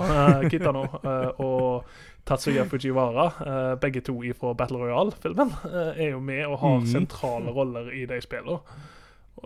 [0.52, 0.86] Kitano
[1.48, 6.80] og Tatsuya Fujiwara, uh, begge to fra Battle Royale-filmen, uh, er jo med og har
[6.80, 6.86] mm.
[6.92, 8.60] sentrale roller i de spillene.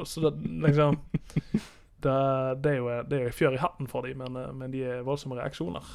[0.05, 0.31] Så det,
[0.63, 0.97] liksom
[2.03, 4.71] det, det, er jo, det er jo fjør i hatten for dem, men, eh, men,
[4.73, 5.85] de er voldsomme reaksjoner.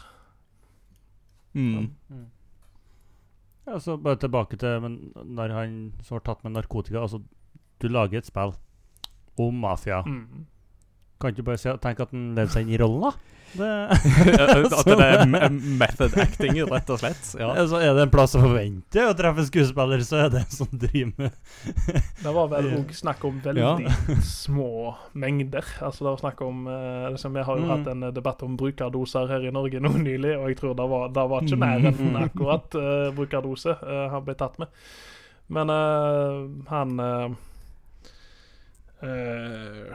[1.56, 1.88] Mm.
[2.08, 2.26] Mm.
[3.66, 7.00] Ja, så bare tilbake til men når han så var tatt med narkotika.
[7.00, 7.22] Altså,
[7.82, 8.54] du lager et spill
[9.38, 10.02] om mafia.
[10.06, 10.46] Mm.
[11.20, 13.35] Kan ikke bare tenke at han lever seg inn i rollen, da?
[13.57, 13.70] Det,
[14.77, 15.24] at det er
[15.81, 17.31] method acting, rett og slett.
[17.41, 17.51] Ja.
[17.69, 20.70] Så er det en plass å forvente å treffe skuespiller, så er det en som
[20.73, 21.35] driver med
[22.24, 23.97] Det var vel òg snakk om veldig ja.
[24.27, 25.66] små mengder.
[25.81, 27.73] Altså det var snakk om uh, liksom, Vi har jo mm.
[27.74, 31.11] hatt en debatt om brukerdoser her i Norge nå nylig, og jeg tror det var,
[31.15, 32.23] det var ikke mer enn mm.
[32.28, 34.73] akkurat uh, brukerdose uh, han ble tatt med.
[35.47, 35.70] Men
[36.66, 36.99] han
[39.03, 39.93] Uh,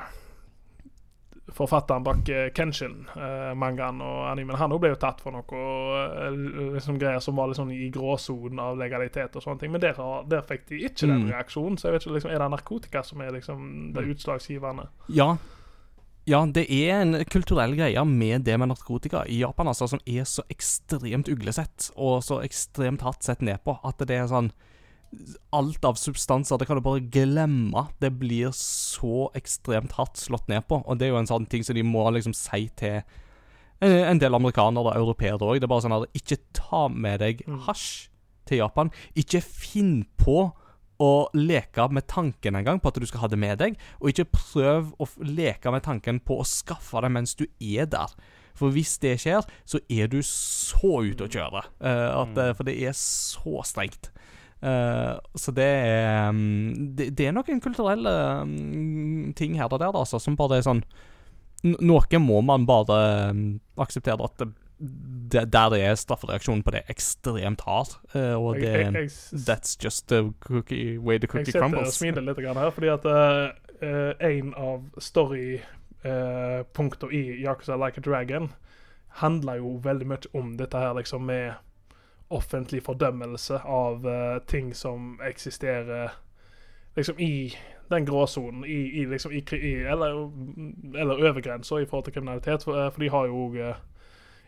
[1.55, 6.27] forfatteren bak uh, Kenshin, uh, mangaen og animen, han ble jo tatt for noe uh,
[6.75, 9.73] liksom greier som var sånn i gråsonen av legalitet og sånne ting.
[9.73, 9.99] Men der,
[10.31, 11.31] der fikk de ikke den mm.
[11.33, 11.79] reaksjonen.
[11.79, 13.65] Så jeg vet ikke, liksom, er det narkotika som er liksom
[13.95, 14.13] det mm.
[14.15, 14.87] utslagsgivende?
[15.15, 15.33] Ja.
[16.29, 20.27] Ja, det er en kulturell greie med det med narkotika i Japan altså, som er
[20.29, 24.51] så ekstremt uglesett og så ekstremt hardt sett ned på at det er sånn
[25.51, 27.87] alt av substanser, det kan du bare glemme.
[27.99, 31.65] Det blir så ekstremt hardt slått ned på, og det er jo en sånn ting
[31.67, 33.01] som de må liksom si til
[33.81, 35.59] en del amerikanere og europeere òg.
[35.59, 37.63] Det er bare sånn at ikke ta med deg mm.
[37.65, 38.11] hasj
[38.49, 38.91] til Japan.
[39.17, 40.51] Ikke finn på
[41.01, 44.29] å leke med tanken engang på at du skal ha det med deg, og ikke
[44.35, 48.13] prøv å leke med tanken på å skaffe det mens du er der.
[48.57, 51.63] For hvis det skjer, så er du så ute å kjøre.
[51.81, 54.11] Uh, at, uh, for det er så strengt.
[54.61, 58.11] Uh, så det er um, det, det, er noen kulturelle
[58.45, 60.83] um, ting her og der, altså, som bare er sånn
[61.61, 64.49] Noe må man bare um, akseptere at det,
[65.53, 67.91] der det er straffereaksjonen på det ekstremt hard.
[68.15, 69.09] Uh, og det jeg, jeg, jeg,
[69.45, 71.85] That's just the cookie, way the cookie crumbles.
[71.85, 73.53] Jeg sitter og smiler litt her, fordi at uh,
[74.31, 78.49] en av storypunktene i Yakuza Like a Dragon
[79.21, 81.53] handler jo veldig mye om dette her liksom med
[82.31, 86.11] offentlig fordømmelse av uh, ting som eksisterer
[86.95, 87.53] liksom i
[87.91, 90.31] den gråsonen, i, i, liksom, i, i, eller,
[90.95, 92.63] eller overgrensa i forhold til kriminalitet.
[92.63, 93.57] For, eh, for de har jo òg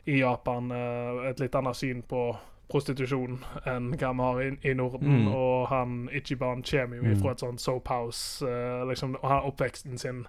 [0.06, 2.34] i Japan uh, et litt annet syn på
[2.72, 3.38] prostitusjon
[3.70, 5.26] enn hva vi har i, i Norden.
[5.26, 5.28] Mm.
[5.36, 7.12] Og han Ichiban kommer jo Mm.
[7.14, 10.26] ifra et sånt soap house, eh, liksom, og har oppveksten sin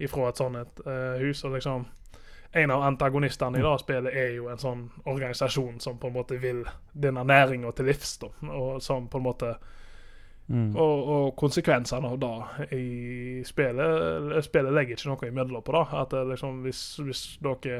[0.00, 1.44] ifra et sånt eh, hus.
[1.44, 1.86] Og liksom
[2.54, 6.38] en av antagonistene i det spillet er jo en sånn organisasjon som på en måte
[6.42, 8.30] vil denne næringa til livs, da.
[8.54, 9.54] Og som på en måte
[10.44, 10.76] Mm.
[10.76, 15.84] og, og konsekvensene av det i spillet Spillet legger ikke noe imellom på det.
[15.96, 17.78] At det liksom, hvis, hvis dere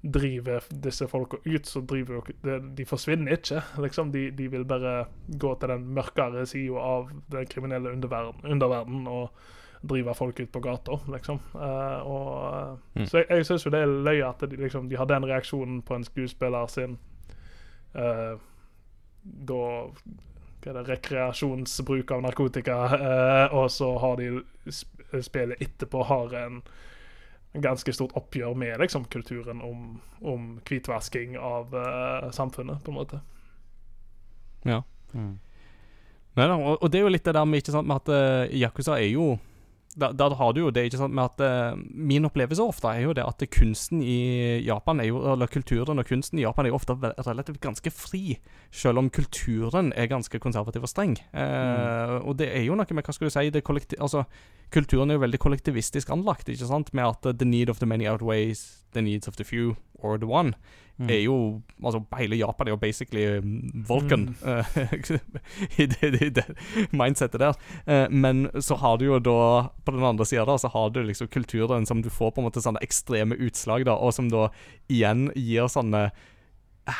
[0.00, 3.60] driver disse folka ut, så driver dere de, de forsvinner ikke.
[3.84, 9.06] Liksom, de, de vil bare gå til den mørkere sida av den kriminelle underverden, underverden
[9.10, 9.28] og
[9.82, 11.40] drive folk ut på gata, liksom.
[11.54, 13.06] Uh, og, Mm.
[13.06, 15.82] Så jeg, jeg syns jo det er løye at de, liksom, de har den reaksjonen
[15.82, 16.98] på en skuespiller sin
[17.94, 18.40] uh,
[19.22, 19.60] Da
[20.58, 26.34] hva er det, rekreasjonsbruk av narkotika, uh, og så har de sp spillet etterpå har
[26.36, 26.62] en
[27.52, 33.20] ganske stort oppgjør med liksom, kulturen om, om hvitvasking av eh, samfunnet, på en måte.
[35.14, 35.38] Mm.
[36.36, 38.54] Nei og, og det er jo litt det der med, ikke sant, med at uh,
[38.54, 39.38] Yakuza er jo
[39.96, 43.06] da, da har du jo det, ikke sant, med at eh, Min opplevelse ofte er
[43.06, 46.72] jo det at kunsten i Japan er jo, eller kulturen og kunsten i Japan er
[46.72, 46.96] jo ofte
[47.26, 48.38] relativt ganske fri,
[48.70, 51.16] selv om kulturen er ganske konservativ og streng.
[51.32, 54.24] Eh, Og det er jo noe med, hva skal du si, det kollektiv, altså,
[54.74, 57.88] kulturen er jo veldig kollektivistisk anlagt, ikke sant, med at eh, the need of the
[57.88, 60.54] many outweighs the needs of the few or the one
[60.98, 61.10] Mm.
[61.10, 65.36] er jo Altså, hele Japan er jo basically mm, Vulcan mm.
[65.78, 66.44] i det, det, det
[66.90, 67.54] mindsettet der.
[67.86, 71.30] Eh, men så har du jo da, på den andre sida, så har du liksom
[71.30, 74.48] kulturen som du får på en måte sånne ekstreme utslag, da, og som da
[74.90, 76.08] igjen gir sånne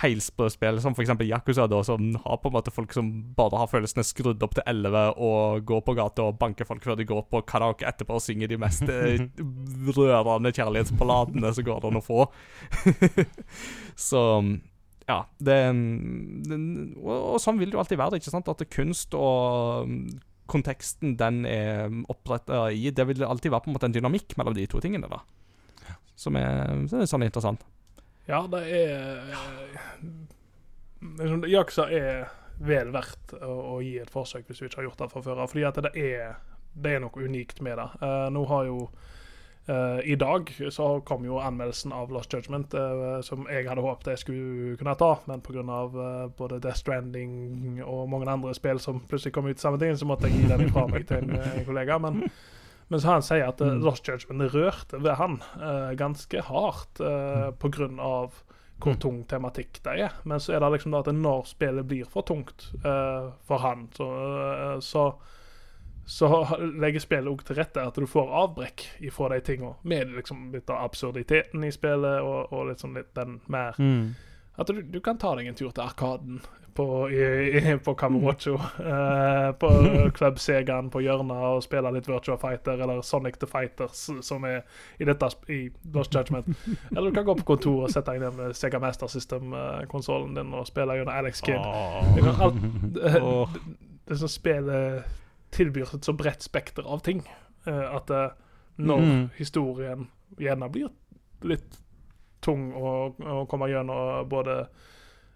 [0.01, 3.71] heilsprø spill, som eksempel Yakuza, da, som har på en måte folk som bare har
[3.71, 7.25] følelsene skrudd opp til 11 og går på gata og banker folk før de går
[7.33, 9.25] på karaoke etterpå og synger de mest eh,
[9.99, 12.27] rørende kjærlighetsballadene som går an å få.
[14.09, 14.23] Så
[15.09, 15.59] ja, det,
[16.49, 16.59] det
[17.01, 18.51] og, sånn vil det jo alltid være, ikke sant?
[18.53, 19.89] At kunst og
[20.49, 24.57] konteksten den er oppretta i, det vil alltid være på en måte en dynamikk mellom
[24.57, 25.23] de to tingene, da.
[26.19, 27.65] Som er, er sånn interessant.
[28.29, 29.23] Ja, det er
[31.01, 32.27] liksom, Yakuza er
[32.61, 35.45] vel verdt å, gi et forsøk hvis du ikke har gjort det fra før.
[35.49, 36.35] Fordi at det er,
[36.75, 37.87] det er noe unikt med det.
[38.03, 38.83] Uh, nå har jo
[39.71, 44.13] uh, I dag så kom jo anmeldelsen av Lost Judgment, uh, som jeg hadde håpet
[44.13, 45.65] jeg skulle kunne ta, men pga.
[45.65, 50.09] Uh, både Death Stranding og mange andre spill som plutselig kom ut samme ting, så
[50.09, 51.97] måtte jeg gi den ifra meg til en en kollega.
[52.03, 52.27] Men,
[52.89, 53.81] men så han sier at mm.
[53.85, 57.89] Lost Judgment rørte ved han uh, ganske hardt uh, pga.
[58.79, 60.15] hvor tung tematikk det er.
[60.25, 63.89] Men så er det liksom da at når spillet blir for tungt uh, for han,
[63.97, 65.05] så, uh, så,
[66.07, 66.31] så
[66.81, 69.75] legger spillet òg til rette at du får avbrekk ifra de tinga.
[69.83, 74.17] Med liksom litt av absurditeten i spillet og, og sånn litt den mer Mm.
[74.59, 76.41] At du, du kan ta deg en tur til Arkaden
[76.79, 77.23] på, i,
[77.59, 78.55] i, på Kamurocho.
[78.79, 79.71] eh, på
[80.15, 84.61] Club Segan på hjørnet og spille litt Virtua Fighter eller Sonic the Fighters, som er
[85.03, 85.59] i dette i
[85.95, 86.47] Lost Judgment.
[86.95, 90.55] Eller du kan gå på kontor og sette deg ned med Sega Master System-konsollen din
[90.55, 91.67] og spille gjennom Alex Kidd.
[92.15, 92.63] Det, alt,
[92.95, 93.25] det,
[94.09, 95.03] det som spillet
[95.57, 97.25] tilbyr et så bredt spekter av ting,
[97.67, 98.31] eh, at eh,
[98.79, 99.23] når Mm.
[99.39, 100.07] historien
[100.39, 100.93] gjerne blir
[101.43, 101.81] litt
[102.45, 104.69] tung å, å komme gjennom, både,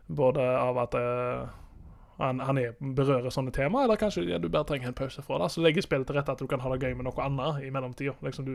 [0.09, 1.51] både av at eh,
[2.23, 5.39] han, han er, berører sånne tema, eller kanskje ja, du bare trenger en pause fra
[5.43, 5.51] det.
[5.55, 7.71] Så legger spillet til rette at du kan ha det gøy med noe annet i
[7.75, 8.15] mellomtida.
[8.23, 8.49] Liksom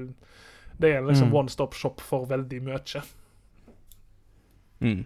[0.78, 1.36] det er liksom Mm.
[1.36, 3.02] one stop shop for veldig mye.
[4.80, 5.06] Mm.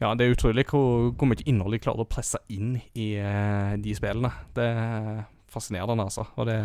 [0.00, 3.74] Ja, det er utrolig hvor, hvor mye innhold de klarer å presse inn i uh,
[3.80, 4.30] de spillene.
[4.54, 6.26] Det er fascinerende, altså.
[6.36, 6.58] Og det,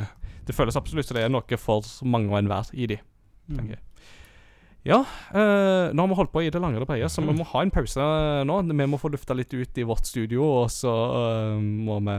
[0.47, 2.99] det føles absolutt som det er noe for mange og enhver i de.
[3.49, 3.83] tenker jeg.
[4.84, 4.98] Ja,
[5.32, 7.46] eh, nå har vi holdt på i det lange og det brede, så vi må
[7.54, 8.04] ha en pause
[8.44, 8.58] nå.
[8.68, 12.16] Vi må få lufta litt ut i vårt studio, og så eh, må vi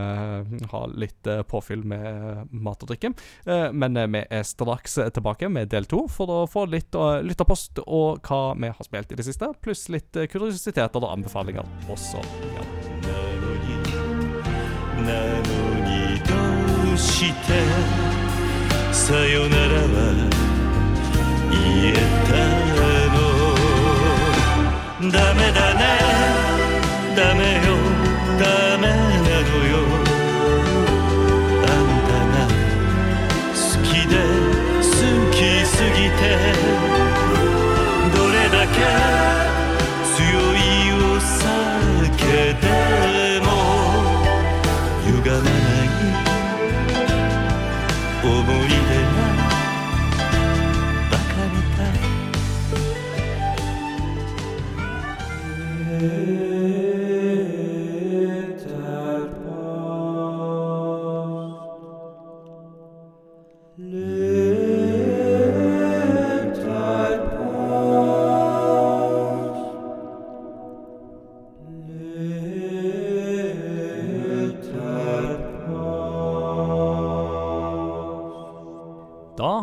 [0.72, 3.12] ha litt eh, påfyll med mat og drikke.
[3.46, 6.98] Eh, men eh, vi er straks eh, tilbake med del to for å få litt
[6.98, 11.12] uh, lytterpost og hva vi har spilt i det siste, pluss litt eh, kuriositeter og
[11.14, 12.18] anbefalinger også.
[12.58, 12.66] Ja.
[15.06, 15.40] なの
[15.84, 17.62] にどうして
[18.92, 20.59] さよならは
[21.51, 21.59] 言
[21.89, 21.93] え
[22.27, 22.31] た
[23.13, 23.17] の。
[25.11, 25.81] ダメだね。
[27.15, 27.50] ダメ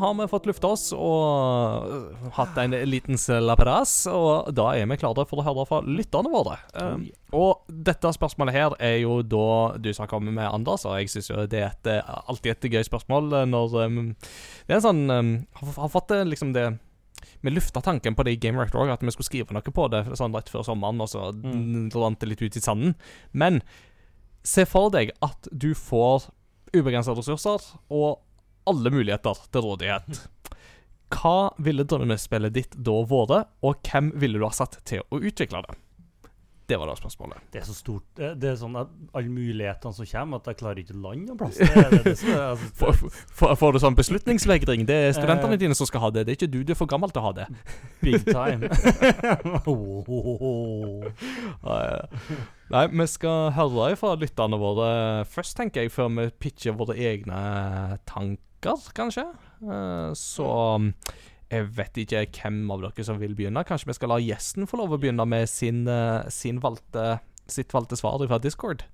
[0.08, 4.98] har vi fått lufta oss og øh, hatt en liten slapperas, og da er vi
[5.00, 6.56] klare for å høre fra lytterne våre.
[6.74, 7.06] Um,
[7.36, 11.12] og dette spørsmålet her er jo da du som har kommet med, Anders, og jeg
[11.12, 13.98] syns jo det er et, eh, alltid et gøy spørsmål eh, når um,
[14.66, 16.70] Det er en sånn um, har, har fått det liksom det
[17.40, 19.84] vi lufta tanken på det i Game Rector òg, at vi skulle skrive noe på
[19.92, 21.90] det sånn rett før sommeren, og så Mm.
[21.94, 22.94] rant det litt ut i sanden.
[23.32, 23.60] Men
[24.42, 26.30] se for deg at du får
[26.74, 28.18] ubegrensa ressurser og
[28.70, 30.22] alle muligheter til rådighet.
[31.14, 35.64] Hva ville drømmespillet ditt da vært, og hvem ville du ha satt til å utvikle
[35.64, 35.78] det?
[36.68, 37.40] Det var da spørsmålet.
[37.48, 38.04] Det er så stort.
[38.12, 41.38] Det, er sånn at alle mulighetene som kommer, at jeg klarer ikke å lande noen
[41.40, 41.56] plass.
[42.52, 44.84] Altså, Får, du sånn beslutningsvegring?
[44.88, 45.62] Det er studentene Eh.
[45.62, 46.26] dine som skal ha det.
[46.28, 46.60] Det er ikke du.
[46.68, 47.46] Du er for gammel til å ha det.
[48.04, 48.68] big time.
[49.64, 51.08] oh,
[52.68, 54.90] Nei, vi skal høre fra lytterne våre
[55.24, 59.24] først, tenker jeg, før vi pitcher våre egne tanker, kanskje.
[59.62, 60.92] Eh, Så um,
[61.50, 63.64] jeg vet ikke hvem av dere som vil begynne.
[63.64, 67.72] Kanskje vi skal la gjesten få lov å begynne med sin, eh, sin valgte, sitt
[67.72, 68.84] valgte svar fra Discord.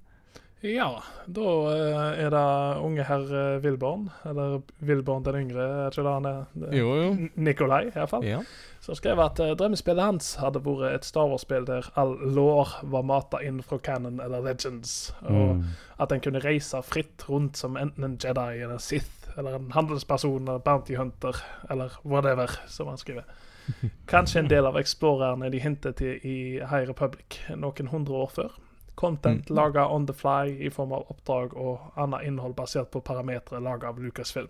[0.64, 2.44] Ja, da eh, er det
[2.80, 6.46] unge herr eh, Wilborn, eller Wilborn den yngre, er ikke det han er?
[6.54, 7.10] Det- Jo, jo.
[7.36, 8.24] Nikolai, iallfall.
[8.24, 8.40] Ja.
[8.80, 13.04] Som skrev at uh, drømmespillet hans hadde vært et Star Wars-spill der all lår var
[13.04, 15.62] mata inn fra canon eller legends, og mm.
[16.00, 20.48] at en kunne reise fritt rundt som enten en Jedi eller Sith, eller en handelsperson
[20.48, 23.24] eller bounty hunter, eller whatever, som han skriver.
[24.12, 28.60] Kanskje en del av eksplorerne de hintet til i High Republic noen hundre år før.
[28.94, 29.56] Content Mm.
[29.56, 33.88] laga on the fly i form av oppdrag og annet innhold basert på parametere laga
[33.88, 34.48] av Lucasfilm.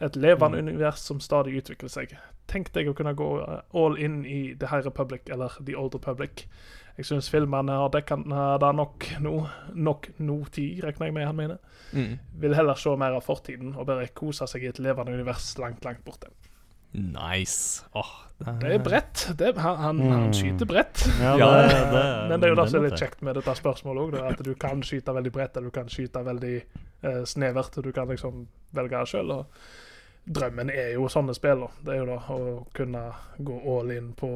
[0.00, 2.16] Et levende univers som stadig utvikler seg.
[2.46, 6.46] Tenk deg å kunne gå all in i The High Republic eller The Old Republic.
[6.96, 8.16] Jeg syns filmene har dekka
[8.58, 9.48] det nok nå.
[9.74, 11.58] Nok nå tid, regner jeg med han mener.
[11.92, 12.18] Mm.
[12.40, 15.84] Vil heller se mer av fortiden og bare kose seg i et levende univers langt,
[15.84, 16.28] langt borte.
[16.94, 17.84] Nice.
[17.94, 18.08] Oh,
[18.38, 19.26] Det er bredt.
[19.38, 20.32] Det, han, han, han Mm.
[20.32, 21.02] skyter bredt.
[21.20, 24.14] Ja, det, det, Men det er jo det som er litt kjekt med dette spørsmålet
[24.14, 26.54] òg, at du kan skyte veldig bredt, eller du kan skyte veldig
[27.02, 29.44] eh, snevert, og du kan liksom velge det sjøl.
[30.28, 31.60] Drømmen er jo sånne spill.
[31.64, 31.68] da.
[31.84, 33.04] Det er jo da å kunne
[33.38, 34.28] gå all in på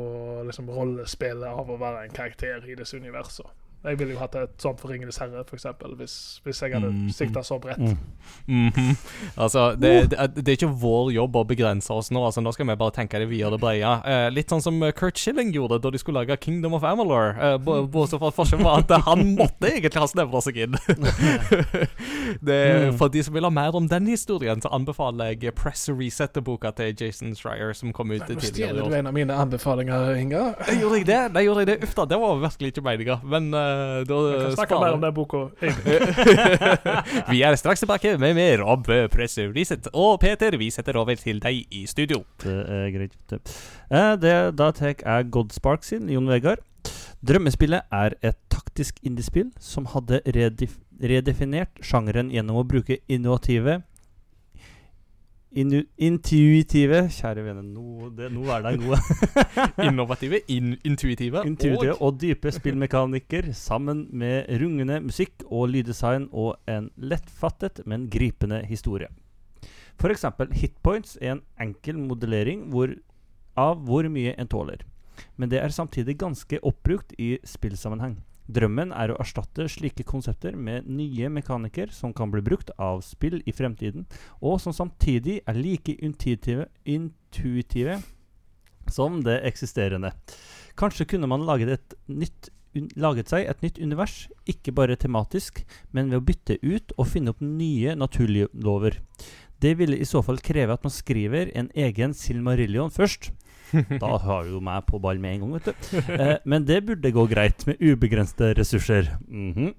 [0.48, 3.50] liksom rollespillet av å være en karakter i disse universene.
[3.84, 5.66] Jeg ville jo hatt et sånt for Ringenes herre, f.eks.,
[5.98, 6.14] hvis,
[6.44, 7.08] hvis jeg hadde Mhm.
[7.10, 7.78] sikta så bredt.
[7.78, 7.98] Mm.
[8.46, 8.96] Mhm.
[9.36, 12.22] Altså, det, det, er- det er ikke vår jobb å begrense oss nå.
[12.24, 13.80] Altså, Nå skal vi bare tenke det videre breie.
[13.82, 14.06] det.
[14.12, 17.34] Eh, litt sånn som eh, Kurt Schilling gjorde da de skulle lage Kingdom of Amalor'.
[17.42, 20.78] Eh, bo- Bortsett fra at forskjellen var at han måtte egentlig ha snevra seg inn.
[22.40, 22.96] det, Mm.
[22.98, 26.94] for de som vil ha mer om den historien, så anbefaler jeg Press Reset-boka til
[26.98, 30.42] Jason Schreier, som kom ut Nei, tidligere i stjeler du en av mine anbefalinger, Inga.
[30.68, 31.20] Jeg gjorde jeg det?
[31.34, 31.76] Nei, gjorde jeg det?
[31.88, 33.18] Uff da, det var virkelig ikke meninga.
[33.24, 33.71] Men eh,
[34.08, 35.42] da Jeg kan snakke mer om den boka.
[37.32, 39.88] Vi er straks tilbake med mer om eh, Reset.
[39.92, 42.22] Og Peter, vi setter over til deg i studio.
[42.42, 43.16] Det er greit.
[43.30, 43.40] Det.
[43.92, 44.14] Eh,
[44.52, 46.62] da tar jeg Godspark sin, Jon Vegard.
[47.22, 53.80] Drømmespillet er et taktisk indiespill som hadde redef redefinert sjangeren gjennom å bruke innovative
[55.52, 58.98] Inu intuitive Kjære vene, nå, det, nå er de gode.
[59.88, 66.56] Innovative, in intuitive, Intuitive og og dype spillmekanikker sammen med rungende musikk og lyddesign og
[66.72, 69.10] en lettfattet, men gripende historie.
[70.02, 72.96] Eksempel Hitpoints er en enkel modellering hvor,
[73.54, 74.86] av hvor mye en tåler.
[75.36, 78.16] Men det er samtidig ganske oppbrukt i spillsammenheng.
[78.52, 83.40] Drømmen er å erstatte slike konsepter med nye mekanikker som kan bli brukt av spill
[83.48, 84.06] i fremtiden,
[84.40, 88.00] og som samtidig er like intuitive, intuitive
[88.90, 90.12] som det eksisterende.
[90.78, 95.62] Kanskje kunne man laget, et nytt, un, laget seg et nytt univers, ikke bare tematisk,
[95.92, 98.98] men ved å bytte ut og finne opp nye naturlige lover.
[99.62, 103.30] Det ville i så fall kreve at man skriver en egen Silmarillion først.
[104.02, 105.98] Da har jo meg på ball med en gang, vet du.
[106.12, 109.14] Eh, men det burde gå greit med ubegrensede ressurser.
[109.28, 109.72] Mhm.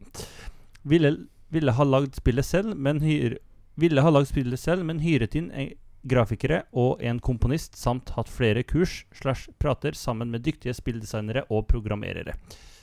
[0.83, 1.15] ville,
[1.53, 3.37] ville ha lagd spillet selv, men hyr,
[3.79, 5.71] ville ha lagd spillet selv, men hyret inn en
[6.03, 11.67] grafikere og en komponist, samt hatt flere kurs slash prater sammen med dyktige spilldesignere og
[11.71, 12.35] programmerere.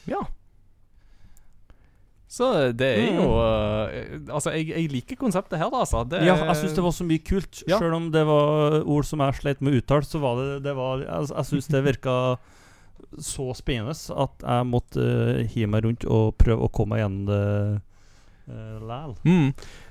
[0.09, 0.23] Ja.
[2.31, 2.47] Så
[2.79, 6.05] det er jo eh, Altså, jeg, jeg liker konseptet her, da, altså.
[6.07, 7.65] Det, Ja, jeg syns det var så mye kult.
[7.67, 7.81] Ja.
[7.83, 10.77] Selv om det var ord som jeg slet med å uttale, så var det, det
[10.79, 12.17] var, Jeg, jeg syns det virka
[13.19, 17.25] så spennende at jeg måtte uh, hive meg rundt og prøve å komme meg gjennom
[17.27, 17.45] det
[18.53, 19.17] uh, læl.
[19.27, 19.49] Mm.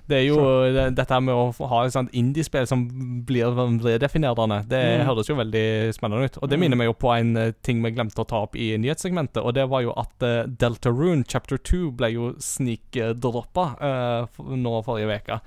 [0.10, 0.40] Det er jo
[0.74, 2.88] det, dette med å ha et sånt indiespill som
[3.28, 4.64] blir redefinerende.
[4.68, 5.06] Det Mm.
[5.06, 6.38] høres jo veldig spennende ut.
[6.42, 6.62] Og det Mm.
[6.66, 9.54] minner meg jo på en eh, ting vi glemte å ta opp i nyhetssegmentet, og
[9.54, 15.40] det var jo at uh, Deltarune chapter 2 ble jo snikdroppa uh, nå forrige uke.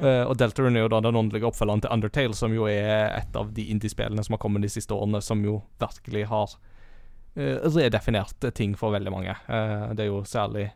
[0.00, 3.36] Uh, og Deltarune er jo da den åndelige oppfølgeren til Undertale, som jo er et
[3.36, 6.52] av de indiespillene som har kommet de siste årene, som jo virkelig har
[7.38, 9.36] uh, redefinert ting for veldig mange.
[9.48, 10.70] Eh, det er jo særlig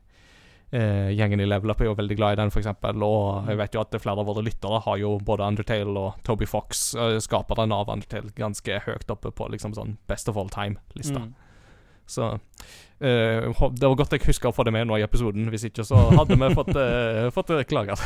[0.70, 2.70] eh, gjengen i Level Up er jo veldig glad i den, f.eks.
[2.94, 6.48] Og jeg vet jo at flere av våre lyttere har jo både Undertale og Toby
[6.48, 11.24] Fox, uh, skaperen av Undertale, ganske høyt oppe på liksom sånn Best of all time-lista.
[11.24, 11.32] Mm.
[12.06, 12.38] Så uh,
[13.00, 15.48] det var godt jeg huska å få det med nå i episoden.
[15.52, 17.96] Hvis ikke så hadde vi fått, uh, fått eh, klager.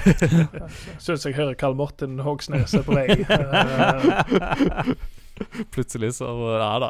[1.05, 3.09] Syns jeg hører Karl Morten Hogsnes er på vei.
[5.71, 6.27] Plutselig så
[6.59, 6.89] Ja da.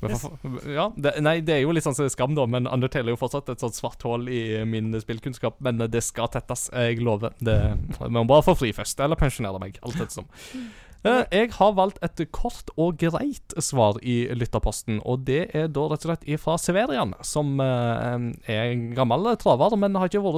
[0.18, 0.38] for,
[0.70, 3.52] ja, det, nei, det er jo litt sånn skam, da, men Undertale er jo fortsatt
[3.52, 5.60] et sånt svart hull i min spillkunnskap.
[5.64, 7.36] Men det skal tettes, jeg lover.
[7.38, 7.58] Det
[8.00, 9.78] Vi må bare få fri først, eller pensjonere meg.
[9.86, 10.28] Alt etter som.
[10.56, 15.84] Eh, jeg har valgt et kort og greit svar i lytterposten, og det er da
[15.92, 19.94] rett og slett fra Severian, som eh, er en gammel traver, men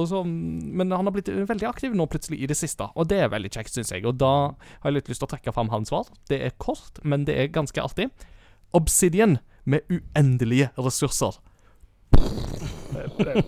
[0.09, 3.33] så Men han har blitt veldig aktiv nå plutselig i det siste, og det er
[3.33, 4.05] veldig kjekt, syns jeg.
[4.05, 6.05] Og da har jeg litt lyst til å trekke fram hans svar.
[6.29, 8.09] Det er kort, men det er ganske artig.
[8.73, 11.39] Obsidian med uendelige ressurser.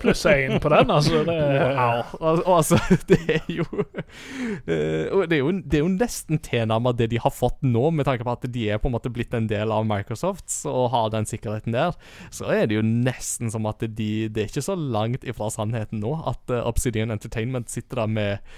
[0.02, 1.24] Pluss én på den, altså.
[1.28, 1.38] Det
[1.72, 2.42] Wow.
[2.58, 2.78] Altså,
[3.10, 7.34] det er jo eh, det, er jo det er jo nesten tilnærmet det de har
[7.34, 9.88] fått nå, med tanke på at de er på en måte blitt en del av
[9.88, 11.96] Microsoft og har den sikkerheten der.
[12.34, 16.02] Så er det jo nesten som at de Det er ikke så langt ifra sannheten
[16.04, 18.54] nå at eh, Obsidian Entertainment sitter der med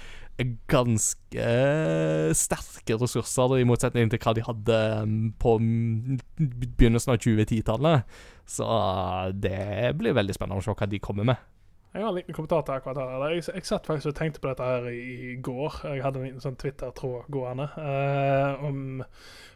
[0.70, 8.16] ganske eh, sterke ressurser, i motsetning til hva de hadde mm, på begynnelsen av 2010-tallet.
[8.50, 11.50] Så eh, det blir veldig spennende å se hva de kommer med.
[11.94, 13.36] Jeg har en liten kommentar til akkurat her.
[13.36, 15.78] Jeg, jeg satt faktisk og tenkte på dette her i, går.
[15.92, 17.68] Jeg hadde en liten sånn Twitter-tråd gående.
[17.78, 19.04] eh, om,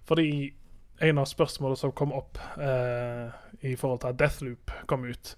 [0.07, 0.29] fordi
[1.03, 3.27] en av spørsmålene som kom opp eh,
[3.67, 5.35] i forhold til at Deathloop kom ut,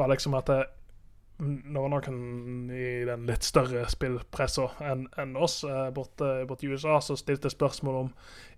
[0.00, 0.48] var liksom at
[1.38, 6.72] det, var noen i den litt større spillpressa enn en oss eh, borte, borte i
[6.72, 8.08] USA som stilte spørsmål om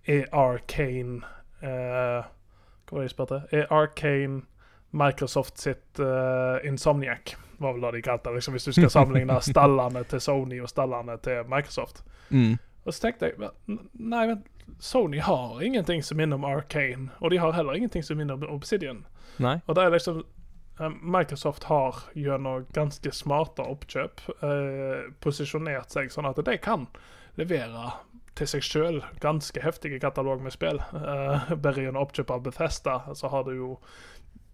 [0.09, 1.21] er Arcane
[1.61, 3.43] eh, Hva var det jeg spurte?
[3.53, 4.41] Er Arcane
[4.91, 7.35] Microsoft sitt eh, Insomniac?
[7.61, 10.69] var vel det de kalte det, liksom, hvis du skal sammenligne stallene til Sony og
[10.69, 12.03] stallene til Microsoft.
[12.29, 12.57] Mm.
[12.85, 13.51] Og så tenkte jeg
[13.93, 14.41] Nei, men
[14.81, 18.55] Sony har ingenting som minner om Arcane, og de har heller ingenting som minner om
[18.55, 19.05] Obsidian.
[19.37, 19.59] Nei.
[19.67, 20.23] Og det er liksom
[21.01, 26.87] Microsoft har gjennom ganske smarte oppkjøp eh, posisjonert seg sånn at de kan
[27.39, 27.91] levere
[28.39, 30.79] til seg sjøl ganske heftige katalog med spill.
[30.79, 33.75] Eh, bare gjennom oppkjøp av Bethesda så har du jo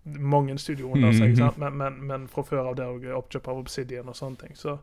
[0.07, 1.53] mange studioer under seg, mm -hmm.
[1.57, 4.55] Men, men, men fra før av det òg oppkjøp av Obsidian og sånne ting.
[4.55, 4.77] Så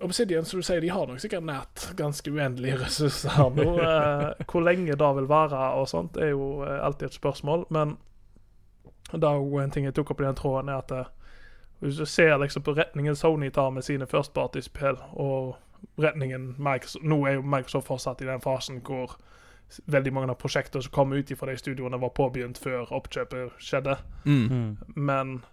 [0.00, 3.68] Obsidian, som du sier, de har nok sikkert nært ganske uendelige ressurser nå.
[3.80, 7.66] Eh, hvor lenge det vil være og sånt, er jo eh, alltid et spørsmål.
[7.70, 7.96] Men
[9.12, 11.04] det er en ting jeg tok opp i den tråden, er at eh,
[11.80, 15.56] hvis du ser liksom på retningen Sony tar med sine firstparty-spill, og
[16.00, 19.16] retningen Microsoft Nå er jo Microsoft fortsatt i den fasen hvor
[19.86, 23.96] veldig mange av prosjektene som kom ut fra de studioene, var påbegynt før oppkjøpet skjedde.
[24.24, 24.46] Mm.
[24.50, 24.76] Mm.
[24.96, 25.44] Men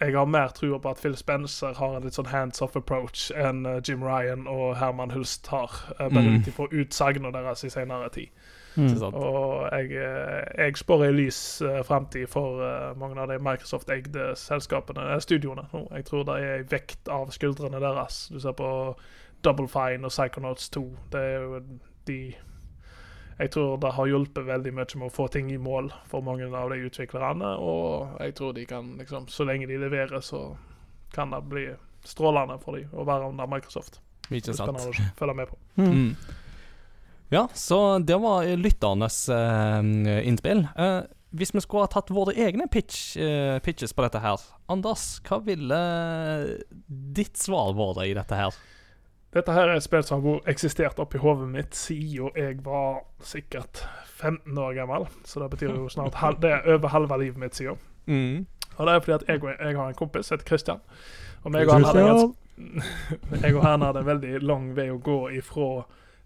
[0.00, 3.30] jeg har mer trua på at Phil Spencer har en litt sånn hands off approach
[3.36, 5.70] enn eh, Jim Ryan og Herman Hulst har.
[6.00, 6.40] eh, bare Mm.
[6.40, 8.28] ut ifra utsagnene deres i senere tid.
[8.76, 9.14] Mm.
[9.14, 11.40] Og jeg, eh, jeg spår ei lys
[11.86, 15.68] fremtid for eh, mange av de Microsoft-eide selskapene, eh, studioene.
[15.94, 18.26] Jeg tror det er ei vekt av skuldrene deres.
[18.32, 18.70] Du ser på
[19.44, 20.84] Double Fine og Psychonauts 2.
[21.12, 21.62] Det er jo
[22.06, 22.34] de
[23.38, 26.46] Jeg tror det har hjulpet veldig mye med å få ting i mål for mange
[26.54, 30.56] av de utviklerne, og jeg tror de kan liksom Så lenge de leverer, så
[31.12, 31.66] kan det bli
[32.04, 34.00] strålende for dem å være under Microsoft.
[34.28, 34.70] Det Ikke er sant.
[34.70, 35.58] spennende å følge med på.
[35.76, 36.16] Mm.
[37.34, 40.68] Ja, så det var lytternes eh, innspill.
[40.76, 41.00] Eh,
[41.34, 44.38] hvis vi skulle ha tatt våre egne pitch, eh, pitches på dette her,
[44.70, 45.80] Anders, hva ville
[46.86, 48.54] ditt svar vært i dette her?
[49.34, 53.82] Dette her er et spill som har eksistert oppi hodet mitt siden jeg var sikkert
[54.14, 55.08] 15 år gammel.
[55.26, 57.82] Så det betyr jo snart halv, det er over halve livet mitt siden.
[58.06, 58.46] Mm.
[58.76, 60.86] Og det er fordi at jeg, jeg har en kompis som heter Christian.
[61.42, 62.38] Og meg og han hadde en
[63.42, 65.82] jeg og han hadde en veldig lang vei å gå ifra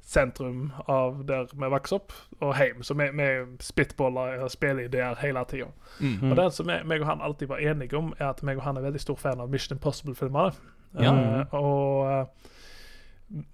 [0.09, 2.81] sentrum av der vi vokste opp, og hjem.
[2.83, 3.29] Så vi, vi
[3.61, 5.69] spitballer og spilleideer hele tida.
[6.01, 6.31] Mm.
[6.31, 8.65] Og det som jeg, meg og han alltid var enige om, er at meg og
[8.65, 10.57] han er veldig stor fan av Mission Impossible-filmene.
[10.97, 11.13] Ja.
[11.13, 12.49] Uh, og eh,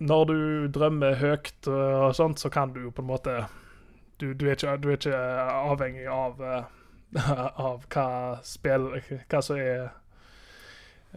[0.07, 0.39] når du
[0.71, 3.35] drømmer høyt og, og sånt, så kan du jo på en måte
[4.21, 6.63] Du, du, er, ikke, du er ikke avhengig av uh,
[7.67, 8.09] av hva
[8.47, 9.89] spill Hva som er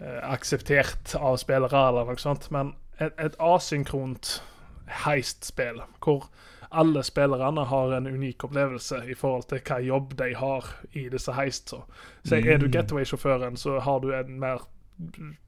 [0.02, 2.50] uh, akseptert av spillere, eller noe sånt.
[2.50, 4.40] Men et, et asynkront
[4.88, 6.30] heist-spill, hvor
[6.70, 11.32] alle spillerne har en unik opplevelse i forhold til hva jobb de har i disse
[11.32, 11.86] heistene.
[12.28, 14.68] Så er du getaway-sjåføren, så har du en mer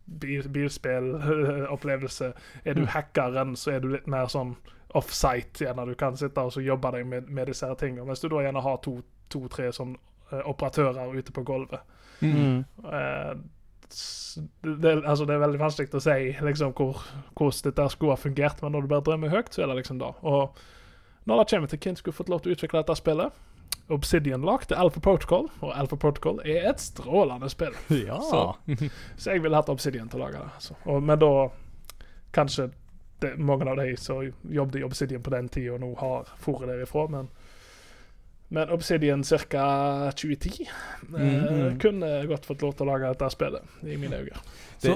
[0.05, 2.33] bil, bilspillopplevelse.
[2.65, 4.55] Er du hackeren, så er du litt mer sånn
[4.97, 8.07] offsite, gjerne du kan sitte og så jobbe deg med, med disse her tingene.
[8.07, 9.95] Mens du da gjerne har to-tre sånn
[10.31, 11.97] eh, operatører ute på gulvet.
[12.21, 12.65] Mm.
[13.89, 16.99] Det, altså det er veldig vanskelig å si liksom, hvor,
[17.35, 19.99] hvordan dette skulle ha fungert, men når du bare drømmer høyt, så er det liksom
[19.99, 20.11] det.
[20.21, 20.59] Og
[21.25, 23.45] når det kommer til hvem skulle fått lov til å utvikle dette spillet
[23.89, 27.73] Obsidian lagde Alpha Protocol, og Alpha Protocol er et strålende spill.
[28.05, 28.19] Ja.
[28.21, 30.51] Så- Så jeg ville hatt Obsidian til å lage det.
[30.55, 30.75] Altså.
[30.85, 31.31] Og, men da
[32.37, 32.69] kanskje
[33.21, 37.07] det, mange av de som jobbet i Obsidian på den tida, nå har foret derifra,
[37.09, 37.27] men
[38.51, 40.11] men Obsidian ca.
[40.11, 40.69] 2010 eh,
[41.09, 41.77] Mhm.
[41.79, 44.37] kunne godt fått lov til å lage dette spillet, i mine øyne.
[44.81, 44.89] Vi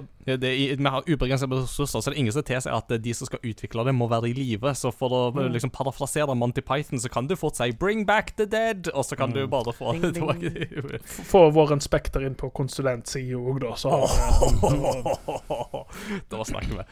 [0.90, 3.94] har ubegrensede ressurser, så det er ingen som tilsier at de som skal utvikle det,
[3.94, 4.74] må være i live.
[4.74, 5.52] Så for å Mm.
[5.54, 9.16] liksom parafrasere Monty Python, så kan du fort si 'bring back the dead', og så
[9.18, 9.50] kan du Mm.
[9.50, 10.14] bare få Ding, ding.
[10.14, 11.00] tilbake.
[11.04, 14.08] Få Warren Spekter inn på konsulentsida òg, da, så har
[16.30, 16.84] Da snakker vi.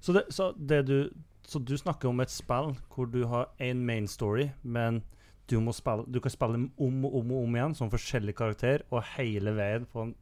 [0.00, 1.10] Så, det, så, det du,
[1.46, 5.02] så du snakker om et spill hvor du har én main story, men
[5.50, 8.84] du, må spille, du kan spille om og om og om igjen som forskjellig karakter,
[8.90, 10.14] og hele veien få en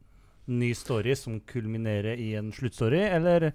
[0.59, 3.51] ny story som kulminerer i en sluttstory, eller?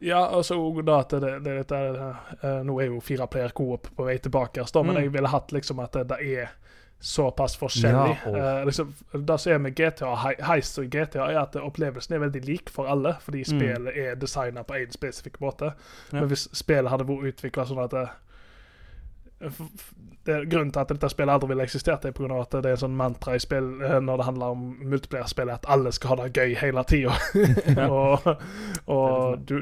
[0.00, 0.54] Ja, altså
[0.86, 4.62] da at det, det, det, det, Nå er jo fire player coop på vei tilbake,
[4.72, 5.02] da, men Mm.
[5.02, 6.48] jeg ville hatt liksom at det, er
[7.00, 8.14] såpass forskjellig.
[8.26, 12.14] Ja, Eh, liksom, det som er med GTA, hei- heist og GTA, er at opplevelsen
[12.16, 13.58] er veldig lik for alle, fordi Mm.
[13.58, 15.74] spillet er designa på én spesifikk måte.
[16.12, 16.20] Ja.
[16.20, 18.08] Men hvis spillet hadde vært utvikla sånn at det,
[20.28, 22.28] det er Grunnen til at dette spillet aldri ville eksistert, er pga.
[22.42, 25.64] at det er en sånn mantra i spill eh, når det handler om multiplierspill, at
[25.72, 27.16] alle skal ha det gøy hele tida.
[27.88, 28.28] og
[28.88, 29.54] og du,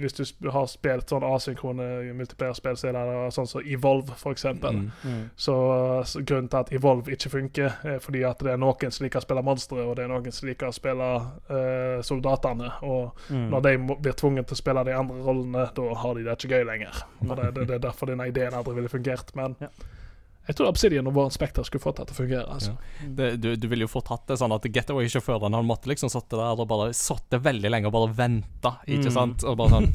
[0.00, 1.86] hvis du har spilt sånn asynkrone
[2.16, 4.82] multiplierspill, så er det sånn som Evolve, eksempel.
[4.82, 4.90] Mm.
[5.04, 5.22] Mm.
[5.36, 5.56] Så,
[6.08, 9.22] så grunnen til at Evolve ikke funker, er fordi at det er noen som liker
[9.22, 11.10] å spille monstre, og det er noen som liker å spille
[11.50, 12.72] uh, soldatene.
[12.86, 13.48] Og Mm.
[13.50, 13.70] når de
[14.02, 17.00] blir tvunget til å spille de andre rollene, da har de det ikke gøy lenger.
[17.24, 19.32] Og det, det, det er derfor denne ideen aldri ville fungert.
[19.38, 19.70] Men Ja.
[20.46, 22.46] Jeg tror Obsidian og Warren Spekter skulle fått det til å fungere.
[22.54, 22.76] Altså.
[23.02, 23.08] Ja.
[23.18, 26.38] Det, du, du ville jo fått hatt det sånn at Getaway-sjåføren Han måtte liksom sitte
[26.38, 29.16] der og bare sitte veldig lenge og bare vente, ikke Mm.
[29.18, 29.44] sant?
[29.44, 29.90] Og bare sånn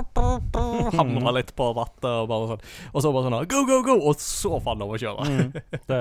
[0.00, 2.62] Hamra litt på rattet og bare sånn.
[2.94, 3.96] Og så bare sånn Go, go, go!
[4.08, 5.26] Og så faen lov å kjøre.
[5.26, 5.50] Mm.
[5.90, 5.98] Det,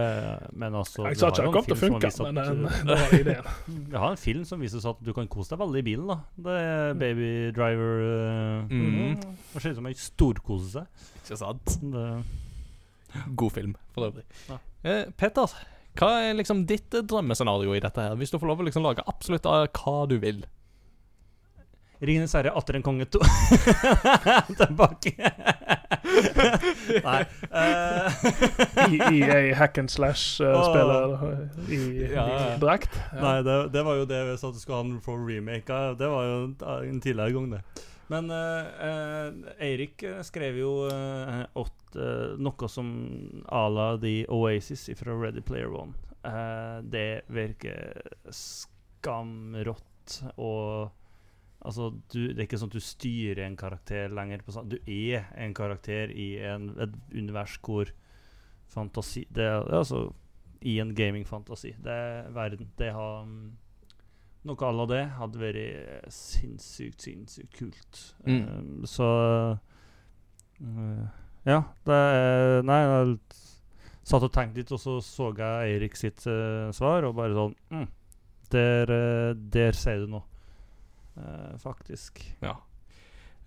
[0.62, 3.16] men altså Jeg sa ikke det kom til å funke, men den, uh, det var
[3.18, 3.50] ideen.
[3.90, 6.08] Jeg har en film som viser at du kan kose deg veldig i bilen.
[6.12, 9.18] da Det er Baby Driver uh, Mm.
[9.54, 11.10] Det ser ut som en storkose seg.
[11.24, 11.76] Ikke sant?
[11.82, 12.06] Det,
[13.36, 14.26] God film, for øvrig.
[14.50, 14.60] Ja.
[14.84, 15.54] Eh, Petter,
[16.00, 18.16] hva er liksom ditt eh, drømmescenario i dette her?
[18.20, 20.46] Hvis du får lov å liksom lage absolutt av hva du vil.
[22.00, 23.20] Ringenes herre, atter en konge to.
[24.62, 25.12] Tilbake.
[27.04, 27.18] Nei.
[27.52, 28.08] Uh,
[28.88, 31.18] I, i hack and slash-spiller
[31.68, 31.80] i,
[32.14, 32.56] Ja, i ja.
[32.62, 32.96] drakt.
[33.20, 35.98] Nei, det, det var jo det vi sa du skulle ha den for remake av.
[36.00, 36.56] Det var jo en,
[36.88, 37.62] en tidligere gang, det.
[38.10, 42.90] Men uh, Eirik eh, skrev jo uh, åt, uh, noe som
[43.46, 45.94] à la The Oasis fra Ready Player One.
[46.84, 48.02] Det virker
[48.36, 50.96] skamrått og
[51.60, 54.46] Altså, du, det er ikke sånn at du styrer en karakter lenger.
[54.48, 57.92] På, du er en karakter i en, et univers hvor
[58.72, 60.06] fantasi Det er altså
[60.64, 61.74] i en gamingfantasi.
[61.84, 62.72] Det er verden.
[62.80, 63.50] Det har mm,
[64.48, 68.02] Noe à la det hadde vært sinnssykt, sinnssykt kult.
[68.24, 68.46] Mm.
[68.48, 69.10] Um, så
[70.64, 71.04] uh,
[71.48, 73.18] Ja, det er Nei, jeg
[74.08, 77.58] satt og tenkte litt, og så så jeg Eirik sitt uh, svar, og bare sånn
[77.74, 77.86] mm,
[78.56, 80.26] Der, uh, der sier du noe.
[81.60, 82.22] Faktisk.
[82.40, 82.54] Ja.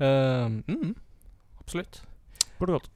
[0.03, 0.95] Eh, mm,
[1.61, 2.03] absolutt.
[2.59, 2.91] Burde gått.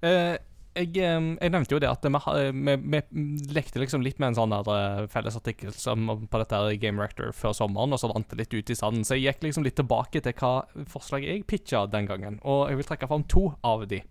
[0.00, 0.36] Eh,
[0.74, 4.54] jeg, jeg nevnte jo det at vi, vi, vi lekte liksom litt med en sånn
[4.54, 8.38] eh, felles artikkel som, på dette her Game Rector før sommeren, og så vant det
[8.38, 9.02] litt ut i sanden.
[9.06, 10.52] Så jeg gikk liksom litt tilbake til hva
[10.92, 14.02] forslaget jeg pitcha den gangen, og jeg vil trekke fram to av de.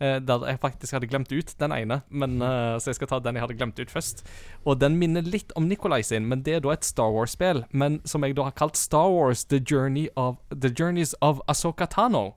[0.00, 3.18] eh, der jeg faktisk hadde glemt ut den ene, men, eh, så jeg skal ta
[3.20, 4.24] den jeg hadde glemt ut først.
[4.64, 8.00] Og den minner litt om Nikolai sin, men det er da et Star Wars-spill, men
[8.04, 12.36] som jeg da har kalt Star Wars The, Journey of, The Journeys of Asoka Tano.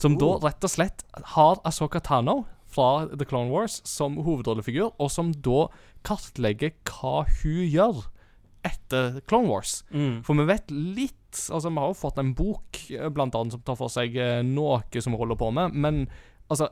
[0.00, 1.02] Som da rett og slett
[1.34, 5.68] har Asoka Tano fra The Clone Wars som hovedrollefigur, og som da
[6.06, 8.04] kartlegger hva hun gjør
[8.64, 9.82] etter Clone Wars.
[9.92, 10.22] Mm.
[10.24, 13.62] For vi vet litt Altså, vi har jo fått en bok, eh, blant annet, som
[13.66, 16.04] tar for seg eh, noe som vi holder på med, men
[16.46, 16.68] altså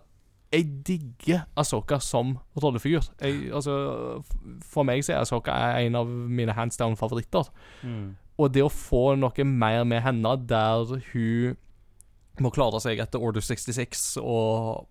[0.52, 3.08] jeg digger Asoka som rollefigur.
[3.18, 3.74] Jeg, altså,
[4.62, 7.48] for meg så er Asoka en av mine hands down-favoritter.
[7.82, 8.12] Mm.
[8.38, 11.58] Og det å få noe mer med henne der hun
[12.40, 14.86] må klare seg etter Order 66 og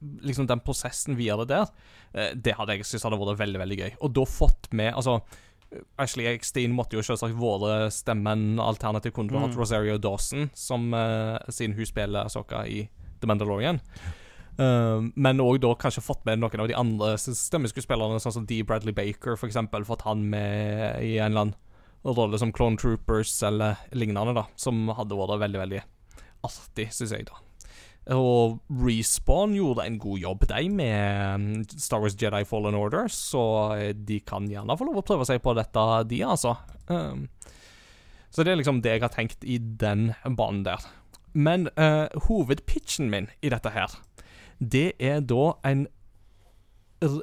[0.00, 1.72] liksom den prosessen videre der,
[2.12, 3.92] eh, det hadde jeg syntes hadde vært veldig, veldig gøy.
[4.00, 5.20] Og da fått med Altså,
[5.98, 9.58] Ashley Eckstein måtte jo selvsagt vært stemmen alternativ kunne hatt Mm.
[9.58, 12.88] Rosario Dawson, som, uh, siden hun spiller Asoka i
[13.20, 13.80] The Mandalorian.
[14.58, 18.62] Uh, men òg da kanskje fått med noen av de andre stemmeskuespillerne, sånn som D.
[18.62, 19.84] Bradley Baker, for eksempel.
[19.84, 21.54] Fått han med i en eller annen
[22.04, 24.46] rolle som Clone Troopers eller lignende, da.
[24.56, 25.82] Som hadde vært veldig, veldig
[26.46, 27.45] artig, syns jeg, da.
[28.14, 33.42] Og Respawn gjorde en god jobb, de, med mm, Star Wars Jedi Fallen Order, så
[33.74, 36.54] eh, de kan gjerne få lov å prøve seg på dette, de, altså.
[36.86, 37.24] Um,
[38.30, 40.86] så det er liksom det jeg har tenkt i den banen der.
[41.34, 43.98] Men uh, hovedpitchen min i dette her,
[44.62, 45.86] det er da en
[47.04, 47.18] eh,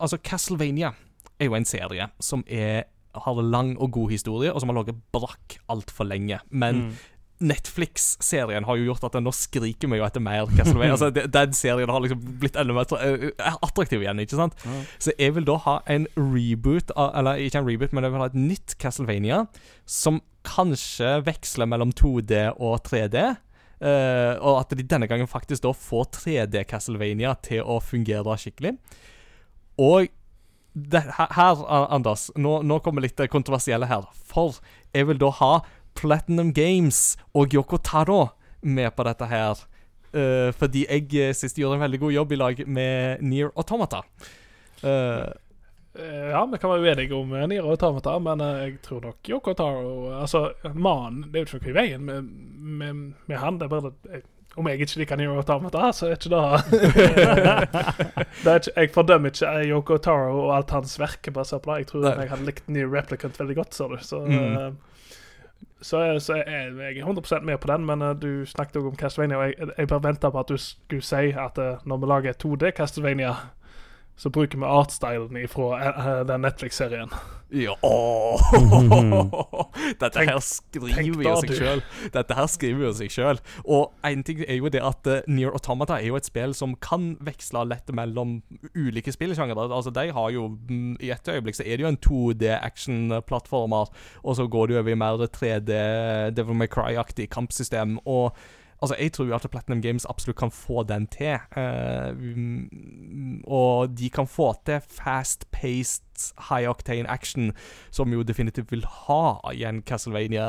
[0.00, 0.94] Altså, Castlevania
[1.38, 5.02] er jo en serie som er har lang og god historie, og som har ligget
[5.14, 6.40] brakk altfor lenge.
[6.50, 6.94] Men Mm.
[7.42, 10.94] Netflix-serien har jo gjort at den nå skriker meg etter mer Castlevania.
[10.96, 14.54] altså, den serien har liksom blitt enda mer eh, attraktiv igjen, ikke sant?
[14.62, 14.82] Ja.
[15.02, 18.30] Så jeg vil da ha en reboot, eller ikke en reboot, men jeg vil ha
[18.30, 19.44] et nytt Castlevania
[19.82, 23.32] som kanskje veksler mellom 2D og 3D.
[23.84, 28.76] Uh, og at de denne gangen faktisk da får 3D Castlevania til å fungere skikkelig.
[29.82, 30.06] Og
[30.74, 34.06] det, her, Anders, nå, nå kommer litt kontroversielle her.
[34.30, 34.58] For
[34.94, 35.52] jeg vil da ha
[35.94, 38.28] Platinum Games og Yoko Taro
[38.62, 39.64] med på dette her.
[40.14, 44.04] Uh, fordi jeg eh, de gjorde en veldig god jobb i lag med Near Automata.
[44.82, 45.32] Eh,
[45.94, 50.48] Ja, vi kan være uenige om Nier Automata, men jeg tror nok Yoko Taro Altså,
[50.74, 52.24] mannen Det er jo ikke noe i veien med,
[52.80, 53.60] med, med han.
[53.60, 54.24] Det er bare jeg,
[54.58, 56.42] Om jeg ikke liker Nier Automata, så er ikke det
[58.42, 61.84] det er ikke, Jeg fordømmer ikke Yoko Taro og alt hans verk basert på det.
[61.84, 63.88] Jeg tror jeg hadde likt New Replicant veldig godt, så.
[64.02, 64.74] Så, Mm.
[65.84, 68.96] Så, så jeg, jeg er 100% med på den, men uh, du snakket òg om
[68.96, 72.10] Castlevania, og jeg, jeg bare venta på at du skulle si at uh, når vi
[72.12, 73.34] lager 2D Castlevania
[74.16, 77.10] så bruker vi artstylen fra den Netflix-serien.
[77.54, 78.40] Ja åh.
[80.00, 81.82] Dette her skriver jo seg sjøl.
[82.14, 83.40] Dette her skriver jo seg sjøl.
[83.62, 86.74] Og en ting er jo det at uh, Near Automata er jo et spill som
[86.82, 88.40] kan veksle lett mellom
[88.74, 89.68] ulike spillsjangere.
[89.68, 93.94] Altså, de har jo mm, I et øyeblikk så er det jo en 2D action-plattformer,
[94.24, 95.78] og så går det jo over i mer 3D
[96.34, 97.98] Devil May Cry-aktig kampsystem.
[98.04, 98.34] Og
[98.84, 101.38] Altså, Jeg tror jo at Platinum Games absolutt kan få den til.
[101.56, 107.52] Mm, og de kan få til fast-paced, high octane action,
[107.90, 110.46] som jo definitivt vil ha i en Castlevania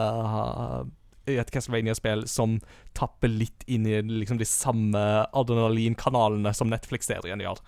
[1.26, 2.60] i et Castlevania-spill som
[2.98, 5.02] tapper litt inn i liksom de samme
[5.34, 7.62] adrenalinkanalene som Netflix-serien gjør.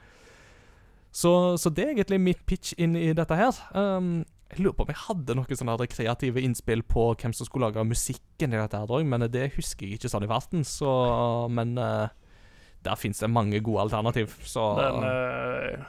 [1.18, 3.58] Så, så det er egentlig mitt pitch inn i dette her.
[3.74, 7.68] Um, jeg lurer på om jeg hadde noen sånne kreative innspill på hvem som skulle
[7.68, 11.78] lage musikken i dette her men det husker jeg ikke sånn i farten, så Men
[11.78, 12.08] eh,
[12.84, 15.86] der fins det mange gode alternativ, så Den uh,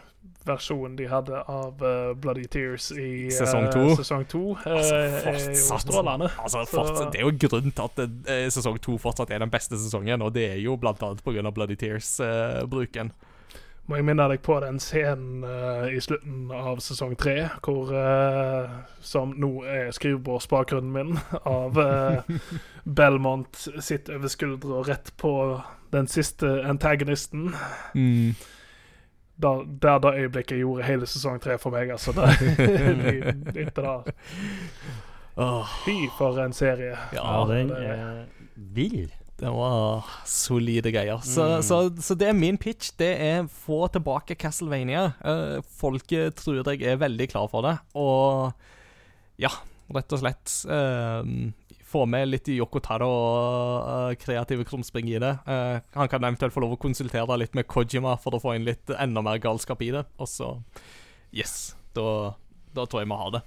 [0.48, 3.84] versjonen de hadde av uh, Bloody Tears i eh, Sesong to.
[4.00, 5.84] sesong to eh, Altså, er fortsatt.
[5.86, 6.30] strålende.
[6.42, 8.02] Altså, fortsatt, det er jo grunnen til at
[8.32, 11.50] eh, sesong to fortsatt er den beste sesongen, og det er jo blant annet pga.
[11.54, 13.12] Bloody Tears-bruken.
[13.88, 18.74] Må jeg minne deg på den scenen uh, i slutten av sesong tre, hvor uh,
[19.00, 21.16] Som nå er skrivebordsbakgrunnen min,
[21.58, 22.36] av uh,
[22.84, 25.32] Belmont sitt over skuldra rett på
[25.92, 27.54] den siste antagonisten.
[27.94, 28.36] mm.
[29.38, 32.10] Da, der det øyeblikket gjorde hele sesong tre for meg, altså.
[32.10, 32.24] Det,
[33.62, 34.16] etter det.
[35.38, 36.96] Åh, Fy for en serie.
[37.14, 38.24] Ja, ja, den er
[38.56, 39.12] vill.
[39.38, 41.20] Det var solide greier.
[41.22, 41.62] Så, Mm.
[41.62, 42.90] så, så det er min pitch.
[42.98, 45.12] Det er få tilbake Castlevania.
[45.22, 48.52] Uh, folket tror jeg er veldig klar for det, og
[49.38, 49.52] ja,
[49.94, 51.28] rett og slett eh,
[51.88, 55.30] Få med litt Yoko Taro og eh, kreative krumspring i det.
[55.48, 58.66] Eh, han kan eventuelt få lov å konsultere litt med Kojima for å få inn
[58.66, 60.02] litt enda mer galskap i det.
[60.20, 60.50] Og så
[61.32, 61.74] Yes.
[61.96, 62.34] Da,
[62.76, 63.40] da tror jeg vi har det.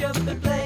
[0.00, 0.57] What you been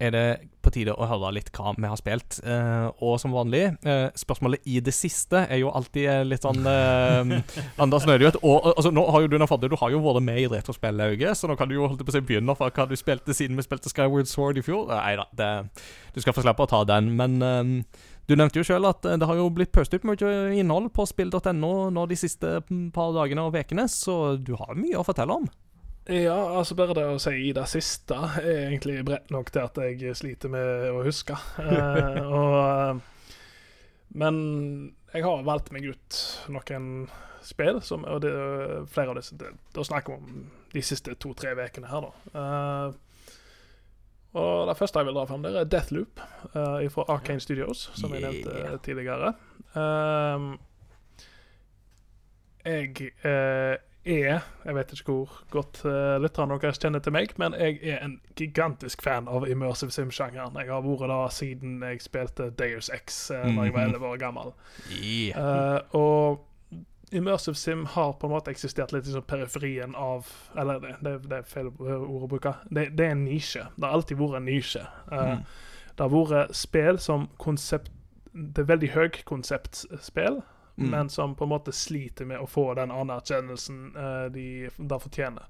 [0.00, 0.24] er det
[0.64, 2.38] på tide å høre litt hva vi har spilt.
[2.44, 6.60] Eh, og som vanlig, eh, spørsmålet i det siste er jo alltid eh, litt sånn
[6.68, 7.34] eh,
[7.80, 8.40] Anders Nødjøt.
[8.42, 11.36] Og og, altså, nå har jo du, Nafadde, du har jo vært med i Retrospellauget,
[11.38, 13.36] så nå kan du jo holdt jeg på å si, begynne fra hva du spilte
[13.36, 14.88] siden vi spilte Skyward Sword i fjor.
[14.92, 18.66] Nei da, det- du skal få slippe å ta den, men eh, du nevnte jo
[18.66, 22.18] sjøl at eh, det har jo blitt pøst ut mye innhold på spill.no nå de
[22.18, 25.48] siste mm, par dagene og ukene, så du har mye å fortelle om.
[26.08, 29.80] Ja, altså bare det å si i det siste er egentlig bredt nok til at
[29.84, 31.36] jeg sliter med å huske.
[31.60, 33.34] Eh, og, eh,
[34.20, 34.38] men
[35.12, 36.20] jeg har valgt meg ut
[36.50, 36.88] noen
[37.44, 41.14] spill, som, og det, er flere av disse det, Da snakker vi om de siste
[41.20, 42.40] to-tre ukene her, da.
[42.40, 42.98] Eh,
[44.40, 46.20] og det første jeg vil dra fram, der er Deathloop
[46.54, 49.34] eh, fra Arcane Studios, som jeg nevnte tidligere.
[49.74, 50.52] Um,
[52.64, 57.52] jeg eh, er Jeg vet ikke hvor godt uh, lytterne deres kjenner til meg, men
[57.54, 60.56] jeg er en gigantisk fan av immersive sim-sjangeren.
[60.56, 63.94] Jeg har vært da siden jeg spilte Deus X uh, da jeg var Mhm.
[63.94, 64.52] 11 år gammel.
[64.90, 65.36] Yeah.
[65.36, 66.46] Uh, og
[67.12, 71.14] immersive sim har på en måte eksistert litt i liksom periferien av Eller det, det,
[71.28, 72.52] det er feil ord å bruke.
[72.70, 73.66] Det, det er en nisje.
[73.76, 74.86] Det har alltid vært en nisje.
[75.12, 75.44] Uh, Mm.
[75.96, 77.90] Det har vært spill som konsept
[78.32, 80.40] Det er veldig høykonseptspill,
[80.80, 80.90] Mm.
[80.90, 85.44] men som på en måte sliter med å få den anerkjennelsen uh, de da fortjener.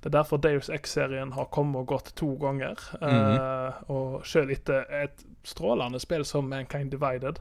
[0.00, 2.76] Det er derfor Deus X-serien har kommet og gått to ganger.
[3.00, 7.40] eh, Og selv etter et strålende spill som Mankind Divided,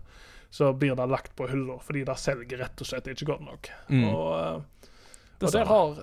[0.50, 3.70] så blir det lagt på hylla fordi det selger rett og slett ikke godt nok.
[3.90, 4.04] Mm.
[4.14, 4.90] Og, eh,
[5.40, 5.96] Det og der har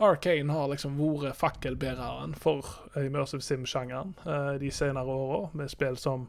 [0.00, 2.64] Arcane har liksom vært fakkelbæreren for
[2.96, 6.28] immersive sim-sjangeren eh, de senere åra, med spill som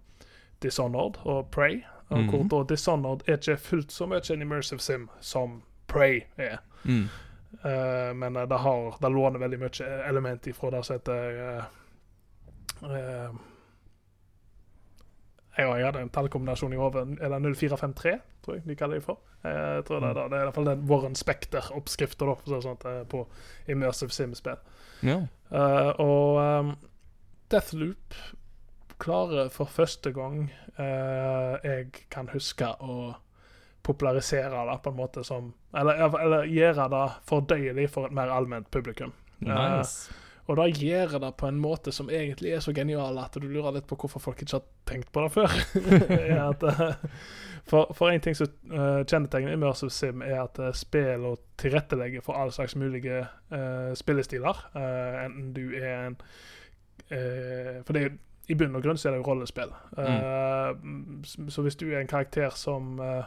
[0.62, 1.84] Dishonored og Prey.
[2.18, 2.30] Mhm.
[2.30, 6.58] hvor da Dishonored er ikke fullt så mye en immersive sim som Prey er.
[6.84, 7.08] Mm.
[7.66, 11.64] Uh, men eh, det, har, det låner veldig mye element ifra det som heter uh,
[12.84, 13.36] uh,
[15.58, 17.04] ja, jeg hadde en tallkombinasjon i hodet.
[17.20, 18.14] Er det 0453,
[18.44, 19.20] tror jeg de kaller det for?
[19.44, 20.24] Jeg tror det, er det.
[20.32, 23.26] det er i hvert fall den Warren Spekter-oppskrifta eh, på
[23.68, 24.62] immersive sim-spill.
[25.04, 25.18] Ja.
[26.00, 26.72] Og um,
[27.52, 28.16] Deathloop
[29.02, 30.46] klarer for første gang
[30.78, 33.14] eh, jeg kan huske å
[33.82, 38.68] popularisere det på en måte som Eller, eller gjøre det fordøyelig for et mer allment
[38.72, 39.14] publikum.
[39.40, 40.12] Nice.
[40.50, 43.78] Og da gjør det på en måte som egentlig er så genial at du lurer
[43.78, 45.56] litt på hvorfor folk ikke har tenkt på det før.
[46.50, 47.16] at, eh,
[47.72, 52.26] for, for en ting som uh, kjennetegner Immersive Sim, er at uh, spill og tilrettelegger
[52.26, 53.24] for alle slags mulige
[53.54, 54.66] uh, spillestiler.
[54.76, 56.20] Uh, enten du er en
[57.12, 58.18] eh, For det er jo
[58.52, 59.72] i bunn og grunn så er det jo rollespill.
[59.98, 61.22] Mm.
[61.26, 63.24] s- Så hvis du er en karakter som eh,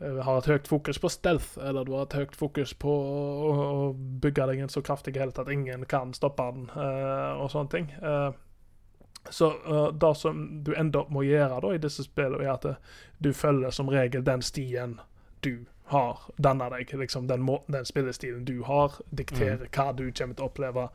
[0.00, 3.92] eh, har et høyt fokus på stealth, eller du har et høyt fokus på å,
[4.20, 7.90] bygge deg en så kraftig helt at ingen kan stoppe den, eh, og sånne ting.
[8.02, 8.30] Eh,
[9.30, 12.52] så eh, det som du ender opp med å gjøre da i disse spillene, er
[12.52, 12.74] at eh,
[13.18, 15.00] du følger som regel den stien
[15.42, 16.92] du har danna deg.
[16.98, 20.88] Liksom den, måten, den spillestilen du har, dikterer hva du kommer til å oppleve.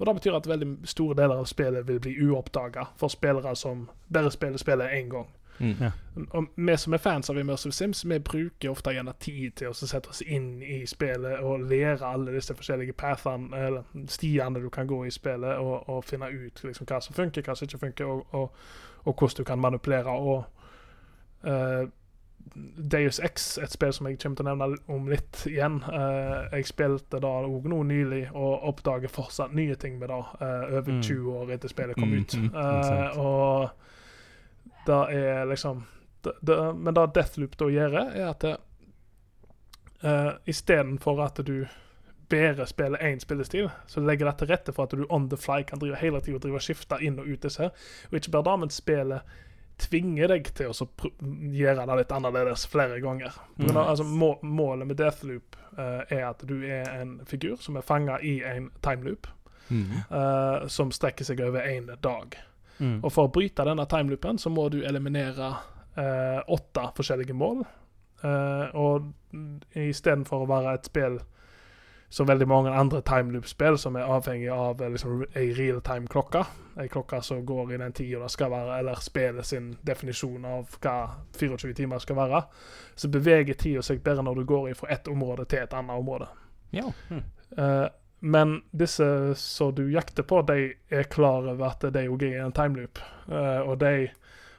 [0.00, 3.90] Og Det betyr at veldig store deler av spillet vil bli uoppdaga for spillere som
[4.12, 5.28] bare spiller spillet én gang.
[5.60, 5.74] Mm.
[5.80, 5.90] Ja.
[6.30, 9.76] Og vi som er fans av Immersive Sims, vi bruker ofte gjerne tid til å
[9.76, 14.88] sette oss inn i spillet og lære alle disse forskjellige pathene, eller stiene du kan
[14.88, 18.08] gå i spillet, og, og finne ut liksom, hva som funker, hva som ikke funker,
[18.08, 18.56] og, og,
[19.04, 20.16] og hvordan du kan manipulere.
[20.16, 20.44] Og
[21.44, 21.84] eh,
[22.90, 25.78] Deus X, et spill som jeg kommer til å nevne om litt igjen.
[25.86, 30.76] Uh, jeg spilte da òg nå nylig, og oppdager fortsatt nye ting med det uh,
[30.78, 31.02] over Mm.
[31.02, 32.34] 20 år etter spillet kom Mm, ut.
[32.34, 33.16] mm, Eh, sant.
[33.16, 33.70] og
[34.86, 35.84] det er liksom
[36.24, 38.56] det, det, Men det Deathloop da gjør, er at det,
[40.04, 41.66] uh, istedenfor at du
[42.30, 45.62] bedre spiller én spillestil, så legger det til rette for at du on the fly
[45.66, 47.70] kan drive hele tida drive skifte inn og ut disse.
[48.10, 49.20] Og ikke bare det, men spillet
[49.80, 50.86] tvinger deg til å
[51.56, 53.34] gjøre det litt annerledes flere ganger.
[53.58, 53.82] Grunn Mm.
[53.82, 58.18] altså, må, målet med Deathloop uh, er at du er en figur som er fanga
[58.22, 59.26] i en timeloop,
[59.70, 59.84] Mm.
[60.10, 62.34] uh, som strekker seg over én dag.
[62.80, 63.04] Mm.
[63.04, 65.52] Og for å bryte denne timeloopen så må du eliminere
[65.96, 67.62] uh, åtte forskjellige mål.
[68.24, 69.12] Uh, og
[69.78, 71.20] istedenfor å være et spill
[72.10, 76.42] som veldig mange andre timeloop-spill, som er avhengig av eh, liksom, ei realtime-klokke,
[76.82, 80.74] ei klokke som går i den tida det skal være, eller spillet sin definisjon av
[80.82, 80.96] hva
[81.38, 82.42] 24 timer skal være,
[82.98, 86.26] så beveger tida seg bedre når du går fra ett område til et annet område.
[86.74, 86.90] Ja.
[87.10, 87.86] Eh,
[88.20, 92.42] men disse som du jakter på, de er klar over at de òg er i
[92.44, 93.00] en timeloop.
[93.30, 94.10] Uh, og de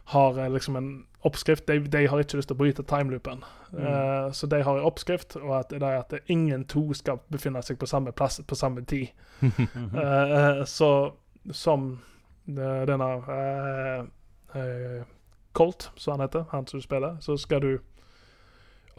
[0.03, 1.67] har eh, liksom en oppskrift.
[1.67, 3.43] De, de har ikke lyst til å bryte timeloopen.
[3.77, 7.61] Eh, så de har en oppskrift, og at det er at ingen to skal befinne
[7.63, 9.11] seg på samme plass på samme tid.
[10.01, 11.13] Eh, så
[11.51, 11.99] som
[12.45, 15.03] denne uh,
[15.51, 17.71] Colt, som han heter, han som spiller, så skal du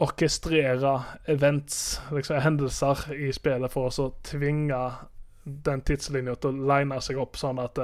[0.03, 0.93] orkestrere
[1.25, 4.79] events, liksom hendelser i spillet for å tvinge
[5.43, 7.79] den tidslinja til å line seg opp sånn at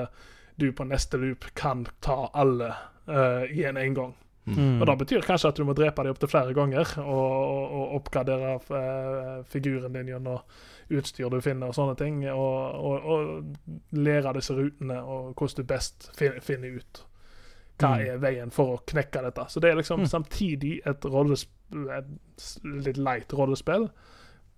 [0.59, 2.73] du på neste loop kan ta alle
[3.09, 4.15] eh, i en engang.
[4.49, 4.79] Mm.
[4.81, 7.91] Og Det betyr kanskje at du må drepe dem opptil flere ganger og, og, og
[7.99, 10.39] oppgradere uh, figuren din gjennom
[10.89, 12.23] utstyr du finner og sånne ting.
[12.31, 17.03] Og, og, og lære disse rutene og hvordan du best finner, finner ut
[17.79, 18.01] hva Mm.
[18.11, 19.45] er veien for å knekke dette.
[19.49, 20.05] Så det er liksom Mm.
[20.11, 22.09] samtidig et, et
[22.63, 23.89] litt light rollespill,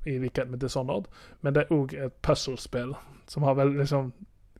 [0.05, 1.05] i likhet med Dishonored,
[1.41, 2.95] men det er òg et puzzlespill
[3.29, 4.13] som har vel liksom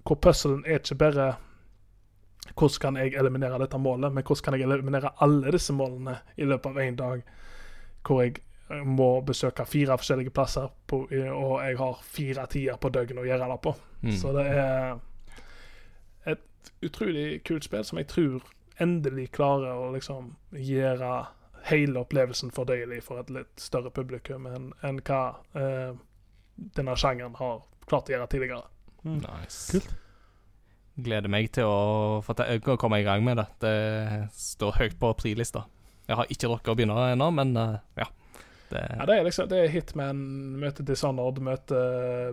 [0.05, 1.35] Hvor puzzlen er ikke bare
[2.49, 6.47] hvordan kan jeg eliminere dette målet, men hvordan kan jeg eliminere alle disse målene i
[6.49, 7.21] løpet av én dag,
[8.07, 12.89] hvor jeg eh, må besøke fire forskjellige plasser, på, og jeg har fire tider på
[12.89, 13.75] døgnet å gjøre det på.
[14.01, 14.15] Mm.
[14.17, 14.97] Så det er
[16.33, 18.49] et utrolig kult spill som jeg tror
[18.81, 21.11] endelig klarer å liksom gjøre
[21.69, 25.21] hele opplevelsen fordøyelig for et litt større publikum enn enn hva
[25.53, 25.91] eh,
[26.77, 28.63] denne sjangeren har klart å gjøre tidligere.
[29.05, 29.77] Nice.
[29.77, 29.93] Kult.
[31.03, 33.47] Gleder meg til å å komme i gang med det.
[33.61, 33.75] Det
[34.37, 35.65] står høyt på prilista.
[36.07, 38.05] Jeg har ikke rukket å begynne ennå, men uh, ja.
[38.71, 40.19] Det, Ja, det er liksom det er Hitman
[40.61, 42.31] møter Dishonored møter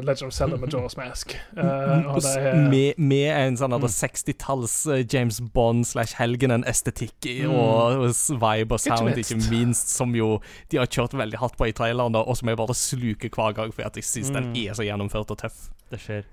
[0.00, 1.34] Legend of Zelda med Jaws Mask.
[1.52, 3.84] Uh, og det er med, med en sånn Mm.
[3.92, 7.52] 60-talls eh, James Bond slash Helgenen-estetikk Mm.
[7.52, 9.30] og, og vibe og Ikke sound, minst.
[9.36, 10.30] ikke minst, som jo
[10.72, 13.52] de har kjørt veldig hardt på i traileren, da, og som jeg bare sluker hver
[13.60, 14.56] gang, fordi jeg syns den Mm.
[14.64, 15.68] er så gjennomført og tøff.
[15.92, 16.24] Det ser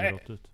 [0.00, 0.48] er- godt ut.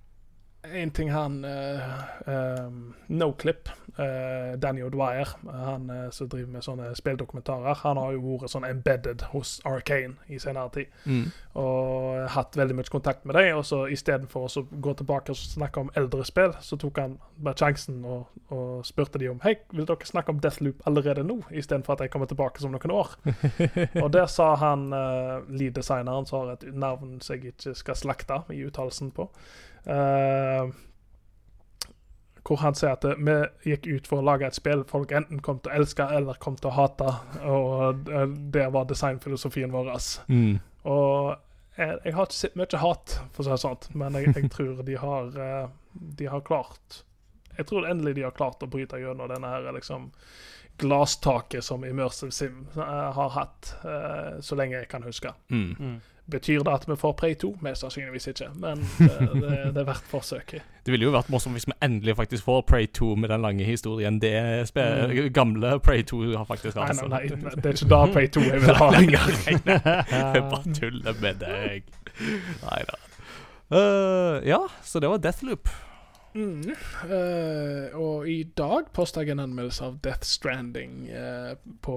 [0.63, 2.71] En ting han uh,
[3.07, 3.69] Noclip,
[3.99, 5.29] uh, Danny O'Dwyer,
[5.65, 10.15] han uh, som driver med sånne spilldokumentarer, han har jo vært sånn embedded hos Arcane
[10.31, 10.93] i senere tid.
[11.03, 11.25] Mm.
[11.59, 13.57] Og hatt veldig mye kontakt med dem.
[13.59, 17.59] Og så istedenfor å gå tilbake og snakke om eldre spill, så tok han bare
[17.59, 21.97] sjansen og, og spurte de om Hei, vil dere snakke om Deathloop allerede nå, istedenfor
[21.97, 23.17] at jeg kommer tilbake som noen år?
[24.05, 28.45] og der sa han uh, lead-designeren, som har et navn som jeg ikke skal slakte
[28.55, 29.63] i uttalelsen på eh,
[32.43, 35.43] hvor han sier at eh, vi gikk ut for å lage et spill folk enten
[35.45, 37.15] kom til å elske eller kom til å hate.
[37.47, 39.93] Og eh, det var designfilosofien vår.
[40.29, 40.59] Mm.
[40.91, 41.33] Og
[41.79, 44.53] jeg, jeg har ikke sett mye hat, for å si det sånn, men jeg, jeg
[44.57, 45.67] tror de har eh,
[46.19, 47.03] De har klart
[47.57, 50.11] Jeg tror endelig de har klart å bryte gjennom denne her liksom
[50.81, 55.31] glasstaket som Immersive Sim eh, har hatt eh, så lenge jeg kan huske.
[55.53, 56.01] Mm.
[56.31, 57.49] Betyr det at vi får Prey 2?
[57.61, 59.09] Mest sannsynligvis ikke, men det,
[59.43, 60.63] det, det er verdt forsøket.
[60.87, 63.65] Det ville jo vært morsomt hvis vi endelig faktisk får Prey 2 med den lange
[63.65, 64.33] historien det
[64.75, 65.29] Mm.
[65.35, 66.97] gamle Prey 2 har faktisk hatt.
[67.11, 69.29] nei, nei, det er ikke da Prey 2 jeg vil ha lenger.
[70.35, 71.83] Jeg bare tuller med deg.
[72.63, 72.99] Nei da.
[73.73, 75.69] Uh, ja, så det var Deathloop.
[76.35, 76.63] Mm.
[77.05, 81.53] Uh, og i dag posta jeg en anmeldelse av Death Stranding uh,
[81.85, 81.97] på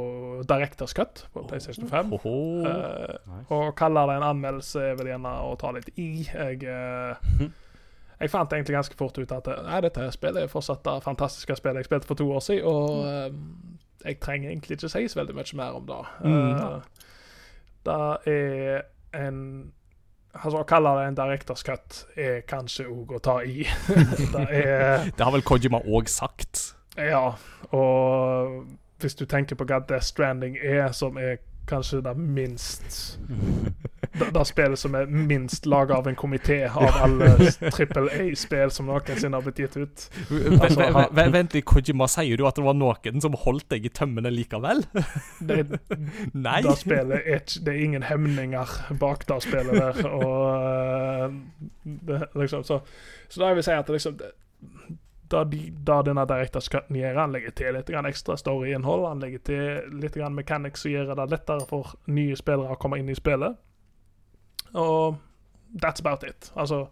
[0.50, 2.12] Directors Cut på PlayStation 5.
[2.12, 2.66] Hoho.
[2.68, 3.46] Eh, Nice.
[3.56, 6.10] Og kaller det en anmeldelse er vel gjerne å ta litt i.
[6.28, 6.60] Jeg,
[8.20, 11.84] jeg fant egentlig ganske fort ut at nei, dette spillet er fortsatt det fantastiske spillet
[11.84, 15.60] jeg spilte for to år siden, og jeg trenger egentlig ikke si så veldig mye
[15.60, 16.02] mer om det.
[16.24, 17.10] Mm.
[17.86, 18.86] Det er
[19.16, 19.42] en
[20.36, 23.64] Altså, Å kalle det en directors cut er kanskje òg å ta i.
[24.36, 26.74] det er Det har vel Kojima òg sagt.
[27.00, 27.36] Ja,
[27.76, 28.66] og
[29.04, 31.40] hvis du tenker på hva Death Stranding er, som er
[31.70, 33.20] kanskje det minst
[34.16, 37.34] Det, det spillet som er minst laga av en komité av alle
[37.74, 40.06] trippel A-spill som noensinne har blitt gitt ut.
[40.62, 43.92] Altså, han- Vent litt, Kojima, sier du at det var noen som holdt deg i
[43.92, 44.86] tømmene likevel?
[45.44, 45.58] Det,
[46.48, 46.62] Nei.
[46.64, 50.00] det spillet er Det er ingen hemninger bak det spillet der.
[50.08, 51.36] Og eh,
[51.84, 52.80] det, liksom, så,
[53.28, 54.22] så da vil jeg si at det liksom
[55.30, 59.08] da, de, da denne directors cutten gjør, han legger til litt ekstra storyinnhold.
[59.10, 63.00] Han legger til litt grann mechanics som gjør det lettere for nye spillere å komme
[63.02, 63.58] inn i spillet.
[64.76, 65.18] Og
[65.82, 66.52] that's about it.
[66.56, 66.88] Altså,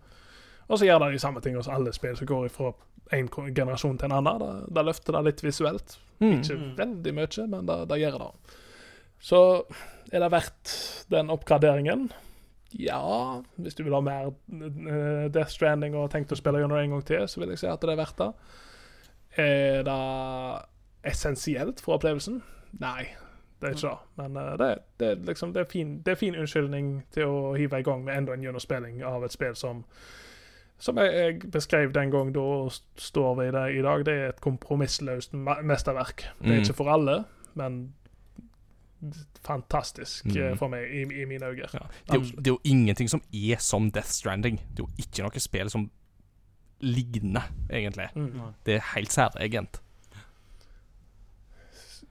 [0.67, 2.73] og så gjør det de samme ting hos alle spill som går fra
[3.13, 4.65] en generasjon til en annen.
[4.73, 5.97] Da, løfter det litt visuelt.
[6.23, 6.37] Mm.
[6.39, 8.59] Ikke veldig mye, men det gjør det.
[9.23, 9.41] Så
[10.11, 10.77] er det verdt
[11.11, 12.09] den oppgraderingen?
[12.79, 16.83] Ja, hvis du vil ha mer eh, Death Stranding og tenkt å spille gjennom det
[16.87, 18.31] en gang til, så vil jeg si at det er verdt det.
[19.43, 19.97] Er det
[21.11, 22.41] essensielt for opplevelsen?
[22.81, 23.05] Nei,
[23.61, 23.97] det er ikke det.
[24.21, 27.79] Men eh, det, det, liksom, det, er fin, det er fin unnskyldning til å hive
[27.79, 29.83] i gang med enda en gjennomspilling av et spill som
[30.83, 34.13] som jeg, jeg beskrev den gang da, og st- står ved det i dag, det
[34.19, 36.25] er et kompromissløst me- mesterverk.
[36.41, 36.63] Det er Mm.
[36.65, 37.13] ikke for alle,
[37.55, 37.93] men
[39.45, 40.57] fantastisk Mm.
[40.57, 41.67] for meg, i, i mine øyne.
[41.73, 41.79] Ja.
[42.07, 44.57] Det, er jo, det er jo ingenting som er som Death Stranding.
[44.71, 45.89] Det er jo ikke noe spill som
[46.83, 48.09] ligner, egentlig.
[48.15, 48.39] Mm.
[48.65, 49.79] Det er helt særegent.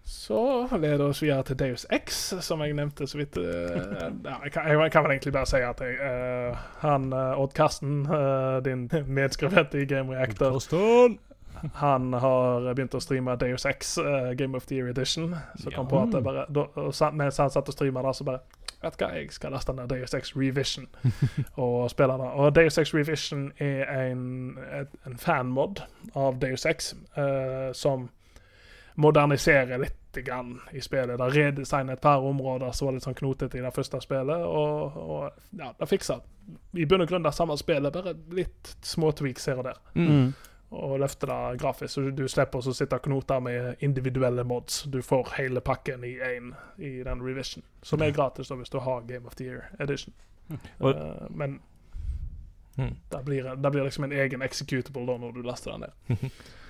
[0.05, 3.36] Så leder oss videre til Deus X, som jeg nevnte så vidt.
[3.36, 3.43] eh,
[4.24, 8.06] ja, jeg, kan, jeg kan vel egentlig bare si at jeg, uh, han Odd Karsten,
[8.06, 8.86] uh, din
[9.19, 10.59] medskrevet i Game Reactor,
[11.74, 15.34] han har begynt å streame Deus X uh, Game of the Year Edition.
[15.60, 18.28] Så kom på at det bare, da, og mens han satt og streama der, så
[18.28, 18.43] bare
[18.82, 20.89] Vet du hva, jeg skal laste ned Deus X Revision
[21.62, 22.30] og spille det.
[22.34, 24.24] Og Deus X Revision er en,
[24.74, 25.84] et, en fanmod
[26.18, 28.09] av Deus X uh, som
[28.98, 31.14] moderniserer litt grann i spillet.
[31.18, 34.98] Det redesigner et par områder som var litt sånn knotete i det første spillet, og,
[34.98, 36.20] og ja, det fikser
[36.76, 39.78] i bunn og grunn det samme spillet, bare litt små tweaks her og der.
[39.94, 40.32] Mm.
[40.73, 44.82] Og løfte det grafisk, så du slipper å sitte og knote med individuelle mods.
[44.89, 48.78] Du får hele pakken i én i den revision, som er gratis da hvis du
[48.81, 50.15] har Game of the Year Edition.
[50.49, 50.59] Mm.
[50.81, 51.61] Uh, men
[52.78, 52.94] Mm.
[53.11, 56.31] det blir, det blir liksom en egen executable da når du laster den ned.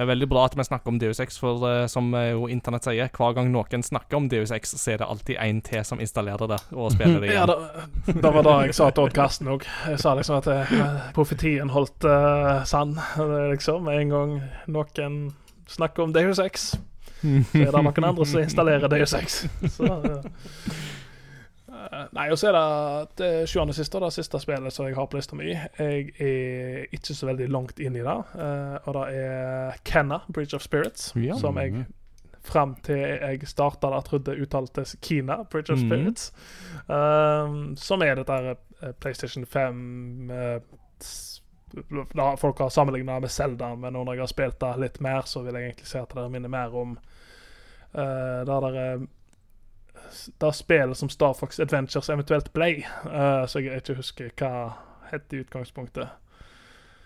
[0.00, 2.46] Det er veldig bra at vi snakker om Deus Ex, for uh, som eh, jo
[2.48, 5.82] internett sier, hver gang noen snakker om Deus Ex, så er det alltid en til
[5.84, 7.66] som installerer det og spiller det Ja, igjen.
[8.06, 9.66] det, det var det jeg sa til Odd Karsten òg.
[9.92, 10.72] Jeg sa liksom at eh,
[11.12, 12.96] profetien holdt uh, sann.
[13.52, 14.32] Liksom en gang
[14.72, 15.20] noen
[15.68, 16.70] snakker om Deus Ex,
[17.20, 19.42] så er det noen andre som installerer Deus Ex.
[19.76, 20.80] Så, eh,
[22.12, 25.16] nei, og så er det det sjuende siste, det siste spillet som jeg har på
[25.18, 25.50] lista mi.
[25.50, 30.54] Jeg er ikke så veldig langt inn i det, eh, og det er Kenna, Bridge
[30.56, 31.34] of Spirits, Ja.
[31.38, 31.86] som jeg
[32.42, 35.88] fram til jeg starta det, trodde uttaltes Kina, Bridge of Mhm.
[35.90, 36.32] Spirits.
[36.88, 40.60] Um, som er dette eh, PlayStation 5 uh,
[42.36, 45.54] Folk har sammenligna med Zelda, men når jeg har spilt det litt mer, så vil
[45.54, 46.96] jeg egentlig si at det minner mer om
[47.94, 49.04] uh, det der eh,
[50.40, 54.72] Det spillet som Star Fox Adventures eventuelt ble, uh, så jeg ikke husker hva
[55.10, 56.08] het i utgangspunktet.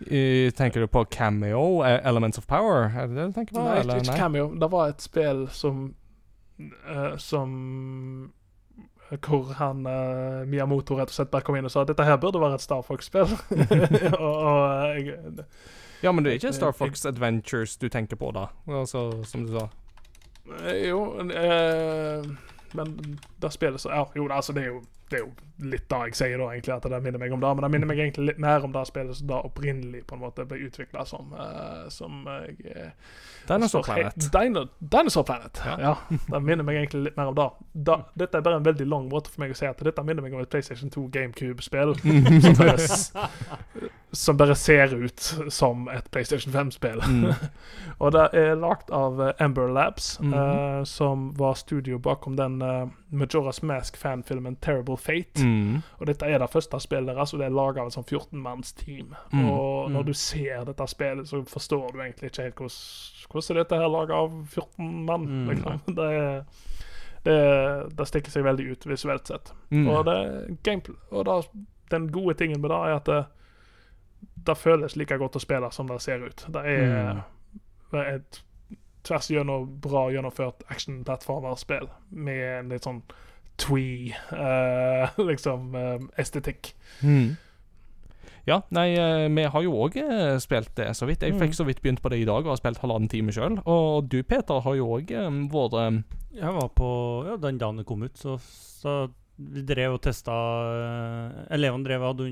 [0.01, 2.91] I, Tenker du på Cameo, eh, Elements of Power?
[2.91, 3.63] Er det det du tenker på?
[3.63, 4.01] Nei, eller?
[4.03, 4.49] ikke, Cameo.
[4.61, 5.85] Det var et spill som
[6.59, 8.33] uh, Som
[9.21, 12.43] Hvor han Mia Miyamoto rett og slett bare kom inn og sa dette her burde
[12.43, 13.31] være et Star Fox-spill.
[16.05, 18.51] Ja, men det er ikke Star Fox Adventures du tenker på, da?
[18.69, 19.69] Altså, som du sa.
[20.85, 22.27] Jo, eh,
[22.75, 25.99] men det spillet så Ja, jo, altså, det er jo det er jo litt det
[26.09, 27.51] jeg sier da, egentlig, at det minner meg om det.
[27.55, 30.23] Men det minner meg egentlig litt mer om det spillet som da opprinnelig på en
[30.25, 31.31] måte ble utvikla som.
[31.37, 32.89] Uh, som eh,
[33.49, 34.29] Dinosaur Planet.
[34.33, 35.77] Dino, Dinosaur Planet, Ja.
[35.81, 35.95] ja.
[36.09, 37.49] Det minner meg egentlig litt mer om det.
[37.91, 40.25] Da, dette er bare en veldig lang måte for meg å si at dette minner
[40.25, 41.95] meg om et PlayStation 2 GameCube-spill.
[44.15, 45.21] som, bare ser ut
[45.53, 47.03] som et PlayStation 5-spill.
[47.09, 47.33] Mm.
[48.03, 50.35] Og det er lagd av eh, Ember Labs, -hmm.
[50.79, 55.43] uh, som var studio bakom den uh, Majora's Mask-fanfilmen Terrible Fate.
[55.45, 55.83] Mm.
[55.99, 59.15] Og dette er det første spillet deres, og det er laga av et sånn 14-manns-team.
[59.33, 59.51] Mm.
[59.51, 60.07] Og når Mm.
[60.07, 62.79] du ser dette spillet, så forstår du egentlig ikke helt hvordan,
[63.31, 65.25] hvordan dette her laga av 14 mann.
[65.27, 65.49] Mm.
[65.51, 65.81] Liksom.
[65.95, 66.45] Det, er-
[67.25, 69.53] det, det stikker seg veldig ut visuelt sett.
[69.71, 69.89] Mm.
[69.89, 71.41] Og, det, gameplay, og da,
[71.91, 73.25] den gode tingen med det er at det,
[74.45, 76.47] det føles like godt å spille som det ser ut.
[76.53, 77.23] Det er, Mm.
[77.93, 78.43] det er et
[79.05, 83.03] tvers gjennom bra gjennomført action-plattformerspill med en litt sånn
[83.61, 86.73] twee uh, liksom eh, estetikk.
[87.03, 87.37] Mm.
[88.47, 89.95] Ja, nei, eh, vi har jo òg
[90.43, 91.23] spilt det, så vidt.
[91.25, 91.41] Jeg Mm.
[91.41, 93.61] fikk så vidt begynt på det i dag og har spilt halvannen time sjøl.
[93.67, 95.09] Og du, Peter, har jo òg
[95.53, 96.05] vært
[96.35, 96.89] Jeg var på
[97.29, 100.35] ja, den dagen det kom ut, så, så vi drev og testa
[101.55, 102.29] Elevene drev hadde,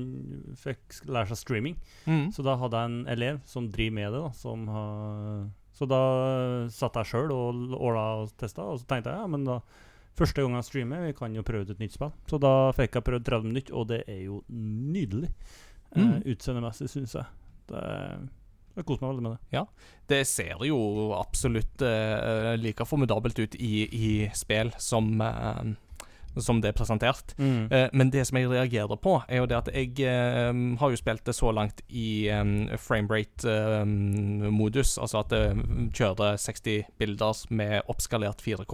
[0.61, 1.79] fikk lære seg streaming.
[2.05, 2.29] mm.
[2.35, 4.21] Så da hadde jeg en elev som driver med det.
[4.23, 6.03] da som har, Så da
[6.71, 9.59] satt jeg sjøl og åla og testa, og så tenkte jeg ja, men da
[10.13, 12.11] Første gang jeg streamer, vi kan jo prøve ut et nytt spill.
[12.29, 15.31] Så da fikk jeg prøvd 30 minutter, og det er jo nydelig.
[15.95, 16.03] Mm.
[16.03, 17.25] Uh, Utseendemessig, syns jeg.
[17.71, 17.81] Det,
[18.77, 19.63] jeg koser meg veldig med det.
[20.09, 20.77] Det ser jo
[21.17, 25.73] absolutt uh, like formidabelt ut i, i spill som eh,
[26.41, 27.33] som det er presentert.
[27.37, 30.95] Eh, men det som jeg reagerer på, er jo det at jeg eh, har jo
[30.99, 35.43] spilt det så langt i um, framerate-modus, altså at det
[35.97, 38.73] kjører 60 bilder med oppskalert 4K.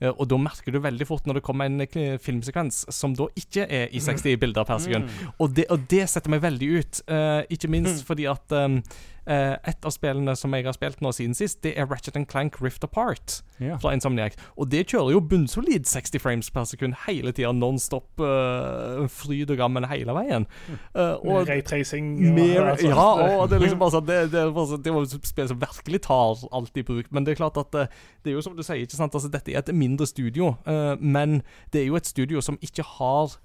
[0.00, 3.24] Eh, og da merker du veldig fort når det kommer en eh, filmsekvens som da
[3.38, 5.04] ikke er i 60 bilder per sekund.
[5.38, 6.94] Og det, og det setter meg veldig ut.
[7.08, 8.82] eh, ikke minst fordi at um,
[9.26, 12.60] eh, et av spillene som jeg har spilt nå siden sist, det er Ratchet Clank
[12.62, 13.78] Rift Apart Yeah.
[13.80, 14.34] fra Insomniac.
[14.60, 19.56] Og det kjører jo bunnsolid 60 frames per sekund hele tida, nonstop, uh, fryd og
[19.56, 20.44] gammen hele veien.
[20.92, 22.10] Uh, Med og raytracing.
[22.36, 23.06] og ja,
[23.40, 25.58] og det er liksom bare sånn Det, det, bare sånn- det var et spill som
[25.64, 27.08] virkelig tar alt i bruk.
[27.10, 29.48] Men det er klart at det er jo som du sier, ikke sant Altså, dette
[29.54, 31.40] er et mindre studio, uh, men
[31.72, 33.38] det er jo et studio som ikke har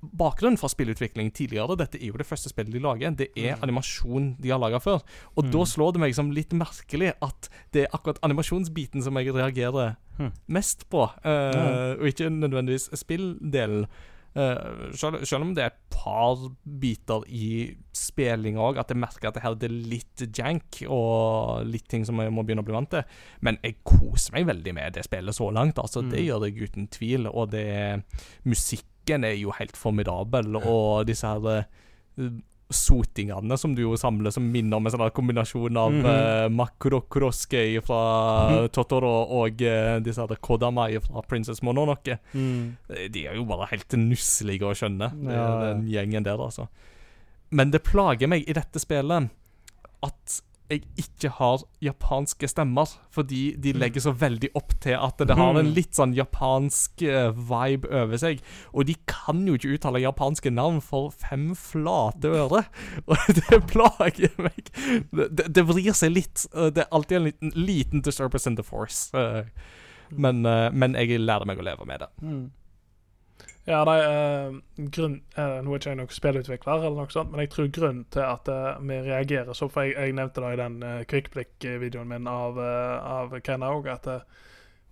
[0.00, 1.76] bakgrunnen for spillutvikling tidligere.
[1.76, 3.10] Dette er jo det første spillet de lager.
[3.16, 5.02] Det er animasjon de har laga før.
[5.36, 9.34] Og da slår det meg som litt merkelig at det er akkurat animasjonsbiten som jeg
[9.34, 10.30] reagerer mm.
[10.48, 13.86] mest på, uh, og ikke nødvendigvis spilldelen.
[14.30, 16.38] Uh, selv, selv om det er et par
[16.80, 21.88] biter i spillinga òg, at jeg merker at det her er litt jank og litt
[21.90, 23.02] ting som jeg må begynne å bli vant til.
[23.42, 25.82] Men jeg koser meg veldig med det spillet så langt.
[25.82, 26.26] Altså, Det Mm.
[26.28, 27.26] gjør jeg uten tvil.
[27.26, 28.04] Og det
[29.00, 31.66] musikken er jo helt formidabel, og disse her
[32.18, 32.30] eh,
[32.70, 36.44] sotingene som du jo samler, som minner om en sånn kombinasjon av mm -hmm.
[36.44, 38.68] uh, Makrokroskei fra Mhm.
[38.68, 42.18] Totoro og uh, disse her Kodamai fra Princess Mononoke.
[42.32, 42.76] Mm.
[43.10, 45.72] De er jo bare helt nusselige å skjønne, ja.
[45.72, 46.68] den gjengen der, altså.
[47.50, 49.30] Men det plager meg i dette spillet
[50.02, 55.36] at jeg ikke har japanske stemmer, fordi de legger så veldig opp til at det
[55.36, 58.40] har en litt sånn japansk eh, vibe over seg.
[58.72, 62.62] Og de kan jo ikke uttale japanske navn for fem flate øre.
[63.10, 64.70] Og det plager meg.
[65.10, 66.46] Det, det, vrir seg litt.
[66.54, 69.10] eh, Det er alltid en liten, liten disturbance in the force.
[69.16, 69.44] eh,
[70.10, 72.08] Men, eh, men jeg lærer meg å leve med det.
[73.70, 74.54] Ja, nei, er
[74.90, 78.06] grunn, eh, Nå er ikke jeg noen spillutvikler, eller noe sånt, men jeg tror grunnen
[78.10, 82.10] til at eh, vi reagerer så For jeg, jeg nevnte det i den uh, kvikkblikk-videoen
[82.10, 84.24] min av, uh, av Ken òg, at eh,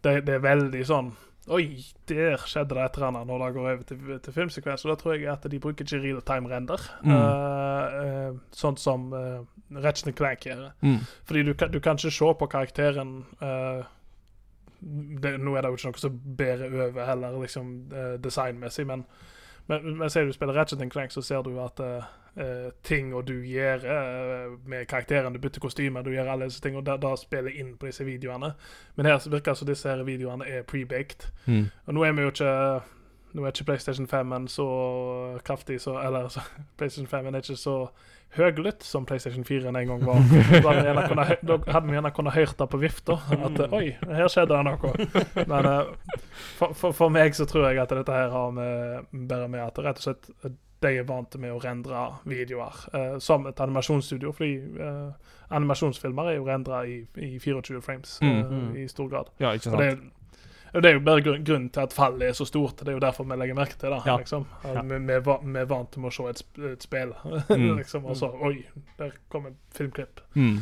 [0.06, 1.10] det, det er veldig sånn
[1.48, 4.82] Oi, der skjedde det et eller annet når det går over til, til filmsekvens.
[4.84, 6.82] Og da tror jeg at de bruker ikke real time render.
[7.00, 7.14] Mm.
[7.14, 9.40] Eh, eh, sånn som uh,
[9.80, 10.66] Ratchet Clank gjør.
[10.84, 10.98] Mm.
[11.24, 13.80] Fordi du du kan ikke se på karakteren eh,
[14.80, 19.04] det, Nå er det jo ikke noe som bærer over heller, liksom eh, designmessig, men,
[19.66, 22.04] men, men ser du spiller Ratchet Clank, så ser du at eh,
[22.38, 26.62] eh, ting og du gjør eh, med karakteren, du bytter kostymer, du gjør alle disse
[26.62, 28.52] tingene, og da, da spiller inn på disse videoene.
[28.96, 31.28] Men her virker det som disse her videoene er pre-baked.
[31.46, 31.66] Mm.
[31.86, 32.54] Og nå er vi jo ikke
[33.36, 34.68] nå er ikke PlayStation 5 en så
[35.44, 36.40] kraftig så Eller så,
[36.78, 37.76] PlayStation 5 er ikke så
[38.36, 40.20] høglytt som PlayStation 4 en gang var.
[40.20, 43.16] Da hadde vi gjerne kunnet, da gjerne kunnet hørt det på vifta.
[43.34, 45.44] At eh, oi, her skjedde det noe.
[45.48, 46.22] Men eh,
[46.58, 49.80] for, for, for meg så tror jeg at dette her har med, bare med at
[49.86, 54.30] rett og slett eh, de er vant med å rendre videoer eh, som et animasjonsstudio.
[54.36, 58.68] Fordi eh, animasjonsfilmer er jo rendra i, i 24 frames mm, Mm.
[58.78, 59.32] i stor grad.
[59.42, 59.88] Ja, ikke Og det,
[60.74, 62.80] og det er jo bare grunn, grunnen til at fallet er så stort.
[62.80, 64.00] Det er jo derfor vi legger merke til det.
[64.06, 64.16] Ja.
[64.20, 64.44] Liksom.
[64.64, 64.82] Ja.
[64.82, 66.42] Vi, vi, er vi er vant til å se et,
[66.72, 67.14] et spill,
[67.58, 67.70] Mm.
[67.78, 68.58] liksom, og så Oi,
[68.98, 70.20] der kom et filmklipp.
[70.34, 70.58] Mm.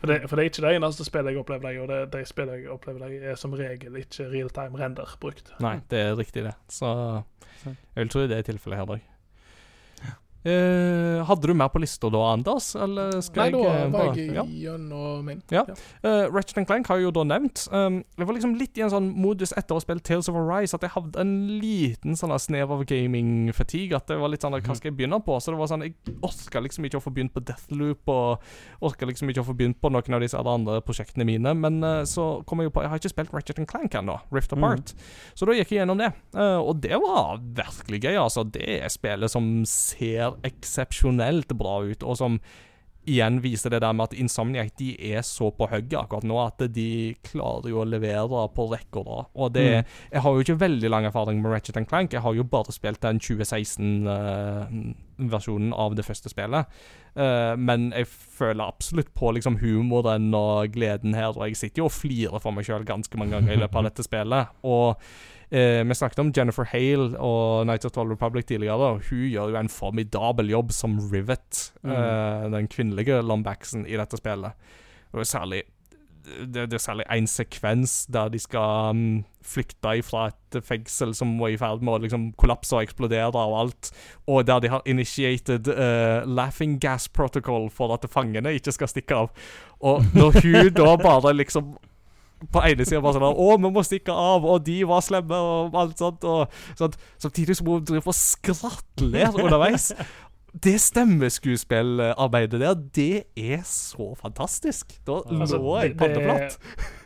[0.00, 2.24] For det, for det er ikke det eneste spillet jeg opplever deg, og det, det
[2.28, 5.52] spillet jeg opplever deg, er som regel ikke real time render brukt.
[5.64, 6.52] Nei, det er riktig, det.
[6.68, 6.90] Så
[7.64, 9.06] jeg vil tro det er tilfellet her, Dag.
[10.46, 12.68] Eh, hadde du mer på lista da, Anders?
[12.78, 14.44] Eller skal Nei, da jeg eh, var jeg ja.
[14.46, 15.40] gjennom min.
[15.50, 15.64] Ja.
[16.04, 17.64] Uh, Ratchet Clank har jeg jo da nevnt.
[17.72, 20.38] Um, jeg var liksom litt i en sånn modus etter å ha spilt Tales of
[20.38, 23.98] Arise at jeg hadde en liten sånn snev av gaming-fatigue.
[23.98, 25.38] At det var litt sånn Hva skal jeg begynne på?
[25.42, 25.96] Så det var sånn Jeg
[26.26, 29.80] orka liksom ikke å få begynt på Deathloop, og orka liksom ikke å få begynt
[29.82, 31.56] på noen av disse andre prosjektene mine.
[31.58, 34.54] Men uh, så kom jeg jo på Jeg har ikke spilt Ratchet Clank ennå, Rift
[34.54, 34.94] Apart.
[35.34, 38.42] Så da gikk jeg gjennom det, Uh, og det var virkelig gøy, altså.
[38.52, 42.40] Det er spillet som ser eksepsjonelt bra ut, og som
[43.06, 46.58] igjen viser det der med at Insomniac de er så på hugget akkurat nå at
[46.74, 49.24] de klarer jo å levere på rekke og rad.
[49.34, 52.12] Og det Jeg har jo ikke veldig lang erfaring med Ratchet Clank.
[52.12, 56.64] Jeg har jo bare spilt den 2016-versjonen av det første spillet.
[57.16, 61.88] Uh, men jeg føler absolutt på liksom humoren og gleden her, og jeg sitter jo
[61.88, 64.44] og flirer for meg sjøl ganske mange ganger i løpet av dette spillet.
[64.66, 64.84] Og
[65.50, 68.74] eh, vi snakket om Jennifer Hale og Night of the Republic tidligere.
[68.96, 74.20] og Hun gjør jo en formidabel jobb som Rivet, eh, den kvinnelige Lombaxen i dette
[74.20, 74.52] spillet.
[75.12, 75.62] Og særlig
[76.26, 81.36] det, det er særlig én sekvens der de skal um, flykte fra et fengsel som
[81.38, 83.90] var i ferd med å liksom kollapse og eksplodere og alt,
[84.26, 89.20] og der de har initiated uh, laughing gas protocol for at fangene ikke skal stikke
[89.24, 89.30] av.
[89.80, 91.76] Og når hun da bare liksom
[92.52, 95.74] på ene sida bare sånn 'Å, vi må stikke av', og de var slemme, og
[95.74, 96.24] alt sånt.
[96.24, 96.96] Og sånt.
[97.18, 99.92] Samtidig som hun driver og skrattler underveis.
[100.64, 104.94] Det stemmeskuespillarbeidet der, det er så fantastisk.
[105.06, 106.58] Da Altså, lå jeg det- panneplatt.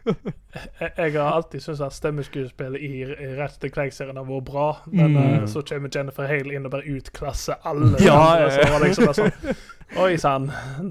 [0.99, 5.43] jeg, har alltid syntes at stemmeskuespillet i, i Ratchet Clank-serien har vært bra, men Mm.
[5.43, 7.97] uh, så kommer Jennifer Hale inn og bare utklasser alle.
[8.05, 9.57] Ja, andre, liksom sånn
[9.99, 10.45] Oi sann,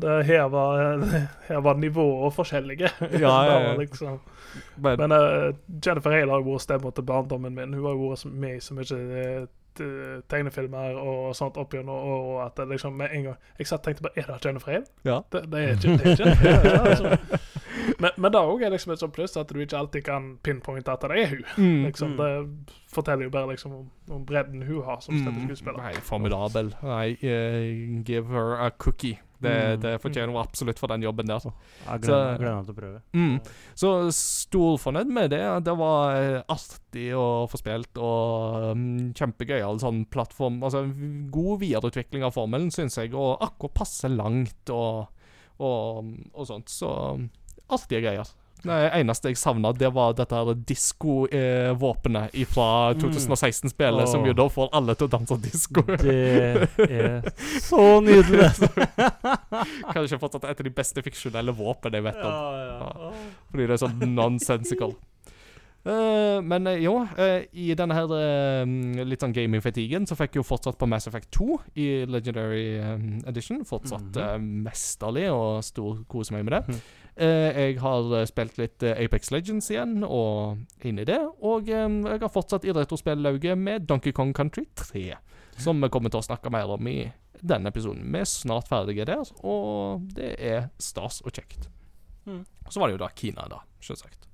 [0.04, 1.00] her var,
[1.48, 2.90] her var nivået forskjellige.
[3.24, 4.20] Ja, ja, liksom.
[4.78, 5.54] Men, Men uh,
[5.86, 7.74] Jennifer Hale har jo vært stemma til barndommen min.
[7.74, 9.46] Hun har jo vært med i så mye eh,
[10.30, 13.80] tegnefilmer og sånt opp gjennom, og, og at det liksom med en gang Jeg satt
[13.80, 14.86] og tenkte bare Er det Jennifer Hale?
[15.06, 15.20] ja.
[15.32, 16.06] Det, det er ikke det.
[16.06, 17.18] Er ikke, det er, altså.
[18.00, 20.92] Men, men det òg er liksom et sånt pluss at du ikke alltid kan pinpointe
[20.92, 21.46] at det er hun.
[21.58, 21.86] Mm.
[21.88, 22.30] Liksom, Det
[22.94, 25.82] forteller jo bare liksom om, om bredden hun har som stemmeskuespiller.
[25.84, 26.72] Nei, formidabel.
[26.84, 29.20] Nei, uh, give her a cookie.
[29.42, 29.80] Det, Mm.
[29.82, 31.40] det fortjener hun absolutt for den jobben der.
[31.40, 31.54] Så-
[31.86, 33.02] jeg gleder meg til å prøve.
[33.14, 33.40] Mm.
[33.76, 35.64] Så storfornøyd med det.
[35.64, 40.60] Det var eh, artig å få spilt, og um, kjempegøyal sånn plattform.
[40.62, 40.84] Altså,
[41.32, 45.08] god videreutvikling av formelen, syns jeg, og akkurat passe langt og,
[45.60, 46.68] og, og sånt.
[46.68, 46.90] Så
[47.70, 48.28] artige greier.
[48.60, 50.36] Det eneste jeg savna, det var dette
[50.68, 55.84] disko-våpenet fra 2016-spillet, som jo da får alle til å danse disko.
[56.02, 56.18] Det
[56.90, 57.30] er
[57.70, 58.50] så nydelig.
[59.96, 62.34] Kanskje fortsatt et av de beste fiksjonelle våpen jeg vet om.
[62.34, 63.14] ja, ja.
[63.52, 64.98] Fordi det er sånn nonsensical.
[65.88, 68.74] Uh, men uh, jo, uh, i denne her eh,
[69.08, 71.48] litt sånn gaming-fatigen så fikk jeg jo fortsatt på Mass Effect 2
[71.80, 72.98] i Legendary eh,
[73.32, 73.64] Edition.
[73.68, 74.20] Fortsatt Mhm.
[74.26, 74.38] eh,
[74.68, 76.64] mesterlig og stor kose meg med det.
[76.76, 76.82] Mhm.
[77.20, 81.20] Eh, jeg har eh, spilt litt eh, Apex Legends igjen, og inn i det.
[81.44, 85.10] Og jeg har fortsatt i retrospillauget med Donkey Kong Country 3.
[85.60, 87.02] Som vi kommer til å snakke mer om i
[87.40, 88.08] denne episoden.
[88.14, 91.68] Vi er snart ferdige der, og det er stas og kjekt.
[92.24, 92.46] Mm.
[92.70, 94.29] Så var det jo da Kina, da, selvsagt.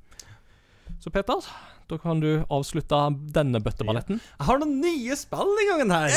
[1.05, 1.37] Så Peter,
[1.85, 2.97] da kan du avslutte
[3.35, 4.17] denne bøtteballetten.
[4.17, 6.09] Jeg har noen nye spill i gangen her.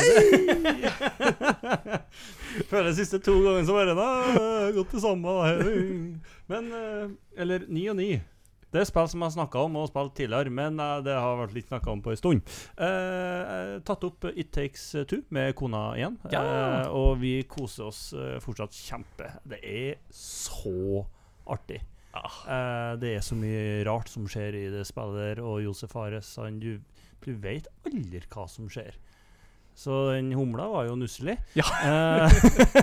[2.70, 5.28] Føler de siste to gangene så bare Nei, gått det samme.
[5.28, 5.52] da.
[6.48, 7.04] Men eh,
[7.44, 8.08] Eller ny og ny.
[8.72, 11.38] Det er spill som jeg har snakka om og spilt tidligere, men eh, det har
[11.42, 12.40] vært litt snakka om på en stund.
[12.80, 16.42] Eh, tatt opp It Takes Two med kona igjen, Ja.
[16.44, 19.26] eh, og vi koser oss eh, fortsatt kjempe.
[19.48, 21.04] Det er så
[21.48, 21.80] artig.
[22.24, 26.30] Eh, det er så mye rart som skjer i det spillet der, og Josef Ares
[26.40, 26.78] han, du,
[27.24, 28.96] du vet aldri hva som skjer.
[29.78, 31.36] Så den humla var jo nusselig.
[31.54, 31.66] Ja.
[31.86, 32.32] Eh,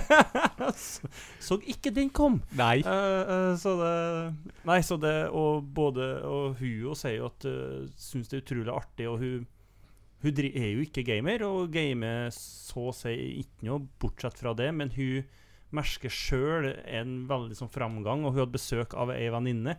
[0.80, 1.10] så,
[1.44, 2.38] så ikke den kom.
[2.56, 2.78] Nei.
[2.88, 3.96] Eh, eh, så det
[4.64, 8.72] Nei, så det Og både Og hun sier jo at uh, syns det er utrolig
[8.72, 9.44] artig, og hun
[10.24, 13.12] Hun er jo ikke gamer, og gamer så å si
[13.44, 15.28] ikke noe bortsett fra det, men hun
[15.76, 19.78] merker sjøl en veldig sånn framgang, og hun hadde besøk av ei venninne,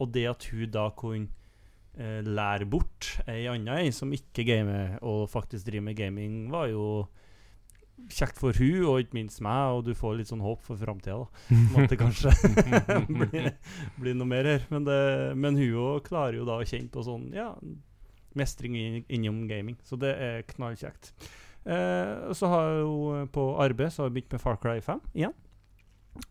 [0.00, 1.28] og det at hun da kunne
[1.96, 6.68] eh, lære bort ei anna ei som ikke gamer, og faktisk driver med gaming, var
[6.72, 7.06] jo
[8.12, 11.16] kjekt for hun, og ikke minst meg, og du får litt sånn håp for framtida,
[11.24, 11.56] da.
[11.56, 12.32] Om at det kanskje
[13.22, 13.50] blir,
[13.96, 14.66] blir noe mer her.
[14.72, 15.00] Men, det,
[15.38, 17.48] men hun òg klarer jo da å kjenne på sånn ja,
[18.36, 19.78] mestring inn, innom gaming.
[19.86, 21.14] Så det er knallkjekt.
[21.66, 25.02] Eh, så har jeg jo på arbeid så har jeg begynt med Far Cry 5
[25.18, 25.34] igjen.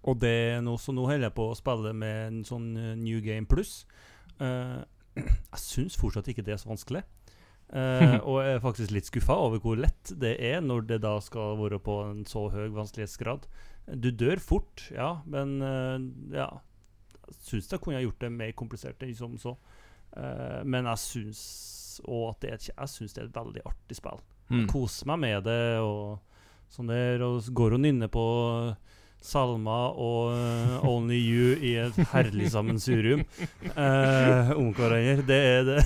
[0.07, 2.94] Og det er noe, så nå holder jeg på å spille med en sånn eh,
[2.99, 3.84] New Game Plus.
[4.40, 4.80] Eh,
[5.20, 7.03] jeg syns fortsatt ikke det er så vanskelig.
[7.74, 11.18] Eh, og jeg er faktisk litt skuffa over hvor lett det er når det da
[11.24, 13.49] skal være på en så høy vanskelighetsgrad.
[14.02, 16.06] Du dør fort, ja, men eh,
[16.40, 16.49] ja
[17.26, 19.56] Jeg syns jeg kunne gjort det mer komplisert enn som så.
[20.16, 21.44] Eh, men jeg syns
[22.06, 24.24] òg at det er, jeg synes det er et veldig artig spill.
[24.52, 24.66] Mm.
[24.70, 26.20] Koser meg med det og
[26.74, 27.24] sånn der.
[27.26, 28.26] Og går og nynner på
[29.26, 33.24] salmer og uh, Only You i et herlig sammensurium
[33.76, 35.24] eh, om hverandre.
[35.26, 35.80] Det er det.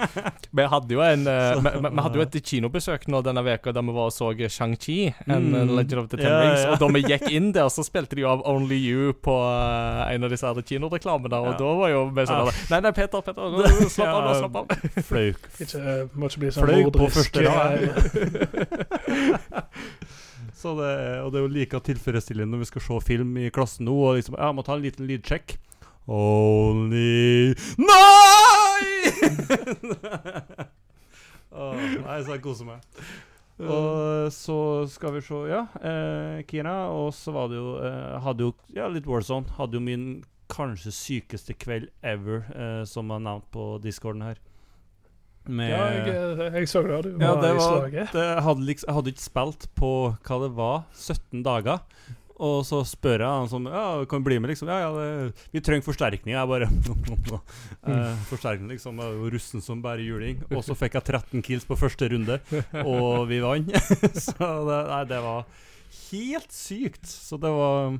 [0.54, 3.82] Vi hadde jo en uh, vi, vi- hadde jo et kinobesøk nå denne veka der
[3.82, 5.54] vi var og så Shang-Chi, en Mm.
[5.58, 6.62] eh, Legend of the Ten Ja, Rings.
[6.62, 6.68] ja.
[6.72, 10.14] Og da vi gikk inn der, så spilte de jo av Only You på eh,
[10.14, 11.56] en av disse her kinoreklamene, og Ja.
[11.58, 12.52] da var jo vi sånn Ja.
[12.70, 13.56] Nei, nei, Peter, Peter, nå,
[13.90, 14.66] slapp av, nå, slapp av.
[15.10, 15.38] Flauk.
[15.60, 17.78] Ikke, eh, må ikke bli sånn Fløy på første rad.
[20.64, 23.84] Så det, og det er jo like tilfredsstillende når vi skal se film i klassen
[23.84, 25.58] nå, og liksom Ja, jeg må ta en liten lydsjekk.
[26.08, 29.04] Only Nei!
[31.52, 31.76] Oh,
[32.06, 32.80] nei, så jeg koser meg.
[33.62, 34.56] Og så
[34.90, 36.88] skal vi se Ja, eh, Kina.
[36.96, 39.52] Og så var det jo eh, Hadde jo ja, litt Warzone.
[39.58, 40.08] Hadde jo min
[40.50, 44.40] kanskje sykeste kveld ever, eh, som jeg nevnte på discorden her.
[45.46, 47.00] Med Ja, jeg, eh, jeg så det.
[47.04, 48.12] Du ja, var i slaget.
[48.16, 49.90] det hadde liksom, jeg hadde ikke spilt på
[50.24, 51.82] hva det var, 17 dager.
[52.42, 54.70] Og så spør jeg han sånn Ja, kan du bli med, liksom?
[54.72, 56.34] Ja, ja, det, vi trenger forsterkning.
[56.34, 56.66] Jeg bare
[57.92, 58.98] eh, Forsterkning, liksom.
[58.98, 60.42] Jeg jo russen som bare juling.
[60.50, 62.40] Og så fikk jeg 13 kills på første runde,
[62.82, 63.70] og vi vant.
[64.26, 65.46] så det, nei, det var
[66.08, 67.06] helt sykt.
[67.06, 67.94] Så det var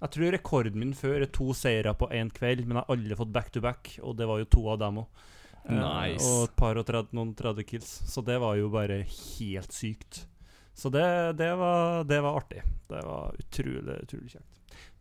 [0.00, 3.20] Jeg tror rekorden min før er to seire på én kveld, men jeg har aldri
[3.22, 5.28] fått back to back, og det var jo to av dem òg.
[5.78, 6.24] Nice.
[6.26, 7.90] og et par og 30, noen 30 kills.
[8.10, 10.26] Så det var jo bare helt sykt.
[10.74, 11.04] Så det,
[11.36, 12.62] det, var, det var artig.
[12.88, 14.46] Det var utrolig, utrolig kjekt.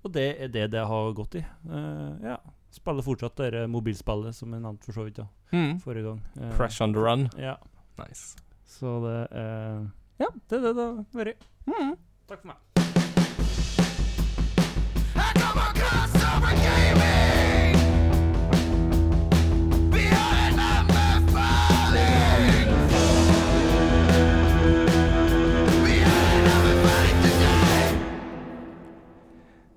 [0.04, 1.44] Og det er det det har gått i.
[1.68, 2.38] Uh, ja.
[2.72, 5.80] Spiller fortsatt det mobilspillet som jeg nevnte for så vidt da, Mm.
[5.82, 6.20] forrige gang.
[6.38, 7.30] Uh, Crash on the run.
[7.38, 7.56] Ja.
[7.98, 8.38] Nice.
[8.70, 9.88] Så det uh,
[10.22, 11.48] Ja, det er det det har vært.
[11.66, 11.96] Mm.
[12.30, 12.58] Takk for meg.
[15.16, 17.19] I come across over gaming.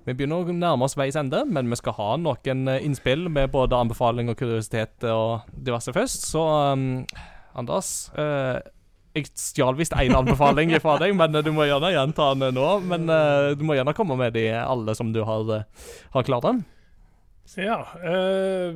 [0.03, 3.53] Vi begynner å nærme oss veis ende, men vi skal ha noen eh, innspill med
[3.53, 6.27] både anbefaling og kuriositet og diverse først.
[6.27, 6.43] Så
[6.73, 7.05] um,
[7.55, 8.59] Anders, uh,
[9.13, 12.69] jeg stjal visst én anbefaling fra deg, men eh, du må gjerne gjenta den nå.
[12.89, 15.55] Men uh, du må gjerne komme med de alle som du har,
[16.17, 16.63] har klart den.
[17.59, 17.79] Ja.
[18.01, 18.73] eh,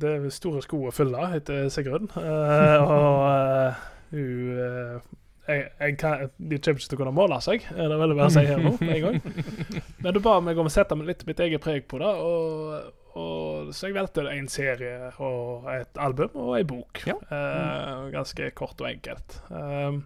[0.00, 2.10] det er store sko å fylle, heter Sigrun.
[2.16, 5.00] Uh, og hun
[5.48, 8.32] jeg, jeg kan, De kommer ikke til å kunne måle seg, det vil å bare
[8.34, 9.18] si her nå med en gang.
[10.04, 13.72] Men du ba meg om å sette litt mitt eget preg på det, og, og,
[13.74, 17.02] så jeg valgte en serie og et album og ei bok.
[17.08, 17.16] Ja.
[17.16, 19.40] Eh, ganske kort og enkelt.
[19.48, 20.04] Um,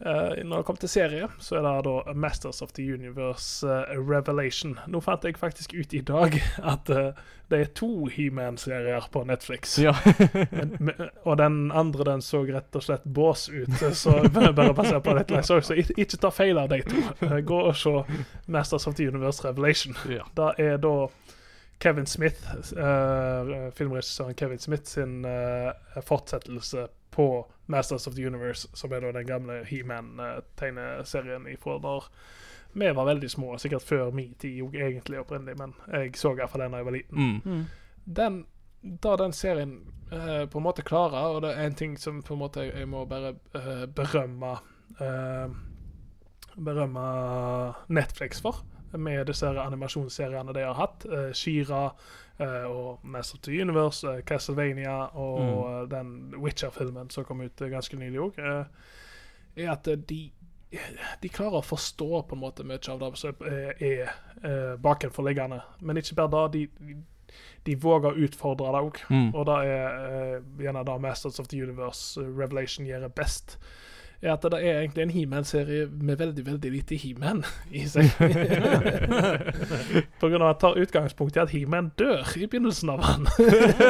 [0.00, 3.98] Eh, når det kommer til serie, så er det da Masters of the Universe uh,
[3.98, 4.76] Revelation.
[4.86, 6.36] Nå fant jeg faktisk ut i dag
[6.72, 7.18] at uh,
[7.50, 9.74] det er to He-Man-serier på Netflix.
[9.82, 9.96] Ja.
[10.86, 14.20] Men, og den andre den så rett og slett bås ut, så
[14.60, 17.02] bare basert på dette jeg så, så ikke, ta feil av de to.
[17.42, 17.96] Gå og se
[18.46, 19.98] Masters of the Universe Revelation.
[20.06, 20.28] ja.
[20.38, 20.94] Det er da
[21.82, 22.42] Kevin Smith,
[23.78, 25.22] filmregissøren Kevin Smith sin
[26.06, 27.28] fortsettelse på
[27.68, 31.98] Masters of the Universe, som er da den gamle He-Man-tegneserien ifra da
[32.72, 36.66] vi var veldig små, sikkert før min tid òg, egentlig opprinnelig, men jeg så iallfall
[36.66, 37.38] den da jeg var liten.
[37.44, 37.62] Mm.
[38.18, 38.36] Den,
[39.04, 39.72] da den serien
[40.12, 42.74] eh, på en måte klarer, og det er en ting som på en måte jeg,
[42.76, 44.58] jeg må bare eh, berømme
[45.00, 45.56] eh,
[46.58, 47.02] Berømme
[47.86, 48.64] Netflix for,
[48.98, 51.04] med disse animasjonsseriene de har hatt.
[51.06, 51.92] Uh, Shira eh,
[52.70, 57.70] og Master of the Universe, eh, Castlevania og eh, den Witcher-filmen som kom ut eh,
[57.72, 58.42] ganske nylig òg,
[59.58, 60.24] er at eh, de
[61.20, 64.10] de klarer å forstå på en måte mye av det som er, er
[64.44, 65.62] eh, bakenforliggende.
[65.80, 66.98] Men ikke bare det, de,
[67.64, 69.00] de våger å utfordre det òg.
[69.08, 69.30] Mm.
[69.32, 73.56] Og det er uh, gjerne det Masters of the Universe uh, Revelation gjør best.
[74.22, 78.10] Er at det er egentlig en He-Man-serie med veldig veldig lite He-Man i seg.
[80.20, 83.28] På grunn av at jeg tar utgangspunkt i at He-Man dør i begynnelsen av han.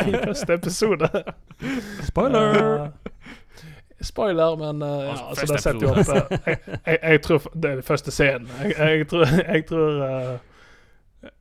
[0.05, 1.09] I første episode.
[2.05, 2.61] Spoiler!
[2.61, 2.89] Eh,
[4.05, 6.05] spoiler, men uh, ja, Altså, det setter jo opp uh,
[6.47, 8.49] jeg, jeg, jeg tror Det er den første scenen.
[8.63, 9.91] Jeg, jeg tror, jeg, tror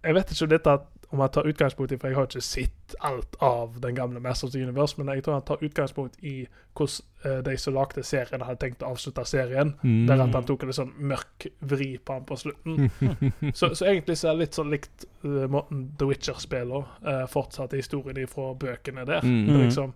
[0.04, 2.96] jeg vet ikke om dette om jeg tar utgangspunkt i For jeg har ikke sett
[3.08, 6.34] alt av den gamle Masters of the Universe, men jeg tror han tar utgangspunkt i
[6.76, 9.74] hvordan eh, de som lagde serien, hadde tenkt å avslutte serien.
[9.84, 10.04] Mm.
[10.10, 12.92] Der at han tok en litt sånn mørk vri på han på slutten.
[13.58, 17.24] så, så egentlig så er det litt sånn likt uh, måten The Witcher spiller, uh,
[17.32, 19.24] fortsatte historien fra bøkene der.
[19.24, 19.50] Mm.
[19.50, 19.96] Er liksom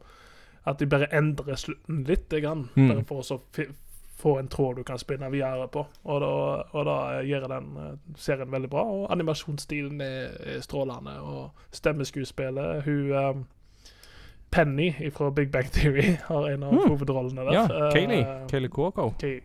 [0.64, 2.88] At de bare endrer slutten litt, grann, Mm.
[2.88, 3.26] bare for å
[4.22, 5.82] få en tråd du kan spinne videre på.
[6.06, 6.30] Og da,
[6.78, 8.84] og da gjør den eh, serien veldig bra.
[8.86, 11.18] Og animasjonsstilen er, er strålende.
[11.22, 13.44] Og stemmeskuespillet Hun um,
[14.52, 16.90] Penny fra Big Bang Theory har en av Mm.
[16.90, 17.54] hovedrollene der.
[17.54, 18.28] Ja, Kayleigh.
[18.44, 19.10] Uh, Kayleigh Cuoco.
[19.20, 19.42] Kay-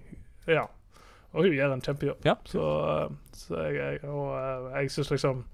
[0.48, 0.64] ja.
[1.32, 2.24] Og hun gjør en kjempejobb.
[2.24, 2.34] Ja.
[2.44, 5.44] Så, eh, så jeg, og, jeg syns liksom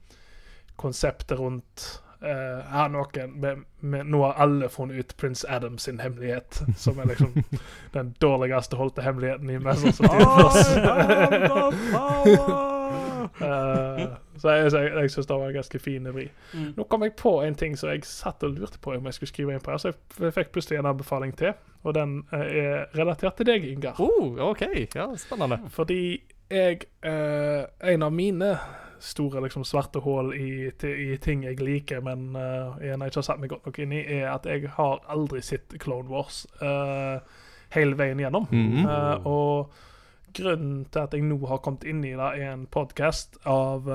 [0.77, 6.01] konseptet rundt eh, Her noen med, med, Nå har alle funnet ut Prince Adam sin
[6.01, 7.35] hemmelighet, som er liksom
[7.97, 9.89] den dårligste holdte hemmeligheten i of the
[11.37, 12.73] Universe.
[13.41, 16.25] Eh, så jeg, så jeg, jeg syns det var en ganske fin vri.
[16.53, 16.73] Mm.
[16.77, 19.31] Nå kom jeg på en ting som jeg satt og lurte på om jeg skulle
[19.31, 19.71] skrive inn på.
[19.71, 23.49] her, Så jeg, jeg fikk plutselig en anbefaling til, og den uh, er relatert til
[23.49, 24.01] deg, Ingar.
[24.03, 24.67] Oh, OK.
[24.95, 25.63] Ja, spennende.
[25.71, 26.23] Fordi
[26.53, 28.59] jeg eh, En av mine
[29.03, 33.29] store liksom, svarte hull i, i ting jeg liker, men uh, igjen jeg ikke har
[33.29, 37.19] satt meg godt nok inn i, er at jeg har aldri sett Clone Wars uh,
[37.75, 38.47] hele veien gjennom.
[38.51, 38.87] Mm -hmm.
[38.87, 39.73] uh, og
[40.33, 43.89] grunnen til at jeg nå har kommet inn i det, er en podkast av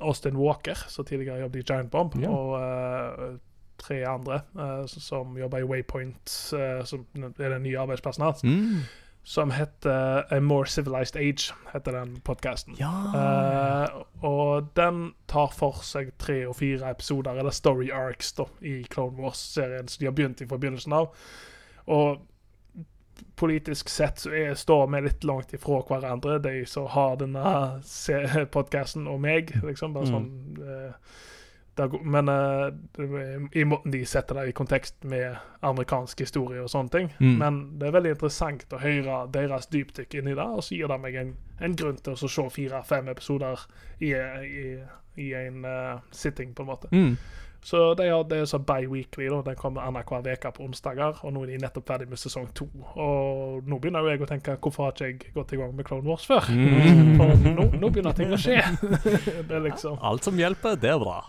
[0.00, 2.34] Austin Walker, som tidligere jobbet i Giant Bomb, yeah.
[2.34, 3.38] og
[3.78, 4.40] tre andre
[4.86, 6.28] som jobber i Waypoint,
[6.84, 8.80] som er den nye arbeidsplassen hans Mm.
[9.22, 12.74] Som heter A More Civilized Age, heter den podkasten.
[12.78, 12.90] Ja.
[14.22, 19.20] og den tar for seg tre og fire episoder, eller story arcs, da, i Clone
[19.22, 21.12] Wars-serien som de har begynt i fra begynnelsen av.
[21.86, 22.26] Og
[23.36, 27.44] politisk sett så er, står vi litt langt ifra hverandre, de som har denne
[28.52, 29.52] podkasten, og meg.
[29.62, 30.12] liksom, bare Mm.
[30.14, 30.94] sånn går-
[32.02, 37.10] men eh, i måten de setter det i kontekst med amerikansk historie og sånne ting.
[37.20, 37.36] Mm.
[37.40, 40.90] Men det er veldig interessant å høre deres dypdykk inn i det, og så gir
[40.90, 43.64] det meg en, en grunn til å se fire-fem episoder
[44.00, 44.64] i, i,
[45.20, 46.90] i en uh, sitting, på en måte.
[46.92, 47.14] Mm.
[47.62, 49.26] Så det er, det er så bi-weekly.
[49.44, 52.66] Den kommer annenhver uke på onsdager, og nå er de nettopp ferdig med sesong to.
[52.96, 55.84] Og nå begynner jo jeg å tenke hvorfor har ikke jeg gått i gang med
[55.88, 56.48] Clone Wars før?
[56.48, 57.18] Mm.
[57.20, 58.62] For nå, nå begynner ting å skje.
[59.50, 61.20] det liksom Alt som hjelper, det er bra.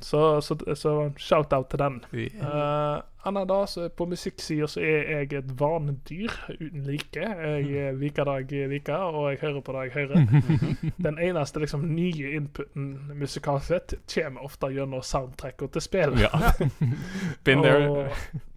[0.00, 2.02] Så, så, så shout-out til den.
[2.40, 7.22] Uh, Annet da, så på musikksida så er jeg et vanedyr uten like.
[7.22, 10.24] Jeg eh, liker det jeg liker, og jeg hører på det jeg hører.
[11.06, 16.24] Den eneste liksom nye inputen musikalsk sett kommer ofte gjennom soundtracka til spillet.
[16.24, 16.50] Ja.
[17.44, 17.90] Been there.
[17.90, 18.50] Og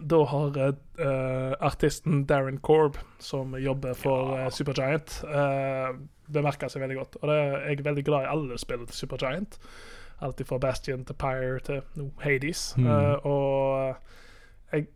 [0.00, 5.94] da har uh, artisten Darren Korb, som jobber for eh, Supergiant, uh,
[6.32, 7.18] bemerka seg veldig godt.
[7.22, 9.58] Og det, jeg er veldig glad i alle spillene til Supergiant.
[10.24, 12.74] Alt fra Bastion til Pyre til no, Hades.
[12.78, 12.86] Mm.
[12.86, 14.88] Uh, og jeg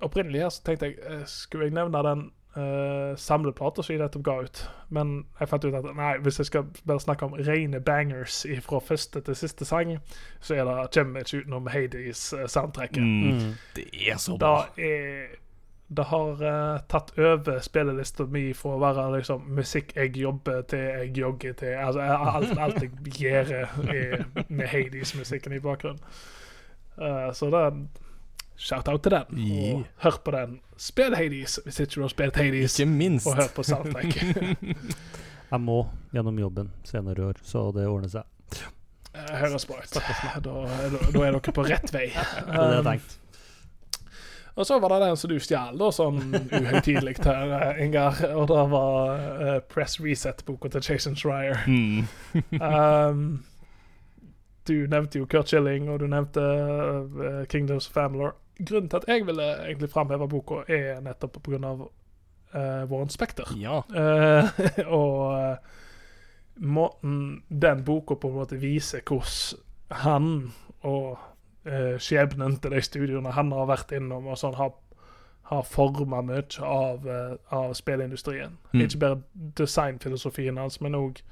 [0.00, 4.24] opprinnelig her så tenkte jeg eh, Skulle jeg nevne den uh, samleplata som jeg nettopp
[4.26, 4.62] ga ut?
[4.88, 8.80] Men jeg fant ut at nei, hvis jeg skal bare snakke om rene bangers fra
[8.80, 9.98] første til siste sang,
[10.40, 13.02] så er det, kommer jeg ikke utenom Hades-soundtracket.
[13.02, 13.54] Mm.
[13.76, 14.66] Det er så Det bra.
[14.78, 15.38] er
[15.90, 20.78] Det har uh, tatt over spillelista mi for å være liksom musikk jeg jobber til,
[20.78, 21.74] jeg jogger til.
[21.82, 23.50] Altså, alt, alt jeg gjør,
[23.90, 25.98] er med Hades-musikken i bakgrunnen.
[26.94, 27.80] Uh, så det er
[28.60, 29.38] shout-out til den.
[29.40, 29.78] Yeah.
[29.80, 30.58] Og hør på den.
[30.80, 33.26] Spill Hades hvis ikke du har spilt Hades, Ikke minst.
[33.26, 34.20] og hør på soundtrack.
[35.50, 35.80] Jeg må
[36.14, 38.62] gjennom jobben senere i år, så det ordner seg.
[39.40, 39.96] Høres bra ut.
[39.96, 40.02] Da,
[40.36, 42.04] er- da er dere på rett vei.
[42.46, 43.16] Det er det jeg Um, tenkte.
[44.60, 48.18] Og så var det den som du stjal, da, sånn uhøytidelig her, eh, Ingar.
[48.36, 51.62] Og det var uh, Press Reset-boka til Jason Schreier.
[51.70, 52.04] Mm.
[52.60, 53.22] Um,
[54.68, 58.34] du nevnte jo Kurt Schilling, og du nevnte uh, Kingdoms of Amalur.
[58.66, 61.74] Grunnen til at jeg ville egentlig framheve boka, er nettopp pga.
[62.50, 63.46] Uh, Warren Spekter.
[63.54, 63.78] Ja.
[63.86, 64.48] Uh,
[65.00, 65.56] og uh,
[66.56, 69.60] måten den boka på en måte viser hvordan
[69.90, 71.18] han og
[71.68, 74.74] uh, skjebnen til de studiene han har vært innom, og sånn har,
[75.52, 78.58] har forma mye av, uh, av spillindustrien.
[78.72, 78.82] Mm.
[78.82, 79.22] Ikke bare
[79.62, 81.22] designfilosofien hans, men òg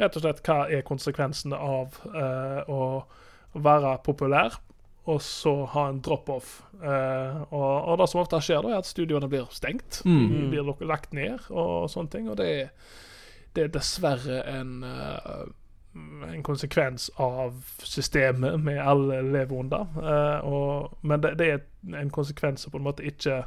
[0.00, 3.04] rett og slett hva er konsekvensene av eh, å
[3.54, 4.58] være populær
[5.06, 6.62] og så ha en drop-off.
[6.82, 9.98] Eh, og, og det som ofte skjer, da, er at studioene blir stengt.
[10.08, 10.22] Mm.
[10.32, 12.30] De blir lagt ned og sånne ting.
[12.32, 12.70] Og det, er-
[13.54, 15.44] det er dessverre en, uh,
[16.32, 17.52] en konsekvens av
[17.86, 19.84] systemet med alle lever under.
[20.00, 23.42] Eh, og, men det, det er en konsekvens som på en måte ikke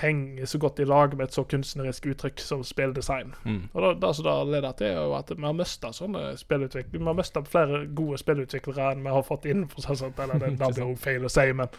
[0.00, 3.34] henger så godt i lag med et så kunstnerisk uttrykk som spilldesign.
[3.44, 3.60] Mm.
[3.72, 6.98] Og det, det som da leder til, er jo at vi har mista sånne spillutviklere.
[6.98, 9.66] Vi har mista flere gode spillutviklere enn vi har fått inn.
[9.72, 11.72] For sånn eller det, det blir jo feil å si, men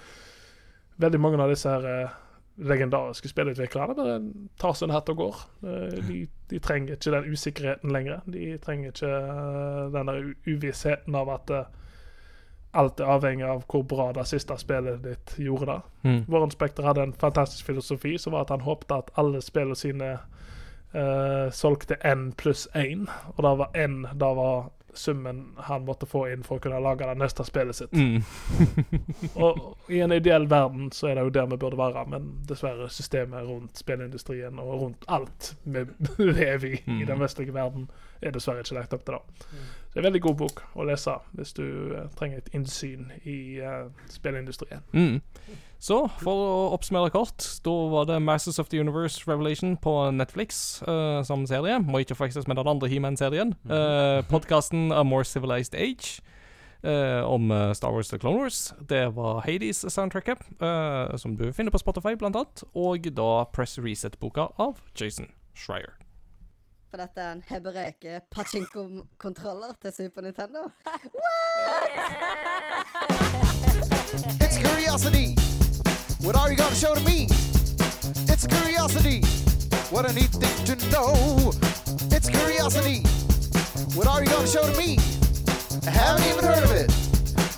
[1.03, 2.15] veldig mange av disse her eh,
[2.57, 4.19] legendariske spillutviklerne bare
[4.59, 5.41] tar en hatt og går.
[5.63, 6.21] Eh, de,
[6.51, 8.23] de trenger ikke den usikkerheten lenger.
[8.25, 11.57] De trenger ikke eh, den der uvissheten av at
[12.77, 15.79] alt er avhengig av hvor bra det siste spillet ditt gjorde det.
[16.07, 16.19] Mm.
[16.29, 20.13] Warren Spekter hadde en fantastisk filosofi, som var at han håpte at alle spillene sine
[20.95, 26.23] uh, solgte N pluss 1, og det var N det var summen han måtte få
[26.31, 27.93] inn for å kunne lage det neste spillet sitt.
[27.93, 28.23] Mm.
[29.45, 32.89] Og i en ideell verden så er det jo der vi burde være, men dessverre
[32.93, 35.85] systemet rundt spillindustrien og rundt alt vi
[36.39, 37.21] lever i i den Mm.
[37.21, 37.89] vestlige verden,
[38.21, 39.47] er dessverre ikke lagt opp til det.
[39.97, 43.57] Det er en veldig god bok å lese hvis du uh, trenger et innsyn i
[43.65, 44.83] uh, spillindustrien.
[44.93, 45.15] Mm.
[45.81, 50.83] Så, for å oppsummere kort, da var det Masters of the Universe Revelation på Netflix
[50.85, 51.79] uh, som serie.
[51.81, 53.57] Må ikke forveksles med den andre He-Man-serien.
[53.65, 56.21] Uh, Podkasten A More Civilized Age.
[57.25, 58.73] om Star Wars The Clone Wars.
[58.89, 60.45] Det var Hades-soundtracket,
[61.17, 62.63] som du finner på Spotify, blant annet.
[62.77, 65.97] Og da Press Reset-boka av Jason Schreier.
[66.89, 70.69] For dette er en hebreke pachinko-kontroller til Super Nintendo.
[74.39, 74.57] It's.
[76.23, 76.51] What are?
[78.29, 79.21] It's curiosity.
[79.91, 81.51] What a neat thing to know.
[82.11, 83.03] It's curiosity.
[83.95, 84.97] What are you gonna show to me?
[85.87, 86.91] I haven't even heard of it.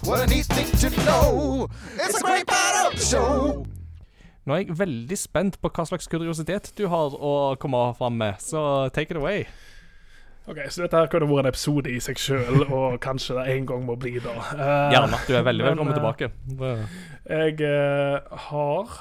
[0.08, 1.68] What a neat thing to know.
[1.96, 3.66] It's a great the show.
[4.50, 8.40] Nå er jeg veldig spent på hva slags kuriositet du har å komme fram med,
[8.42, 9.44] så take it away.
[10.50, 13.68] Ok, Så dette her kunne vært en episode i seg sjøl, og kanskje det en
[13.70, 14.34] gang må bli da.
[14.50, 15.20] Uh, Gjerne.
[15.28, 16.32] Du er veldig men, velkommen eh, tilbake.
[17.30, 18.96] Jeg uh, har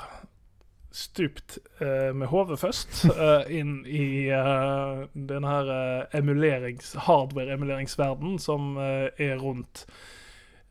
[0.99, 3.07] stupt uh, med hodet først
[3.49, 5.73] inn i den her
[6.18, 9.86] emulerings, hardware-emuleringsverden som er rundt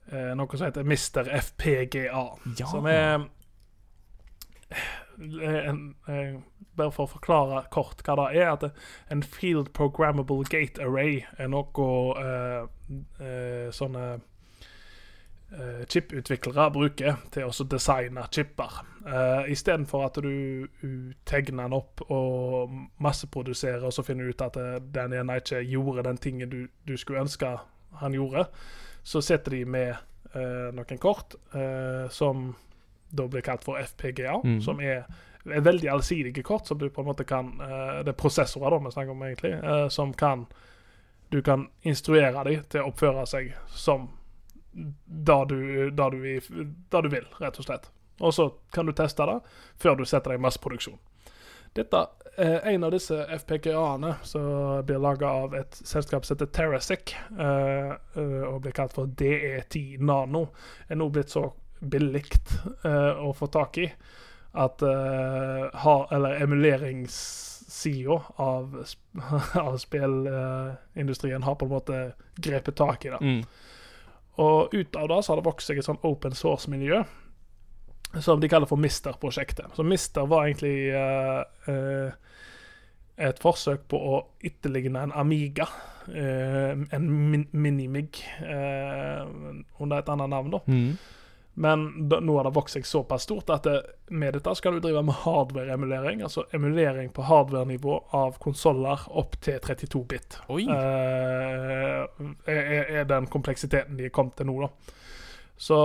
[0.08, 1.34] noe som heter Mr.
[1.42, 2.22] FPGA.
[2.60, 2.70] Ja.
[2.70, 3.26] Som er
[6.78, 8.66] Bare for å forklare kort hva det er, at
[9.14, 11.88] en Field Programmable Gate Array er noe
[12.20, 14.04] uh, uh, sånne
[15.52, 18.82] eh, chiputviklere bruker til å designe chipper.
[19.08, 20.68] Uh, Istedenfor at du,
[21.28, 22.74] tegner den opp og
[23.04, 26.62] masseproduserer, og så finner du ut at eh, den ene ikke gjorde den tingen du,
[26.88, 27.56] du skulle ønske
[28.02, 28.48] han gjorde,
[29.08, 29.94] så sitter de med
[30.36, 32.50] eh, noen kort eh, som
[33.10, 34.62] da blir kalt for FPGA, Mm.
[34.62, 35.06] som er
[35.48, 38.78] er veldig allsidige kort, som du på en måte kan eh, Det er prosessorer da
[38.84, 40.46] vi snakker om, egentlig, eh, som kan
[41.32, 44.10] Du kan instruere dem til å oppføre seg som
[44.74, 46.70] det du, det du,
[47.02, 47.90] du vil, rett og slett.
[48.20, 49.40] Og så kan du teste det
[49.82, 51.00] før du setter deg i masseproduksjon.
[51.74, 52.04] Dette
[52.38, 57.94] er en av disse FPGA-ene som blir laga av et selskap som heter Terrasec, eh,
[58.48, 60.48] og blir kalt for DE10 Nano,
[60.90, 62.26] er nå blitt så billig
[62.86, 63.88] uh, å få tak i
[64.58, 68.78] at uh, ha, eller emuleringssida av,
[69.68, 72.02] av spillindustrien har på en måte
[72.36, 73.22] grepet tak i det.
[73.22, 73.42] Mm.
[74.38, 77.04] Og ut av det så har det vokst seg et sånn open source-miljø
[78.22, 79.74] som de kaller for Mister-prosjektet.
[79.76, 82.14] Så Mister var egentlig uh, eh,
[83.18, 85.68] et forsøk på å etterligne en Amiga,
[86.08, 89.26] eh, en min Minimig, eh,
[89.80, 90.60] under et annet navn, da.
[90.68, 90.98] Mm.
[91.60, 93.78] Men da, nå har det vokst seg såpass stort at det,
[94.14, 96.22] med dette skal du drive med hardware-emulering.
[96.22, 100.38] Altså emulering på hardware-nivå av konsoller opp til 32 bit.
[100.54, 100.68] Oi.
[100.70, 102.04] Eh,
[102.54, 104.70] er, er den kompleksiteten de er kommet til nå, da.
[105.58, 105.80] Så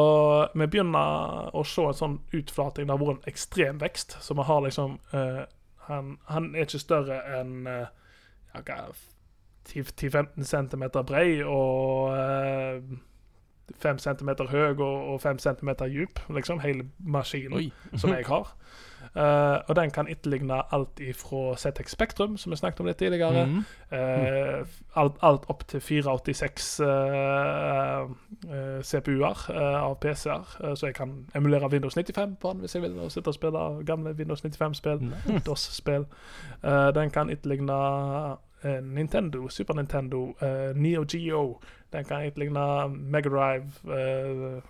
[0.52, 2.84] vi begynner å se en sånn utflating.
[2.84, 4.18] Det har vært en ekstrem vekst.
[4.20, 5.40] Så vi har liksom uh,
[5.88, 7.88] han, han er ikke større enn uh,
[8.52, 9.08] ja, hva er det,
[9.72, 12.92] 10-15 cm brei og
[13.78, 16.20] 5 cm høy og, og 5 cm dyp.
[16.34, 18.56] Liksom hele maskinen som jeg har.
[19.16, 23.44] Uh, og den kan etterligne alt ifra ZX Spektrum, som vi snakket om litt tidligere.
[23.46, 23.58] Mm.
[23.92, 28.14] uh, alt, alt opp til 486 uh,
[28.82, 29.42] CPU-er
[29.82, 33.12] av PC-er, eh, så jeg kan emulere Windows 95 på den hvis jeg vil, og
[33.12, 35.12] sitte og spille gamle Windows 95-spill,
[35.46, 36.06] DOS-spill.
[36.64, 37.76] Eh, den kan etterligne
[38.82, 40.36] Nintendo, Super Nintendo,
[40.74, 41.60] Neo Geo.
[41.92, 44.62] Den kan etterligne Megadrive, uh,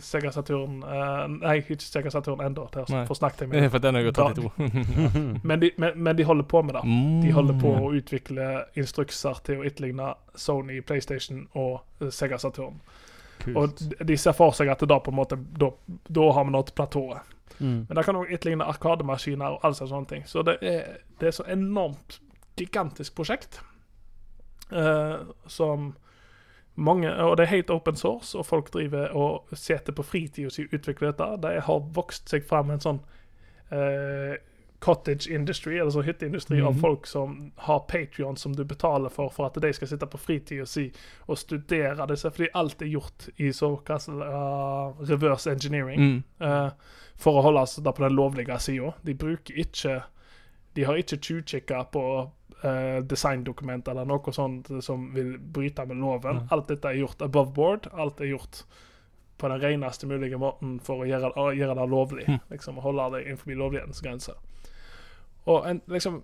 [0.00, 2.68] Sega Saturn uh, Nei, ikke Sega Saturn ennå,
[3.08, 3.70] forsnakket jeg Eh, meg.
[3.74, 5.40] For den Da- 32.
[5.42, 6.82] Men de, men, men de holder på med det.
[7.24, 8.46] De holder på å utvikle
[8.78, 12.78] instrukser til å etterligne Sony, PlayStation og eh, Sega Saturn.
[13.40, 13.56] Kult.
[13.56, 15.70] Og de ser for seg at da på en måte Da,
[16.12, 17.36] da har vi nådd platået.
[17.58, 17.86] Mm.
[17.88, 20.22] Men det kan òg etterligne arkademaskiner og alle sånne ting.
[20.28, 22.20] Så det er, det er så enormt
[22.60, 23.58] gigantisk prosjekt
[24.72, 25.90] uh, som
[26.80, 30.64] mange Og det er helt open source, og folk driver og sitter på fritida si
[30.64, 31.30] og utvikler dette.
[31.42, 33.00] Det har vokst seg fram en sånn
[33.70, 34.36] eh,
[34.80, 36.80] cottage industry, eller sånn hytteindustri, av Mhm.
[36.80, 40.66] folk som har Patrion som du betaler for for at de skal sitte på fritida
[40.66, 40.90] si
[41.28, 46.22] og studere disse, fordi alt er gjort i såkalt uh, reverse engineering Mm.
[46.40, 46.70] Uh,
[47.16, 48.94] for å holde oss da på den lovlige sida.
[49.04, 50.02] De bruker ikke
[50.74, 52.30] De har ikke tjuvkikka på
[52.62, 56.44] eh, designdokument eller noe sånt som vil bryte med loven.
[56.50, 57.90] Alt dette er gjort above board.
[57.92, 58.64] Alt er gjort
[59.40, 62.26] på den reneste mulige måten for å gjøre, å gjøre det lovlig.
[62.28, 62.42] Hm.
[62.52, 64.36] Liksom Holde det innenfor lovlighetens grenser.
[65.48, 66.20] Og en, liksom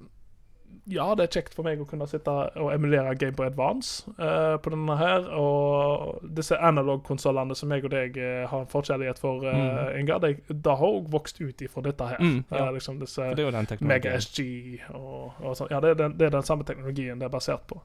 [0.86, 2.30] Ja, det er kjekt for meg å kunne sitte
[2.62, 5.24] og emulere Game Boy Advance eh, på denne her.
[5.34, 10.22] Og disse analog-konsollene som jeg og deg eh, har en forkjærlighet for, uh, Inga, Ingar,
[10.22, 12.22] det, det har òg vokst ut ifra dette her.
[12.22, 12.60] Mm, ja.
[12.60, 14.14] Eh, liksom disse det jo den Mega.
[14.22, 14.46] SG
[14.94, 15.72] og, og sånn.
[15.74, 17.80] Ja, det er, den, det er den samme teknologien det er basert på.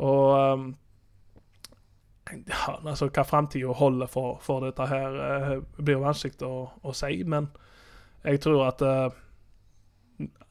[0.00, 0.66] Og um,
[2.32, 7.20] ja, altså Hva framtida holder for, for dette her, eh, blir vanskelig å, å si,
[7.28, 7.52] men
[8.24, 9.22] jeg tror at eh,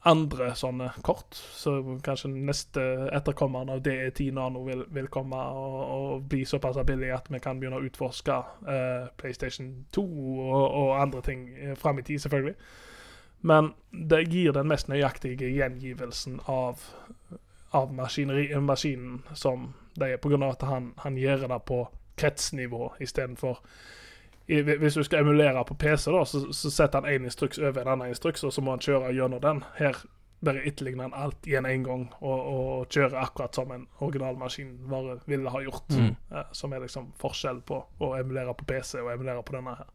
[0.06, 2.82] andre sånne kort, så kanskje neste
[3.14, 7.58] etterkommeren av DE10 Nano vil, vil komme og, og bli såpass billig at vi kan
[7.58, 8.36] begynne å utforske
[8.68, 12.54] uh, PlayStation 2 og, og andre ting eh, fram i tid, selvfølgelig.
[13.46, 16.82] Men det gir den mest nøyaktige gjengivelsen av,
[17.74, 21.82] av maskinen som det er, av at han, han gjør det på
[22.16, 23.60] kretsnivå istedenfor
[24.48, 27.80] i- Hvis du skal emulere på PC, da, så, så setter han én instruks over
[27.80, 29.64] en annen instruks, og så må han kjøre gjennom den.
[29.78, 29.96] Her
[30.44, 35.18] bare etterligner han alt igjen en gang, og, og kjører akkurat som en originalmaskin bare
[35.26, 35.88] ville ha gjort.
[35.90, 36.12] Mm.
[36.30, 39.88] Eh, som er liksom forskjell på å emulere på PC og emulere på denne her.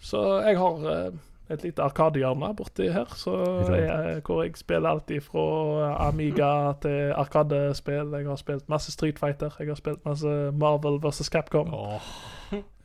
[0.00, 1.12] Så jeg har eh,
[1.50, 3.34] et lite arkadehjørne borti her, så
[3.68, 8.14] jeg, hvor jeg spiller alt fra Amiga til Arkadespill.
[8.16, 11.74] Jeg har spilt masse Street Fighter, jeg har spilt masse Marvel versus Capcom.
[11.74, 12.14] Åh,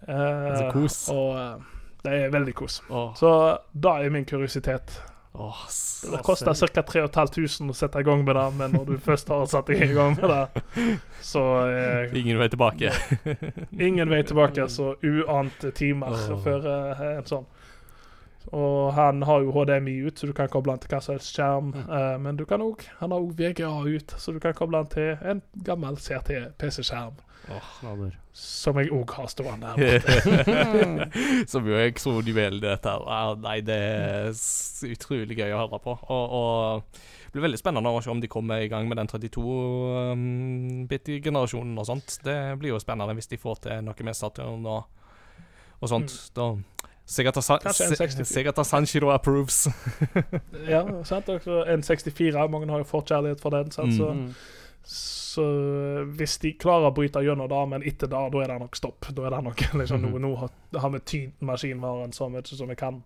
[0.08, 1.10] Eh, så kos.
[1.12, 1.62] og eh,
[2.04, 2.82] det er veldig kos.
[2.90, 3.12] Oh.
[3.20, 5.02] Så da er min kuriositet.
[5.34, 5.56] Oh,
[6.12, 6.82] Det koster ca.
[6.82, 9.94] 3500 å sette i gang med det, men når du først har satt deg i
[9.94, 10.64] gang med det,
[11.22, 12.92] så eh, Ingen vei tilbake.
[13.72, 14.66] ingen vei tilbake.
[14.76, 16.40] Så uante timer oh.
[16.44, 17.46] før eh, en sånn.
[18.56, 21.36] Og han har jo HDMI ut, så du kan koble den til hva som helst
[21.36, 21.68] skjerm.
[21.86, 24.90] Eh, men du kan også, han har òg VGA ut, så du kan koble den
[24.96, 27.16] til en gammel CRT-PC-skjerm.
[27.50, 27.66] Oh,
[28.36, 30.14] Som jeg òg har stående her borte.
[31.52, 31.92] Som jo er i
[32.62, 32.90] dette.
[32.90, 33.36] her.
[33.42, 34.30] Nei, det er
[34.86, 35.92] utrolig gøy å høre på.
[36.14, 36.54] Og, og
[36.94, 41.86] det blir veldig spennende å se om de kommer i gang med den 32-bit-generasjonen og
[41.90, 42.10] sånt.
[42.26, 44.82] Det blir jo spennende hvis de får til noe med Saturn og,
[45.80, 46.12] og sånt.
[46.34, 46.34] Mm.
[46.34, 46.79] Kanskje
[47.10, 48.26] 64.
[48.30, 49.68] Sikkert Sanshiro approves.
[50.70, 51.30] ja, sant?
[51.30, 52.48] Og en 64.
[52.52, 53.72] Mange har jo forkjærlighet for den.
[53.72, 53.96] Sant?
[53.98, 54.34] Så, Mm.
[54.84, 55.44] så
[56.18, 59.10] hvis de klarer å bryte gjennom det, men etter det, da er det nok stopp.
[59.16, 60.08] Da er det nok liksom, mm.
[60.10, 63.04] noe, nå har, har vi tynt maskinvaren så mye som vi kan.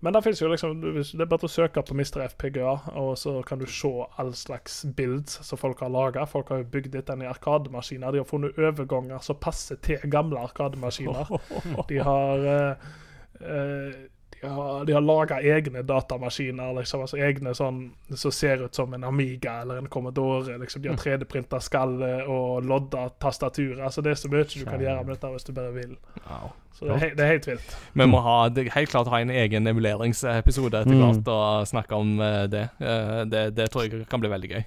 [0.00, 2.20] Men det jo liksom Det er bare å søke på Mr.
[2.28, 6.26] FPGA, og så kan du se all slags bilder som folk har laga.
[6.26, 8.12] Folk har jo bygd dette i arkademaskiner.
[8.14, 11.34] De har funnet overganger som passer til gamle arkademaskiner.
[11.90, 13.07] De har eh, eh,
[13.38, 17.80] de har, de har laga egne datamaskiner, liksom, altså egne sånn
[18.14, 20.58] som ser ut som en Amiga eller en Commodore.
[20.62, 20.82] Liksom.
[20.82, 23.80] De har 3D-printa skallet og lodda tastaturet.
[23.82, 25.96] Altså, det er så mye du kan gjøre med dette hvis du bare vil.
[26.28, 26.52] Wow.
[26.78, 27.72] Så det er, det er helt vilt.
[27.98, 31.24] Vi må ha, det, helt klart ha en egen emuleringsepisode etter Mm.
[31.26, 32.68] og snakke om eh, det.
[32.78, 33.42] Eh, det.
[33.56, 34.62] Det tror jeg kan bli veldig gøy.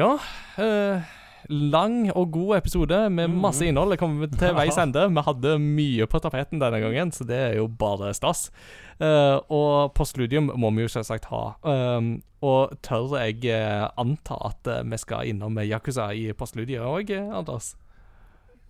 [0.00, 0.14] Ja
[0.58, 1.12] eh,
[1.50, 3.94] Lang og god episode med masse innhold.
[3.94, 5.06] Det kommer til veis ende.
[5.10, 8.48] Vi hadde mye på tapeten denne gangen, så det er jo bare stas.
[9.00, 11.44] Uh, og postludium må vi jo selvsagt ha.
[11.66, 17.10] Um, og tør jeg uh, anta at uh, vi skal innom Yakuza i postludiet òg,
[17.34, 17.74] Anders?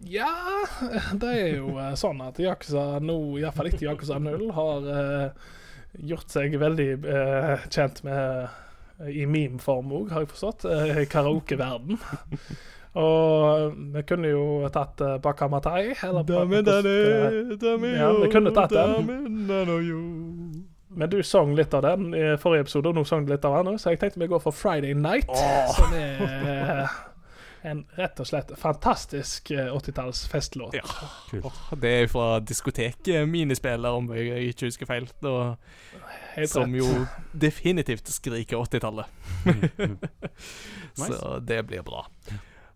[0.05, 0.33] Ja,
[1.21, 4.91] det er jo sånn at Yakuza nå, iallfall etter Yakuza 0, har
[5.95, 6.89] gjort seg veldig
[7.71, 8.63] kjent med
[9.11, 10.69] i meme-form òg, har jeg forstått,
[11.03, 11.99] i karaokeverden.
[12.95, 16.29] Og vi kunne jo tatt uh, Bakamatai, eller
[17.99, 19.09] Ja, vi kunne tatt den.
[20.95, 23.57] Men du sang litt av den i forrige episode, og nå sang du litt av
[23.59, 25.33] den òg, så jeg tenkte vi går for Friday Night,
[25.75, 26.95] som er eh,
[27.67, 30.77] en rett og slett fantastisk eh, 80-talls festlåt.
[30.79, 30.87] Ja.
[31.43, 35.11] Åh, det er fra diskotek-minispillet, om jeg ikke husker feil.
[35.25, 35.35] Da,
[36.35, 36.83] Helt som rett.
[36.83, 39.07] jo definitivt skriker 80-tallet.
[40.99, 41.11] nice.
[41.11, 42.07] Så det blir bra.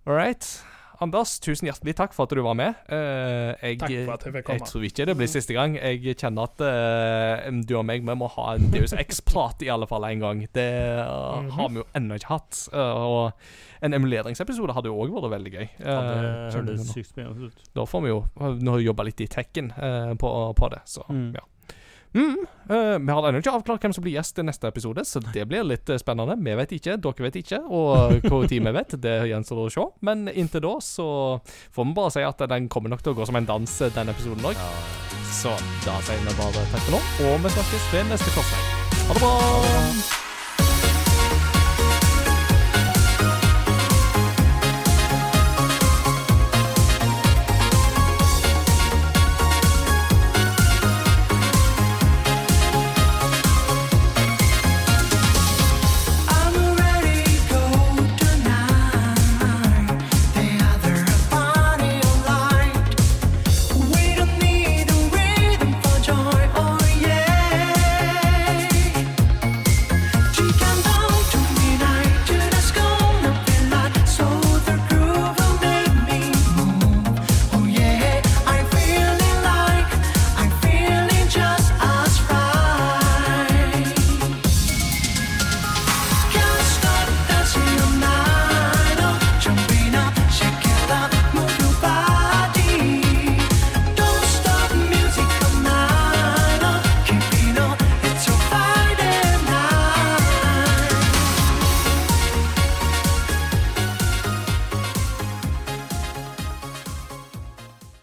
[0.07, 0.45] All right.
[0.99, 2.79] Anders, tusen hjertelig takk for at du var med.
[2.91, 5.77] Uh, jeg, Takk for at jeg fikk jeg tror ikke det blir siste gang.
[5.79, 9.87] Jeg kjenner at uh, du og meg vi må ha en Deus X-prat i alle
[9.91, 10.43] fall en gang.
[10.51, 10.67] Det
[10.99, 11.53] uh, mm -hmm.
[11.55, 12.69] har vi jo ennå ikke hatt.
[12.73, 13.33] Og
[13.83, 15.69] en emuleringsepisode hadde jo òg vært veldig gøy.
[15.79, 17.63] Ja, det hørtes sykt spennende ut.
[17.75, 19.71] da får vi jo jobba litt i tekken
[20.19, 21.35] på, på det, så Mm.
[21.35, 21.41] ja.
[22.15, 25.21] Mm, uh, vi har ennå ikke avklart hvem som blir gjest i neste episode, så
[25.35, 26.39] det blir litt eh, spennende.
[26.41, 29.89] Vi vet ikke, dere vet ikke, og hvor tid vi vet, det gjenstår å se.
[30.09, 31.09] Men inntil da så
[31.75, 33.93] får vi bare si at den kommer nok til å gå som en dans, eh,
[33.95, 34.63] den episoden òg.
[35.29, 35.53] Så
[35.85, 38.65] da sier vi bare takk for nå, og vi snakkes ved neste korsvei.
[39.09, 40.28] Ha det bra!